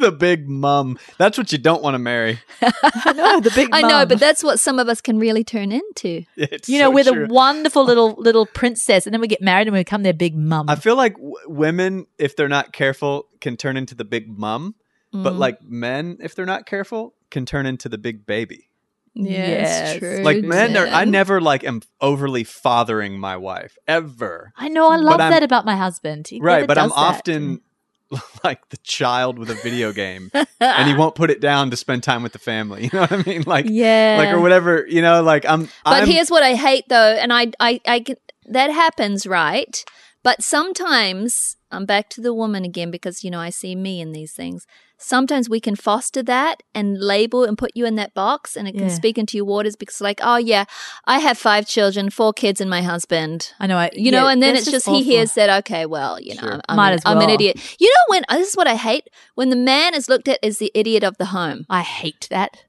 the 0.00 0.12
big 0.12 0.48
mum. 0.48 0.98
That's 1.18 1.38
what 1.38 1.50
you 1.52 1.58
don't 1.58 1.82
want 1.82 1.94
to 1.94 1.98
marry. 1.98 2.40
no, 2.62 3.40
the 3.40 3.52
big. 3.54 3.70
I 3.72 3.82
know, 3.82 4.04
but 4.06 4.20
that's 4.20 4.42
what 4.44 4.60
some 4.60 4.78
of 4.78 4.88
us 4.88 5.00
can 5.00 5.18
really 5.18 5.44
turn 5.44 5.72
into. 5.72 6.24
It's 6.36 6.68
you 6.68 6.78
know, 6.78 6.90
so 6.90 6.94
we're 6.94 7.04
true. 7.04 7.26
the 7.26 7.32
wonderful 7.32 7.84
little 7.84 8.14
little 8.18 8.44
princess, 8.46 9.06
and 9.06 9.14
then 9.14 9.20
we 9.20 9.28
get 9.28 9.40
married 9.40 9.66
and 9.66 9.72
we 9.74 9.80
become 9.80 10.02
their 10.02 10.12
big 10.12 10.36
mum. 10.36 10.68
I 10.68 10.74
feel 10.76 10.96
like 10.96 11.14
w- 11.14 11.34
women, 11.46 12.06
if 12.18 12.36
they're 12.36 12.48
not 12.48 12.72
careful, 12.72 13.28
can 13.40 13.56
turn 13.56 13.76
into 13.76 13.94
the 13.94 14.04
big 14.04 14.28
mum. 14.28 14.74
But 15.12 15.34
Mm. 15.34 15.38
like 15.38 15.62
men, 15.62 16.18
if 16.20 16.34
they're 16.34 16.44
not 16.44 16.66
careful, 16.66 17.14
can 17.30 17.46
turn 17.46 17.66
into 17.66 17.88
the 17.88 17.98
big 17.98 18.26
baby. 18.26 18.68
Yes. 19.14 19.98
true. 19.98 20.22
Like 20.22 20.42
men 20.42 20.76
are, 20.76 20.86
I 20.86 21.04
never 21.04 21.40
like 21.40 21.62
am 21.64 21.82
overly 22.00 22.44
fathering 22.44 23.18
my 23.18 23.36
wife 23.36 23.76
ever. 23.86 24.52
I 24.56 24.68
know. 24.68 24.88
I 24.90 24.96
But 24.96 25.04
love 25.04 25.20
I'm- 25.20 25.30
that 25.30 25.42
about 25.42 25.64
my 25.64 25.76
husband. 25.76 26.26
He 26.28 26.40
right, 26.40 26.56
never 26.60 26.66
but 26.66 26.78
I'm 26.78 26.88
does 26.88 26.96
that. 26.96 27.00
often 27.00 27.60
like 28.44 28.68
the 28.70 28.76
child 28.78 29.38
with 29.38 29.50
a 29.50 29.54
video 29.54 29.92
game, 29.92 30.30
and 30.60 30.88
he 30.88 30.94
won't 30.94 31.14
put 31.14 31.30
it 31.30 31.40
down 31.40 31.70
to 31.70 31.76
spend 31.76 32.02
time 32.02 32.22
with 32.22 32.32
the 32.32 32.38
family. 32.38 32.82
You 32.84 32.90
know 32.92 33.00
what 33.02 33.12
I 33.12 33.22
mean? 33.22 33.42
Like, 33.46 33.66
Yeah. 33.68 34.16
like 34.18 34.28
or 34.34 34.40
whatever. 34.40 34.84
You 34.88 35.00
know, 35.02 35.22
like 35.22 35.46
I'm. 35.46 35.64
But 35.84 36.02
I'm, 36.02 36.08
here's 36.08 36.30
what 36.30 36.42
I 36.42 36.54
hate 36.54 36.84
though, 36.88 37.16
and 37.20 37.32
I, 37.32 37.52
I, 37.60 37.80
I, 37.86 37.98
get- 38.00 38.32
that 38.46 38.70
happens, 38.70 39.26
right? 39.26 39.84
But 40.22 40.42
sometimes 40.42 41.56
I'm 41.70 41.86
back 41.86 42.08
to 42.10 42.20
the 42.20 42.34
woman 42.34 42.64
again 42.64 42.90
because 42.90 43.24
you 43.24 43.30
know 43.30 43.40
I 43.40 43.50
see 43.50 43.74
me 43.74 44.00
in 44.00 44.12
these 44.12 44.32
things. 44.32 44.66
Sometimes 45.04 45.48
we 45.50 45.60
can 45.60 45.76
foster 45.76 46.22
that 46.22 46.62
and 46.74 46.98
label 46.98 47.44
and 47.44 47.58
put 47.58 47.72
you 47.74 47.84
in 47.84 47.94
that 47.96 48.14
box, 48.14 48.56
and 48.56 48.66
it 48.66 48.72
can 48.72 48.88
Yeah. 48.88 48.94
speak 48.94 49.18
into 49.18 49.36
your 49.36 49.44
waters 49.44 49.76
because, 49.76 50.00
like, 50.00 50.18
oh 50.22 50.36
yeah, 50.36 50.64
I 51.04 51.18
have 51.18 51.36
five 51.36 51.66
children, 51.66 52.08
four 52.10 52.32
kids, 52.32 52.60
and 52.60 52.70
my 52.70 52.80
husband. 52.82 53.52
I 53.60 53.66
know. 53.66 53.76
I, 53.76 53.90
You 53.92 54.10
know, 54.10 54.28
and 54.28 54.42
then 54.42 54.56
it's 54.56 54.70
just 54.70 54.88
he 54.88 55.02
hears 55.02 55.34
that 55.34 55.50
okay, 55.60 55.84
well, 55.86 56.18
you 56.20 56.34
know, 56.34 56.40
Sure. 56.40 56.54
I'm, 56.54 56.60
I'm 56.70 56.76
Might 56.76 56.88
an, 56.88 56.94
as 56.94 57.02
I'm 57.04 57.20
an 57.20 57.30
idiot. 57.30 57.60
You 57.78 57.88
know 57.88 58.04
when 58.08 58.22
this 58.30 58.48
is 58.48 58.56
what 58.56 58.66
I 58.66 58.76
hate 58.76 59.08
when 59.34 59.50
the 59.50 59.56
man 59.56 59.94
is 59.94 60.08
looked 60.08 60.26
at 60.28 60.38
as 60.42 60.58
the 60.58 60.70
idiot 60.74 61.04
of 61.04 61.18
the 61.18 61.26
home, 61.26 61.66
I 61.68 61.82
hate 61.82 62.26
that. 62.30 62.64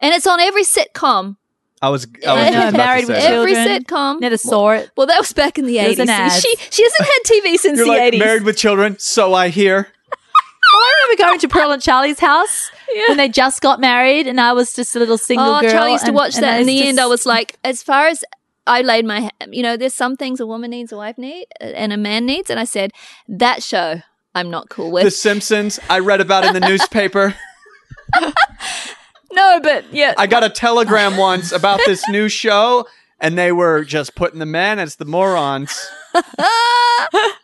and 0.00 0.14
it's 0.14 0.26
on 0.26 0.38
every 0.40 0.62
sitcom. 0.64 1.36
I 1.82 1.88
was. 1.88 2.06
I 2.26 2.34
was 2.34 2.42
Yeah, 2.44 2.50
just 2.52 2.74
about 2.74 2.76
married 2.86 3.08
with 3.08 3.16
say. 3.22 3.26
Every 3.34 3.54
Children. 3.54 3.82
sitcom. 3.84 4.20
Never 4.20 4.36
saw 4.36 4.70
it. 4.72 4.90
Well, 4.96 5.06
that 5.06 5.18
was 5.18 5.32
back 5.32 5.58
in 5.58 5.64
the 5.66 5.78
eighties. 5.78 6.08
She 6.42 6.54
she 6.70 6.82
hasn't 6.84 7.08
had 7.12 7.20
TV 7.24 7.56
since 7.56 7.78
You're 7.78 7.86
the 7.86 7.92
like 7.92 8.00
eighties. 8.02 8.20
married 8.20 8.42
with 8.44 8.56
children, 8.58 8.96
so 8.98 9.32
I 9.34 9.48
hear. 9.48 9.88
Oh, 10.72 10.78
I 10.78 11.04
remember 11.04 11.24
going 11.24 11.38
to 11.40 11.48
Pearl 11.48 11.70
and 11.72 11.82
Charlie's 11.82 12.20
house 12.20 12.70
when 13.08 13.16
they 13.16 13.28
just 13.28 13.60
got 13.60 13.80
married, 13.80 14.26
and 14.26 14.40
I 14.40 14.52
was 14.52 14.74
just 14.74 14.94
a 14.94 14.98
little 14.98 15.18
single 15.18 15.46
oh, 15.46 15.60
girl. 15.60 15.70
Charlie 15.70 15.92
used 15.92 16.04
to 16.04 16.10
and- 16.10 16.16
watch 16.16 16.34
and 16.36 16.44
that. 16.44 16.54
I 16.54 16.58
In 16.58 16.66
the 16.66 16.72
used 16.72 16.84
to 16.84 16.88
end, 16.90 17.00
I 17.00 17.06
was 17.06 17.26
like, 17.26 17.58
as 17.64 17.82
far 17.82 18.06
as 18.06 18.24
I 18.66 18.82
laid 18.82 19.04
my, 19.04 19.30
you 19.50 19.62
know, 19.62 19.76
there's 19.76 19.94
some 19.94 20.16
things 20.16 20.38
a 20.38 20.46
woman 20.46 20.70
needs, 20.70 20.92
a 20.92 20.96
wife 20.96 21.18
needs, 21.18 21.50
and 21.60 21.92
a 21.92 21.96
man 21.96 22.26
needs, 22.26 22.50
and 22.50 22.60
I 22.60 22.64
said 22.64 22.92
that 23.28 23.62
show 23.62 24.02
I'm 24.34 24.50
not 24.50 24.68
cool 24.68 24.90
with. 24.92 25.04
The 25.04 25.10
Simpsons. 25.10 25.80
I 25.88 25.98
read 25.98 26.20
about 26.20 26.44
in 26.44 26.54
the 26.54 26.60
newspaper. 26.68 27.34
no, 29.32 29.60
but 29.60 29.92
yeah, 29.92 30.14
I 30.16 30.26
got 30.26 30.44
a 30.44 30.50
telegram 30.50 31.16
once 31.16 31.52
about 31.52 31.80
this 31.86 32.08
new 32.08 32.28
show, 32.28 32.86
and 33.18 33.36
they 33.36 33.50
were 33.50 33.84
just 33.84 34.14
putting 34.14 34.38
the 34.38 34.46
men 34.46 34.78
as 34.78 34.96
the 34.96 35.04
morons. 35.04 35.90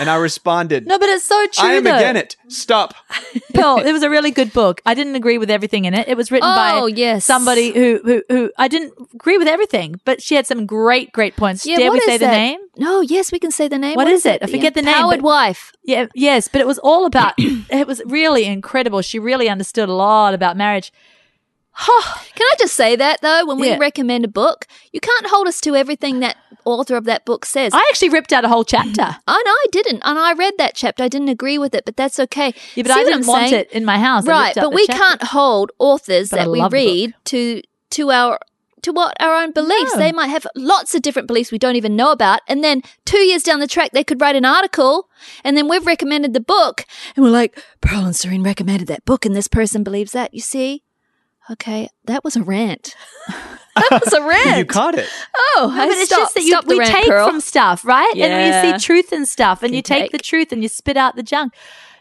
and 0.00 0.08
I 0.10 0.16
responded, 0.16 0.86
No, 0.86 0.98
but 0.98 1.08
it's 1.08 1.24
so 1.24 1.46
true. 1.48 1.68
I 1.68 1.72
am 1.74 1.84
though. 1.84 1.96
again 1.96 2.16
it. 2.16 2.36
Stop. 2.48 2.94
Pearl, 3.54 3.78
it 3.78 3.92
was 3.92 4.02
a 4.02 4.10
really 4.10 4.30
good 4.30 4.52
book. 4.52 4.80
I 4.86 4.94
didn't 4.94 5.14
agree 5.14 5.38
with 5.38 5.50
everything 5.50 5.84
in 5.84 5.94
it. 5.94 6.08
It 6.08 6.16
was 6.16 6.30
written 6.30 6.48
Oh, 6.50 6.54
by 6.56 6.86
yes. 6.94 7.24
somebody 7.24 7.72
who, 7.72 8.00
who 8.04 8.22
who 8.28 8.52
I 8.58 8.68
didn't 8.68 8.94
agree 9.14 9.38
with 9.38 9.48
everything, 9.48 10.00
but 10.04 10.22
she 10.22 10.34
had 10.34 10.46
some 10.46 10.66
great 10.66 11.12
great 11.12 11.36
points. 11.36 11.64
yeah. 11.66 11.76
Dare 11.78 11.92
we 11.92 12.00
say 12.00 12.16
the 12.18 12.26
that? 12.26 12.32
name? 12.32 12.60
No, 12.76 13.00
yes, 13.00 13.30
we 13.32 13.38
can 13.38 13.50
say 13.50 13.68
the 13.68 13.78
name. 13.78 13.94
What 13.96 14.08
is 14.08 14.24
it? 14.26 14.42
I 14.42 14.46
forget 14.46 14.74
the 14.74 14.82
name, 14.82 14.94
Empowered 14.94 15.18
but- 15.18 15.24
wife. 15.24 15.72
Yeah, 15.84 16.06
yes, 16.14 16.48
but 16.48 16.60
it 16.60 16.66
was 16.66 16.78
all 16.78 17.06
about. 17.06 17.34
it 17.38 17.86
was 17.86 18.00
really 18.06 18.44
incredible. 18.44 19.02
She 19.02 19.18
really 19.18 19.48
understood 19.48 19.88
a 19.88 19.92
lot 19.94 20.34
about 20.34 20.56
marriage. 20.56 20.92
Can 21.78 22.46
I 22.46 22.54
just 22.58 22.74
say 22.74 22.96
that 22.96 23.20
though? 23.22 23.46
When 23.46 23.58
we 23.58 23.68
Yeah. 23.68 23.78
recommend 23.78 24.24
a 24.24 24.28
book, 24.28 24.66
you 24.92 25.00
can't 25.00 25.26
hold 25.26 25.46
us 25.48 25.60
to 25.62 25.74
everything 25.76 26.20
that 26.20 26.36
author 26.64 26.96
of 26.96 27.04
that 27.04 27.24
book 27.24 27.44
says. 27.46 27.72
I 27.74 27.78
actually 27.90 28.10
ripped 28.10 28.32
out 28.32 28.44
a 28.44 28.48
whole 28.48 28.64
chapter. 28.64 29.16
Oh, 29.28 29.32
I 29.32 29.42
know 29.44 29.50
I 29.52 29.66
didn't, 29.72 30.02
and 30.04 30.18
I 30.18 30.32
read 30.34 30.54
that 30.58 30.74
chapter. 30.74 31.02
I 31.04 31.08
didn't 31.08 31.28
agree 31.28 31.56
with 31.58 31.74
it, 31.74 31.84
but 31.84 31.96
that's 31.96 32.18
okay. 32.20 32.52
Yeah, 32.74 32.82
but 32.82 32.92
See 32.92 33.00
I 33.00 33.04
didn't 33.04 33.26
want 33.26 33.48
saying? 33.50 33.54
it 33.62 33.72
in 33.72 33.84
my 33.84 33.98
house. 33.98 34.26
Right? 34.26 34.54
But 34.54 34.72
we 34.74 34.86
chapter. 34.86 35.00
can't 35.02 35.22
hold 35.24 35.70
authors 35.78 36.30
But 36.30 36.36
that 36.36 36.50
we 36.50 36.58
love 36.58 36.70
the 36.72 36.76
book. 36.76 36.84
read 36.86 37.14
to 37.26 37.62
to 37.90 38.10
our 38.10 38.38
to 38.82 38.92
what 38.92 39.14
our 39.20 39.34
own 39.42 39.52
beliefs. 39.52 39.92
No. 39.94 40.00
They 40.00 40.10
might 40.12 40.28
have 40.28 40.46
lots 40.56 40.94
of 40.94 41.02
different 41.02 41.28
beliefs 41.28 41.52
we 41.52 41.58
don't 41.58 41.76
even 41.76 41.96
know 41.96 42.10
about, 42.12 42.40
and 42.48 42.64
then 42.64 42.82
two 43.04 43.18
years 43.18 43.42
down 43.42 43.60
the 43.60 43.66
track, 43.66 43.90
they 43.92 44.02
could 44.04 44.20
write 44.20 44.36
an 44.36 44.44
article, 44.44 45.08
and 45.44 45.56
then 45.56 45.68
we've 45.68 45.86
recommended 45.86 46.32
the 46.32 46.40
book, 46.40 46.84
and 47.14 47.24
we're 47.24 47.30
like, 47.30 47.62
Pearl 47.80 48.04
and 48.06 48.16
Serene 48.16 48.42
recommended 48.42 48.88
that 48.88 49.04
book, 49.04 49.24
and 49.26 49.36
this 49.36 49.48
person 49.48 49.82
believes 49.84 50.12
that. 50.12 50.32
You 50.34 50.40
see? 50.40 50.82
Okay, 51.52 51.88
that 52.04 52.22
was 52.22 52.36
a 52.36 52.42
rant. 52.42 52.94
that 53.76 54.00
was 54.04 54.12
a 54.12 54.22
rant. 54.22 54.58
You 54.58 54.64
caught 54.64 54.94
it. 54.96 55.08
Oh, 55.36 55.72
No, 55.74 55.82
I 55.82 55.88
but 55.88 55.96
it's 55.98 56.06
stop- 56.06 56.18
just 56.20 56.34
that 56.34 56.42
you, 56.44 56.60
we 56.66 56.78
rant, 56.78 56.92
take 56.92 57.08
Pearl. 57.08 57.26
from 57.28 57.40
stuff, 57.40 57.84
right? 57.84 58.12
Yeah. 58.14 58.26
And 58.26 58.32
Yeah. 58.54 58.72
we 58.72 58.78
see 58.78 58.84
truth 58.86 59.12
in 59.12 59.26
stuff, 59.26 59.62
and 59.62 59.70
Can 59.70 59.74
you 59.76 59.82
take, 59.82 60.02
take. 60.04 60.12
the 60.12 60.18
truth 60.18 60.52
and 60.52 60.62
you 60.62 60.68
spit 60.68 60.96
out 60.96 61.16
the 61.16 61.22
junk. 61.24 61.52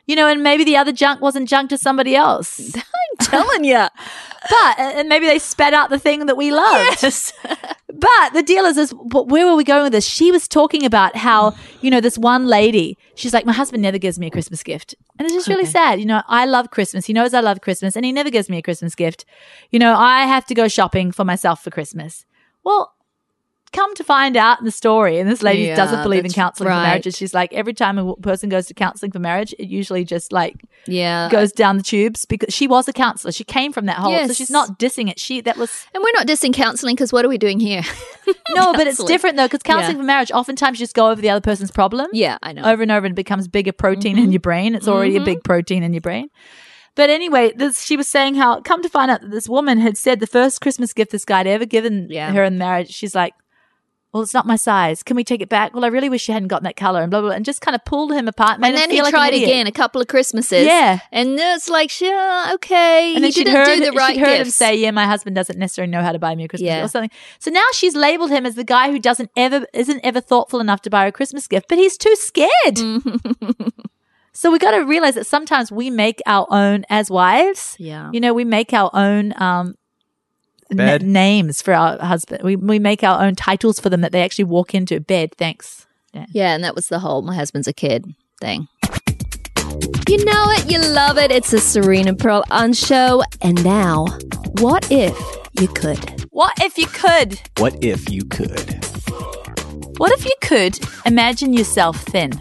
You 0.06 0.16
know, 0.16 0.28
and 0.28 0.42
maybe 0.44 0.64
the 0.64 0.76
other 0.78 0.92
junk 0.92 1.22
wasn't 1.22 1.48
junk 1.48 1.70
to 1.70 1.78
somebody 1.78 2.16
else. 2.16 2.76
Telling 3.24 3.64
you. 3.64 3.88
But 4.50 4.80
and 4.80 5.10
maybe 5.10 5.26
they 5.26 5.40
sped 5.40 5.74
out 5.74 5.90
the 5.90 6.00
thing 6.00 6.26
that 6.28 6.38
we 6.38 6.52
loved. 6.52 7.04
Yes. 7.04 7.34
But 7.92 8.34
the 8.34 8.44
deal 8.44 8.64
is, 8.66 8.78
is 8.78 8.94
where 8.94 9.46
were 9.46 9.56
we 9.56 9.64
going 9.66 9.84
with 9.84 9.92
this? 9.92 10.06
She 10.06 10.32
was 10.32 10.48
talking 10.48 10.86
about 10.86 11.18
how 11.18 11.56
you 11.82 11.92
know 11.92 12.00
this 12.00 12.18
one 12.18 12.48
lady. 12.48 12.98
She's 13.16 13.34
like, 13.34 13.46
my 13.46 13.52
husband 13.52 13.82
never 13.82 13.98
gives 13.98 14.18
me 14.18 14.28
a 14.28 14.30
Christmas 14.30 14.64
gift, 14.64 14.96
and 15.18 15.26
it's 15.26 15.34
just 15.34 15.50
really 15.50 15.66
sad. 15.66 16.00
You 16.00 16.06
know, 16.06 16.22
I 16.28 16.46
love 16.46 16.70
Christmas. 16.70 17.08
He 17.08 17.14
knows 17.14 17.34
I 17.34 17.42
love 17.42 17.60
Christmas, 17.60 17.98
and 17.98 18.06
he 18.06 18.14
never 18.14 18.30
gives 18.30 18.48
me 18.48 18.60
a 18.60 18.62
Christmas 18.62 18.96
gift. 18.96 19.26
You 19.70 19.80
know, 19.80 19.96
I 19.96 20.28
have 20.28 20.46
to 20.46 20.54
go 20.54 20.70
shopping 20.70 21.12
for 21.12 21.26
myself 21.26 21.64
for 21.64 21.72
Christmas. 21.72 22.26
Well. 22.64 22.94
Come 23.72 23.94
to 23.96 24.04
find 24.04 24.36
out 24.36 24.58
in 24.60 24.66
the 24.66 24.72
story, 24.72 25.20
and 25.20 25.30
this 25.30 25.44
lady 25.44 25.64
Yeah, 25.64 25.76
doesn't 25.76 26.02
believe 26.02 26.26
in 26.26 26.32
counseling 26.32 26.70
right. 26.70 26.76
for 26.82 26.88
marriages. 26.88 27.16
She's 27.16 27.34
like, 27.34 27.54
every 27.54 27.74
time 27.74 27.98
a 28.00 28.16
person 28.16 28.50
goes 28.50 28.66
to 28.68 28.74
counseling 28.74 29.12
for 29.12 29.20
marriage, 29.20 29.54
it 29.60 29.68
usually 29.68 30.04
just 30.04 30.32
like 30.32 30.56
Yeah. 30.88 31.30
goes 31.30 31.52
down 31.52 31.78
the 31.78 31.84
tubes 31.84 32.26
because 32.26 32.54
she 32.54 32.68
was 32.68 32.88
a 32.88 32.94
counselor. 32.94 33.32
She 33.32 33.44
came 33.44 33.72
from 33.72 33.86
that 33.86 33.98
hole, 33.98 34.28
so 34.28 34.34
she's 34.34 34.50
not 34.50 34.80
dissing 34.80 35.10
it. 35.10 35.20
She 35.20 35.42
that 35.42 35.58
was 35.58 35.86
And 35.94 36.04
we're 36.04 36.12
not 36.14 36.26
dissing 36.26 36.54
counseling 36.54 36.96
because 36.96 37.14
what 37.14 37.24
are 37.24 37.30
we 37.30 37.38
doing 37.38 37.60
here? 37.60 37.84
no, 38.56 38.74
but 38.74 38.88
it's 38.88 39.04
different 39.04 39.38
though 39.38 39.46
because 39.48 39.62
counseling 39.64 39.98
Yeah. 39.98 40.02
for 40.02 40.06
marriage 40.06 40.32
oftentimes 40.32 40.80
you 40.80 40.84
just 40.84 40.96
go 40.96 41.10
over 41.12 41.22
the 41.22 41.30
other 41.30 41.42
person's 41.42 41.72
problem 41.72 42.08
Yeah, 42.12 42.38
I 42.42 42.54
know. 42.54 42.64
over 42.64 42.82
and 42.82 42.92
over 42.92 43.06
and 43.06 43.14
it 43.14 43.16
becomes 43.16 43.48
bigger 43.48 43.72
protein 43.72 44.16
Mm-hmm. 44.16 44.24
in 44.26 44.32
your 44.32 44.40
brain. 44.40 44.74
It's 44.76 44.88
already 44.88 45.16
a 45.18 45.22
big 45.24 45.44
protein 45.44 45.84
in 45.84 45.94
your 45.94 46.02
brain. 46.02 46.30
But 46.96 47.10
anyway, 47.10 47.54
this, 47.56 47.84
she 47.84 47.96
was 47.96 48.08
saying 48.08 48.36
how 48.36 48.62
come 48.62 48.82
to 48.82 48.90
find 48.90 49.10
out 49.12 49.22
that 49.22 49.32
this 49.32 49.48
woman 49.48 49.78
had 49.80 49.96
said 49.98 50.20
the 50.20 50.28
first 50.28 50.60
Christmas 50.60 50.92
gift 50.92 51.12
this 51.12 51.24
guy 51.24 51.38
had 51.38 51.48
ever 51.48 51.66
given 51.66 52.08
Yeah. 52.10 52.32
her 52.34 52.44
in 52.44 52.58
marriage. 52.58 52.90
She's 52.92 53.14
like, 53.16 53.34
"Well, 54.14 54.24
it's 54.24 54.34
not 54.34 54.46
my 54.48 54.56
size. 54.56 55.04
Can 55.04 55.16
we 55.16 55.24
take 55.24 55.42
it 55.42 55.50
back? 55.50 55.74
Well, 55.74 55.86
I 55.86 55.88
really 55.88 56.10
wish 56.10 56.28
you 56.28 56.34
hadn't 56.34 56.48
gotten 56.48 56.64
that 56.64 56.76
color." 56.76 57.02
And 57.02 57.12
blah 57.12 57.20
blah, 57.22 57.30
blah 57.30 57.36
and 57.36 57.46
just 57.46 57.62
kind 57.62 57.76
of 57.76 57.86
pulled 57.86 58.12
him 58.12 58.28
apart. 58.28 58.60
and 58.62 58.76
then 58.76 58.90
he 58.90 59.02
like 59.02 59.12
tried 59.12 59.34
again 59.34 59.68
a 59.68 59.72
couple 59.72 60.02
of 60.02 60.08
Christmases. 60.08 60.66
Yeah. 60.66 61.00
And 61.12 61.38
it's 61.40 61.70
like, 61.70 61.90
sure, 61.90 62.54
okay. 62.56 63.14
And 63.16 63.24
then 63.24 63.30
he 63.30 63.32
she'd 63.32 63.44
didn't 63.46 63.66
heard, 63.66 63.78
do 63.78 63.86
the 63.86 63.92
right 63.92 64.16
she'd 64.16 64.22
heard 64.22 64.42
him 64.42 64.50
say, 64.50 64.76
"Yeah, 64.76 64.92
my 64.92 65.06
husband 65.06 65.36
doesn't 65.36 65.58
necessarily 65.60 65.92
know 65.92 66.02
how 66.02 66.12
to 66.12 66.20
buy 66.20 66.34
me 66.36 66.46
a 66.46 66.48
Christmas 66.48 66.68
Yeah. 66.68 66.78
gift 66.82 66.86
or 66.86 66.90
something." 66.90 67.12
So 67.40 67.52
now 67.52 67.66
she's 67.74 67.96
labeled 67.96 68.32
him 68.32 68.46
as 68.46 68.56
the 68.56 68.64
guy 68.64 68.92
who 68.92 69.00
doesn't 69.00 69.30
ever 69.38 69.66
isn't 69.74 70.00
ever 70.04 70.22
thoughtful 70.22 70.60
enough 70.60 70.82
to 70.84 70.90
buy 70.90 71.02
her 71.04 71.08
a 71.08 71.12
Christmas 71.12 71.48
gift, 71.48 71.68
but 71.70 71.78
he's 71.78 71.98
too 71.98 72.16
scared. 72.16 72.78
so 74.34 74.52
we 74.52 74.60
got 74.60 74.72
to 74.72 74.80
realize 74.86 75.16
that 75.16 75.26
sometimes 75.28 75.72
we 75.72 75.90
make 75.90 76.22
our 76.26 76.48
own 76.50 76.86
as 76.90 77.10
wives. 77.12 77.76
Yeah. 77.80 78.10
You 78.14 78.20
know, 78.20 78.34
we 78.34 78.46
make 78.46 78.74
our 78.74 78.90
own 78.94 79.34
um, 79.42 79.76
na- 80.72 80.86
Bed. 80.86 81.04
names 81.04 81.62
for 81.62 81.74
our 81.74 81.98
husband. 82.00 82.44
We 82.44 82.56
we 82.56 82.80
make 82.80 83.04
our 83.04 83.24
own 83.24 83.36
titles 83.36 83.80
for 83.80 83.90
them 83.90 84.02
that 84.02 84.12
they 84.12 84.24
actually 84.24 84.46
walk 84.46 84.74
into. 84.74 85.00
Bed, 85.00 85.34
thanks. 85.38 85.86
Yeah. 86.14 86.26
Yeah, 86.32 86.56
and 86.56 86.64
that 86.64 86.76
was 86.76 86.88
the 86.88 87.00
whole 87.00 87.22
my 87.22 87.36
husband's 87.36 87.68
a 87.68 87.74
kid 87.74 88.06
thing. 88.42 88.68
You 90.08 90.26
know 90.26 90.46
it, 90.50 90.72
you 90.72 90.80
love 90.80 91.18
it. 91.20 91.30
It's 91.32 91.54
a 91.54 91.60
Serena 91.60 92.16
Pearl 92.16 92.44
on 92.50 92.74
show. 92.74 93.22
And 93.42 93.64
now, 93.64 94.08
what 94.60 94.92
if 94.92 95.16
you 95.60 95.68
could? 95.68 96.26
What 96.32 96.54
if 96.62 96.78
you 96.80 96.88
could? 96.88 97.40
What 97.58 97.84
if 97.84 98.10
you 98.10 98.24
could? 98.26 98.84
What 99.98 100.12
if 100.14 100.26
you 100.26 100.32
could 100.42 100.80
imagine 101.06 101.54
yourself 101.54 102.02
thin? 102.06 102.32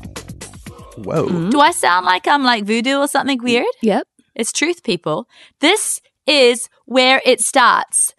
Whoa. 0.96 1.28
Hmm? 1.28 1.50
Do 1.50 1.60
I 1.60 1.72
sound 1.72 2.06
like 2.06 2.26
I'm 2.26 2.42
like 2.44 2.64
voodoo 2.64 2.96
or 2.98 3.08
something 3.08 3.42
weird? 3.42 3.66
Yep. 3.82 4.06
It's 4.34 4.52
truth, 4.52 4.82
people. 4.82 5.28
This 5.60 6.00
is 6.26 6.68
where 6.86 7.20
it 7.24 7.40
starts. 7.40 8.14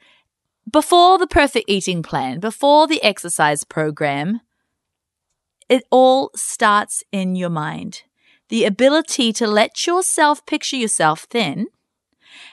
Before 0.70 1.18
the 1.18 1.28
perfect 1.28 1.70
eating 1.70 2.04
plan, 2.04 2.40
before 2.40 2.88
the 2.88 3.02
exercise 3.04 3.64
program, 3.64 4.42
it 5.70 5.84
all 5.90 6.32
starts 6.36 7.04
in 7.12 7.36
your 7.36 7.50
mind. 7.50 8.04
The 8.50 8.66
ability 8.66 9.32
to 9.34 9.48
let 9.48 9.86
yourself 9.88 10.46
picture 10.46 10.76
yourself 10.76 11.28
thin 11.30 11.68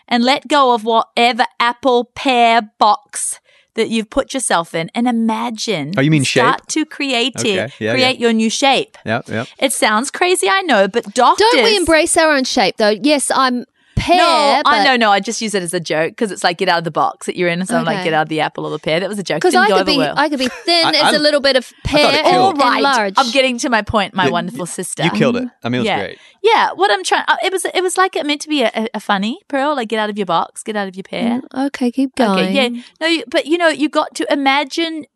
and 0.07 0.25
let 0.25 0.49
go 0.49 0.75
of 0.75 0.85
whatever 0.85 1.47
apple 1.59 2.05
pear 2.15 2.71
box 2.79 3.41
that 3.75 3.89
you've 3.89 4.11
put 4.11 4.35
yourself 4.35 4.75
in 4.75 4.91
and 4.95 5.07
imagine. 5.07 5.93
Oh, 5.97 6.01
you 6.01 6.11
mean 6.11 6.25
Start 6.25 6.67
to 6.69 6.85
create 6.85 7.45
it, 7.45 7.59
Okay. 7.59 7.73
Yeah, 7.79 7.93
create 7.93 8.19
your 8.19 8.33
new 8.33 8.51
shape. 8.51 8.97
Yeah, 9.05 9.23
yeah. 9.27 9.45
It 9.59 9.73
sounds 9.73 10.11
crazy, 10.11 10.49
I 10.49 10.63
know, 10.63 10.89
but 10.89 11.15
doctors 11.15 11.47
Don't 11.53 11.65
we 11.65 11.77
embrace 11.77 12.17
our 12.17 12.31
own 12.31 12.45
shape, 12.45 12.77
though? 12.79 12.97
Yes, 13.03 13.31
I'm 13.35 13.65
pear. 14.07 14.17
no, 14.17 14.61
but, 14.65 14.73
I 14.73 14.85
know, 14.85 14.97
no. 14.97 15.11
I 15.11 15.21
just 15.21 15.41
use 15.41 15.55
it 15.55 15.63
as 15.63 15.75
a 15.75 15.81
joke 15.81 16.13
because 16.13 16.31
it's 16.33 16.45
like 16.45 16.59
get 16.59 16.69
out 16.69 16.79
of 16.79 16.85
the 16.85 16.91
box 16.91 17.27
that 17.27 17.37
you're 17.37 17.49
in. 17.49 17.65
So 17.67 17.77
I'm 17.77 17.85
like 17.85 17.97
Okay. 17.97 18.05
get 18.05 18.13
out 18.15 18.23
of 18.23 18.29
the 18.29 18.41
apple 18.41 18.65
or 18.65 18.71
the 18.71 18.79
pear. 18.79 19.01
That 19.01 19.09
was 19.09 19.19
a 19.19 19.23
joke. 19.23 19.39
Because 19.39 19.53
Didn't 19.53 19.67
I 19.67 19.69
go 19.69 19.75
could 19.75 19.81
over 19.83 19.91
be, 19.93 19.99
well. 19.99 20.15
I 20.17 20.29
could 20.29 20.39
be 20.39 20.49
thin 20.65 20.87
I- 20.87 20.91
as 20.93 21.15
I- 21.15 21.17
a 21.17 21.19
little 21.19 21.41
bit 21.41 21.57
of 21.57 21.73
pear 21.85 22.09
it 22.09 22.15
and, 22.15 22.27
killed. 22.27 22.45
All 22.45 22.51
and 22.51 22.59
right, 22.61 22.83
large. 22.83 23.15
I'm 23.17 23.31
getting 23.33 23.59
to 23.59 23.69
my 23.71 23.83
point. 23.83 24.15
My 24.15 24.27
You- 24.27 24.33
wonderful 24.33 24.67
sister. 24.67 25.05
You 25.05 25.11
killed 25.11 25.37
it. 25.37 25.49
I 25.65 25.69
mean, 25.69 25.77
it 25.77 25.83
was 25.83 25.87
yeah. 25.87 25.99
great. 26.01 26.19
Yeah, 26.43 26.73
what 26.73 26.91
I'm 26.93 27.03
trying. 27.05 27.25
uh, 27.29 27.37
It 27.43 27.53
was. 27.53 27.65
It 27.65 27.83
was 27.83 27.97
like 27.99 28.15
it 28.17 28.25
meant 28.27 28.41
to 28.43 28.49
be 28.49 28.63
a, 28.63 28.71
a, 28.75 28.89
a 28.95 29.01
funny 29.01 29.41
pearl. 29.49 29.75
Like 29.75 29.89
get 29.89 29.99
out 29.99 30.11
of 30.11 30.17
your 30.19 30.27
box. 30.27 30.63
Get 30.63 30.77
out 30.77 30.87
of 30.89 30.95
your 30.95 31.03
pear. 31.05 31.41
okay, 31.55 31.91
keep 31.91 32.15
going. 32.15 32.39
Okay, 32.45 32.53
yeah. 32.53 32.83
No, 33.01 33.07
you, 33.09 33.25
but 33.29 33.47
you 33.47 33.59
know, 33.59 33.69
you 33.69 33.89
got 33.89 34.15
to 34.17 34.33
imagine 34.33 35.07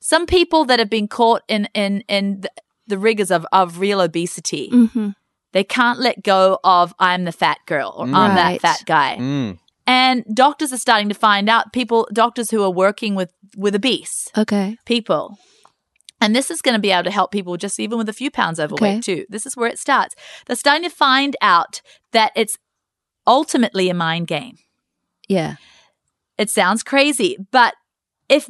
some 0.00 0.26
people 0.26 0.64
that 0.66 0.78
have 0.78 0.90
been 0.90 1.08
caught 1.08 1.42
in 1.48 1.68
in 1.74 2.04
in 2.08 2.42
the, 2.42 2.50
the 2.86 2.98
rigors 2.98 3.30
of 3.30 3.44
of 3.52 3.78
real 3.80 4.00
obesity. 4.00 4.68
hmm 4.70 5.10
They 5.52 5.64
can't 5.64 5.98
let 6.00 6.22
go 6.22 6.58
of 6.64 6.94
I'm 6.98 7.24
the 7.24 7.32
fat 7.32 7.58
girl 7.66 7.94
or 7.96 8.06
I'm 8.06 8.34
that 8.34 8.60
fat 8.60 8.82
guy. 8.86 9.16
Mm. 9.18 9.58
And 9.86 10.24
doctors 10.32 10.72
are 10.72 10.78
starting 10.78 11.08
to 11.08 11.14
find 11.14 11.48
out 11.48 11.72
people 11.72 12.08
doctors 12.12 12.50
who 12.50 12.62
are 12.62 12.70
working 12.70 13.14
with 13.14 13.32
with 13.56 13.74
obese 13.74 14.30
Okay. 14.36 14.76
people. 14.86 15.38
And 16.20 16.36
this 16.36 16.50
is 16.50 16.62
going 16.62 16.74
to 16.74 16.80
be 16.80 16.92
able 16.92 17.04
to 17.04 17.10
help 17.10 17.32
people 17.32 17.56
just 17.56 17.80
even 17.80 17.98
with 17.98 18.08
a 18.08 18.12
few 18.12 18.30
pounds 18.30 18.60
overweight 18.60 18.98
Okay. 18.98 19.00
too. 19.00 19.26
This 19.28 19.44
is 19.44 19.56
where 19.56 19.68
it 19.68 19.78
starts. 19.78 20.14
They're 20.46 20.56
starting 20.56 20.88
to 20.88 20.94
find 20.94 21.36
out 21.42 21.82
that 22.12 22.30
it's 22.36 22.56
ultimately 23.26 23.90
a 23.90 23.94
mind 23.94 24.28
game. 24.28 24.56
Yeah. 25.28 25.56
It 26.38 26.48
sounds 26.48 26.82
crazy, 26.82 27.36
but 27.50 27.74
if 28.28 28.48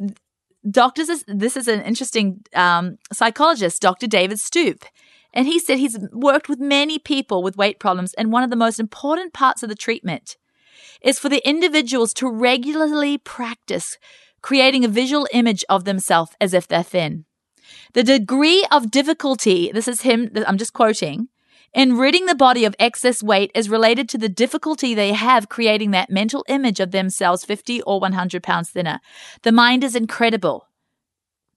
doctors, 0.69 1.09
is, 1.09 1.25
this 1.27 1.57
is 1.57 1.67
an 1.67 1.81
interesting 1.81 2.41
um, 2.55 2.97
psychologist, 3.11 3.81
Dr. 3.81 4.07
David 4.07 4.39
Stoop, 4.39 4.85
and 5.33 5.47
he 5.47 5.59
said 5.59 5.79
he's 5.79 5.97
worked 6.11 6.47
with 6.47 6.59
many 6.59 6.99
people 6.99 7.41
with 7.43 7.57
weight 7.57 7.79
problems, 7.79 8.13
and 8.13 8.31
one 8.31 8.43
of 8.43 8.49
the 8.49 8.55
most 8.55 8.79
important 8.79 9.33
parts 9.33 9.63
of 9.63 9.69
the 9.69 9.75
treatment 9.75 10.37
is 11.01 11.19
for 11.19 11.29
the 11.29 11.47
individuals 11.47 12.13
to 12.13 12.29
regularly 12.29 13.17
practice 13.17 13.97
creating 14.41 14.85
a 14.85 14.89
visual 14.89 15.27
image 15.33 15.63
of 15.69 15.85
themselves 15.85 16.31
as 16.39 16.53
if 16.53 16.67
they're 16.67 16.83
thin. 16.83 17.25
The 17.93 18.03
degree 18.03 18.65
of 18.71 18.91
difficulty, 18.91 19.71
this 19.71 19.87
is 19.87 20.01
him, 20.01 20.31
I'm 20.45 20.57
just 20.57 20.73
quoting, 20.73 21.29
in 21.73 21.97
ridding 21.97 22.27
the 22.27 22.35
body 22.35 22.65
of 22.65 22.75
excess 22.77 23.23
weight 23.23 23.51
is 23.55 23.69
related 23.69 24.07
to 24.09 24.17
the 24.17 24.29
difficulty 24.29 24.93
they 24.93 25.13
have 25.13 25.49
creating 25.49 25.91
that 25.91 26.11
mental 26.11 26.45
image 26.47 26.79
of 26.79 26.91
themselves 26.91 27.45
50 27.45 27.81
or 27.83 27.99
100 27.99 28.43
pounds 28.43 28.69
thinner. 28.69 28.99
The 29.41 29.51
mind 29.51 29.83
is 29.83 29.95
incredible. 29.95 30.67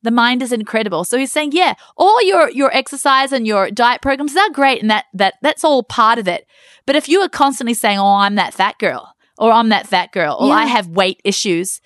The 0.07 0.13
mind 0.13 0.41
is 0.41 0.53
incredible. 0.53 1.03
So 1.03 1.19
he's 1.19 1.33
saying, 1.33 1.51
yeah, 1.53 1.75
all 1.97 2.23
your 2.23 2.49
your 2.51 2.73
exercise 2.73 3.33
and 3.33 3.45
your 3.45 3.73
diet 3.73 4.03
programs 4.03 4.35
they're 4.35 4.51
great, 4.51 4.81
and 4.81 4.89
that 4.89 5.07
that 5.15 5.35
that's 5.43 5.65
all 5.65 5.83
part 5.83 6.21
of 6.21 6.29
it. 6.29 6.47
But 6.87 6.95
if 6.95 7.09
you 7.09 7.21
are 7.23 7.29
constantly 7.29 7.75
saying, 7.75 7.99
"Oh, 7.99 8.15
I'm 8.15 8.37
that 8.37 8.55
fat 8.55 8.79
girl," 8.79 9.13
or 9.37 9.51
"I'm 9.51 9.71
that 9.71 9.89
fat 9.89 10.13
girl," 10.13 10.37
or 10.39 10.47
Yeah. 10.47 10.55
"I 10.55 10.67
have 10.67 10.87
weight 10.87 11.21
issues," 11.25 11.81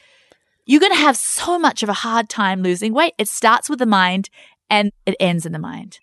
you're 0.66 0.80
going 0.80 0.92
to 0.92 0.98
have 0.98 1.16
so 1.16 1.58
much 1.58 1.82
of 1.82 1.88
a 1.88 1.94
hard 1.94 2.28
time 2.28 2.62
losing 2.62 2.92
weight. 2.92 3.14
It 3.16 3.28
starts 3.28 3.70
with 3.70 3.78
the 3.78 3.86
mind, 3.86 4.28
and 4.68 4.92
it 5.06 5.16
ends 5.18 5.46
in 5.46 5.52
the 5.52 5.58
mind. 5.58 5.98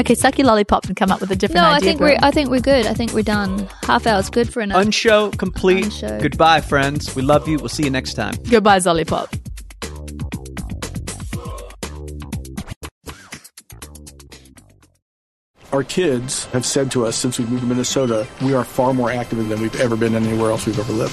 Okay, 0.00 0.14
suck 0.14 0.38
your 0.38 0.46
lollipop 0.46 0.86
and 0.86 0.96
come 0.96 1.10
up 1.12 1.20
with 1.20 1.30
a 1.30 1.36
different 1.36 1.62
No, 1.62 1.68
I 1.70 1.78
think 1.78 1.98
bro. 1.98 2.08
we're. 2.10 2.18
I 2.20 2.30
think 2.30 2.50
we're 2.50 2.60
good. 2.60 2.86
I 2.86 2.94
think 2.94 3.12
we're 3.12 3.22
done. 3.22 3.68
Half 3.84 4.06
hour's 4.06 4.28
good 4.28 4.52
for 4.52 4.60
an 4.60 4.70
Unshow 4.70 5.30
complete. 5.38 5.84
Unshow. 5.84 6.18
Goodbye, 6.20 6.60
friends. 6.60 7.14
We 7.14 7.22
love 7.22 7.46
you. 7.48 7.58
We'll 7.58 7.68
see 7.68 7.84
you 7.84 7.90
next 7.90 8.14
time. 8.14 8.34
Goodbye, 8.50 8.78
Zollipop. 8.78 9.32
Our 15.72 15.82
kids 15.82 16.44
have 16.46 16.64
said 16.64 16.90
to 16.92 17.04
us 17.06 17.16
since 17.16 17.38
we 17.38 17.46
moved 17.46 17.62
to 17.62 17.66
Minnesota, 17.66 18.26
we 18.42 18.54
are 18.54 18.64
far 18.64 18.94
more 18.94 19.10
active 19.10 19.48
than 19.48 19.60
we've 19.60 19.80
ever 19.80 19.96
been 19.96 20.14
anywhere 20.14 20.50
else 20.50 20.66
we've 20.66 20.78
ever 20.78 20.92
lived. 20.92 21.12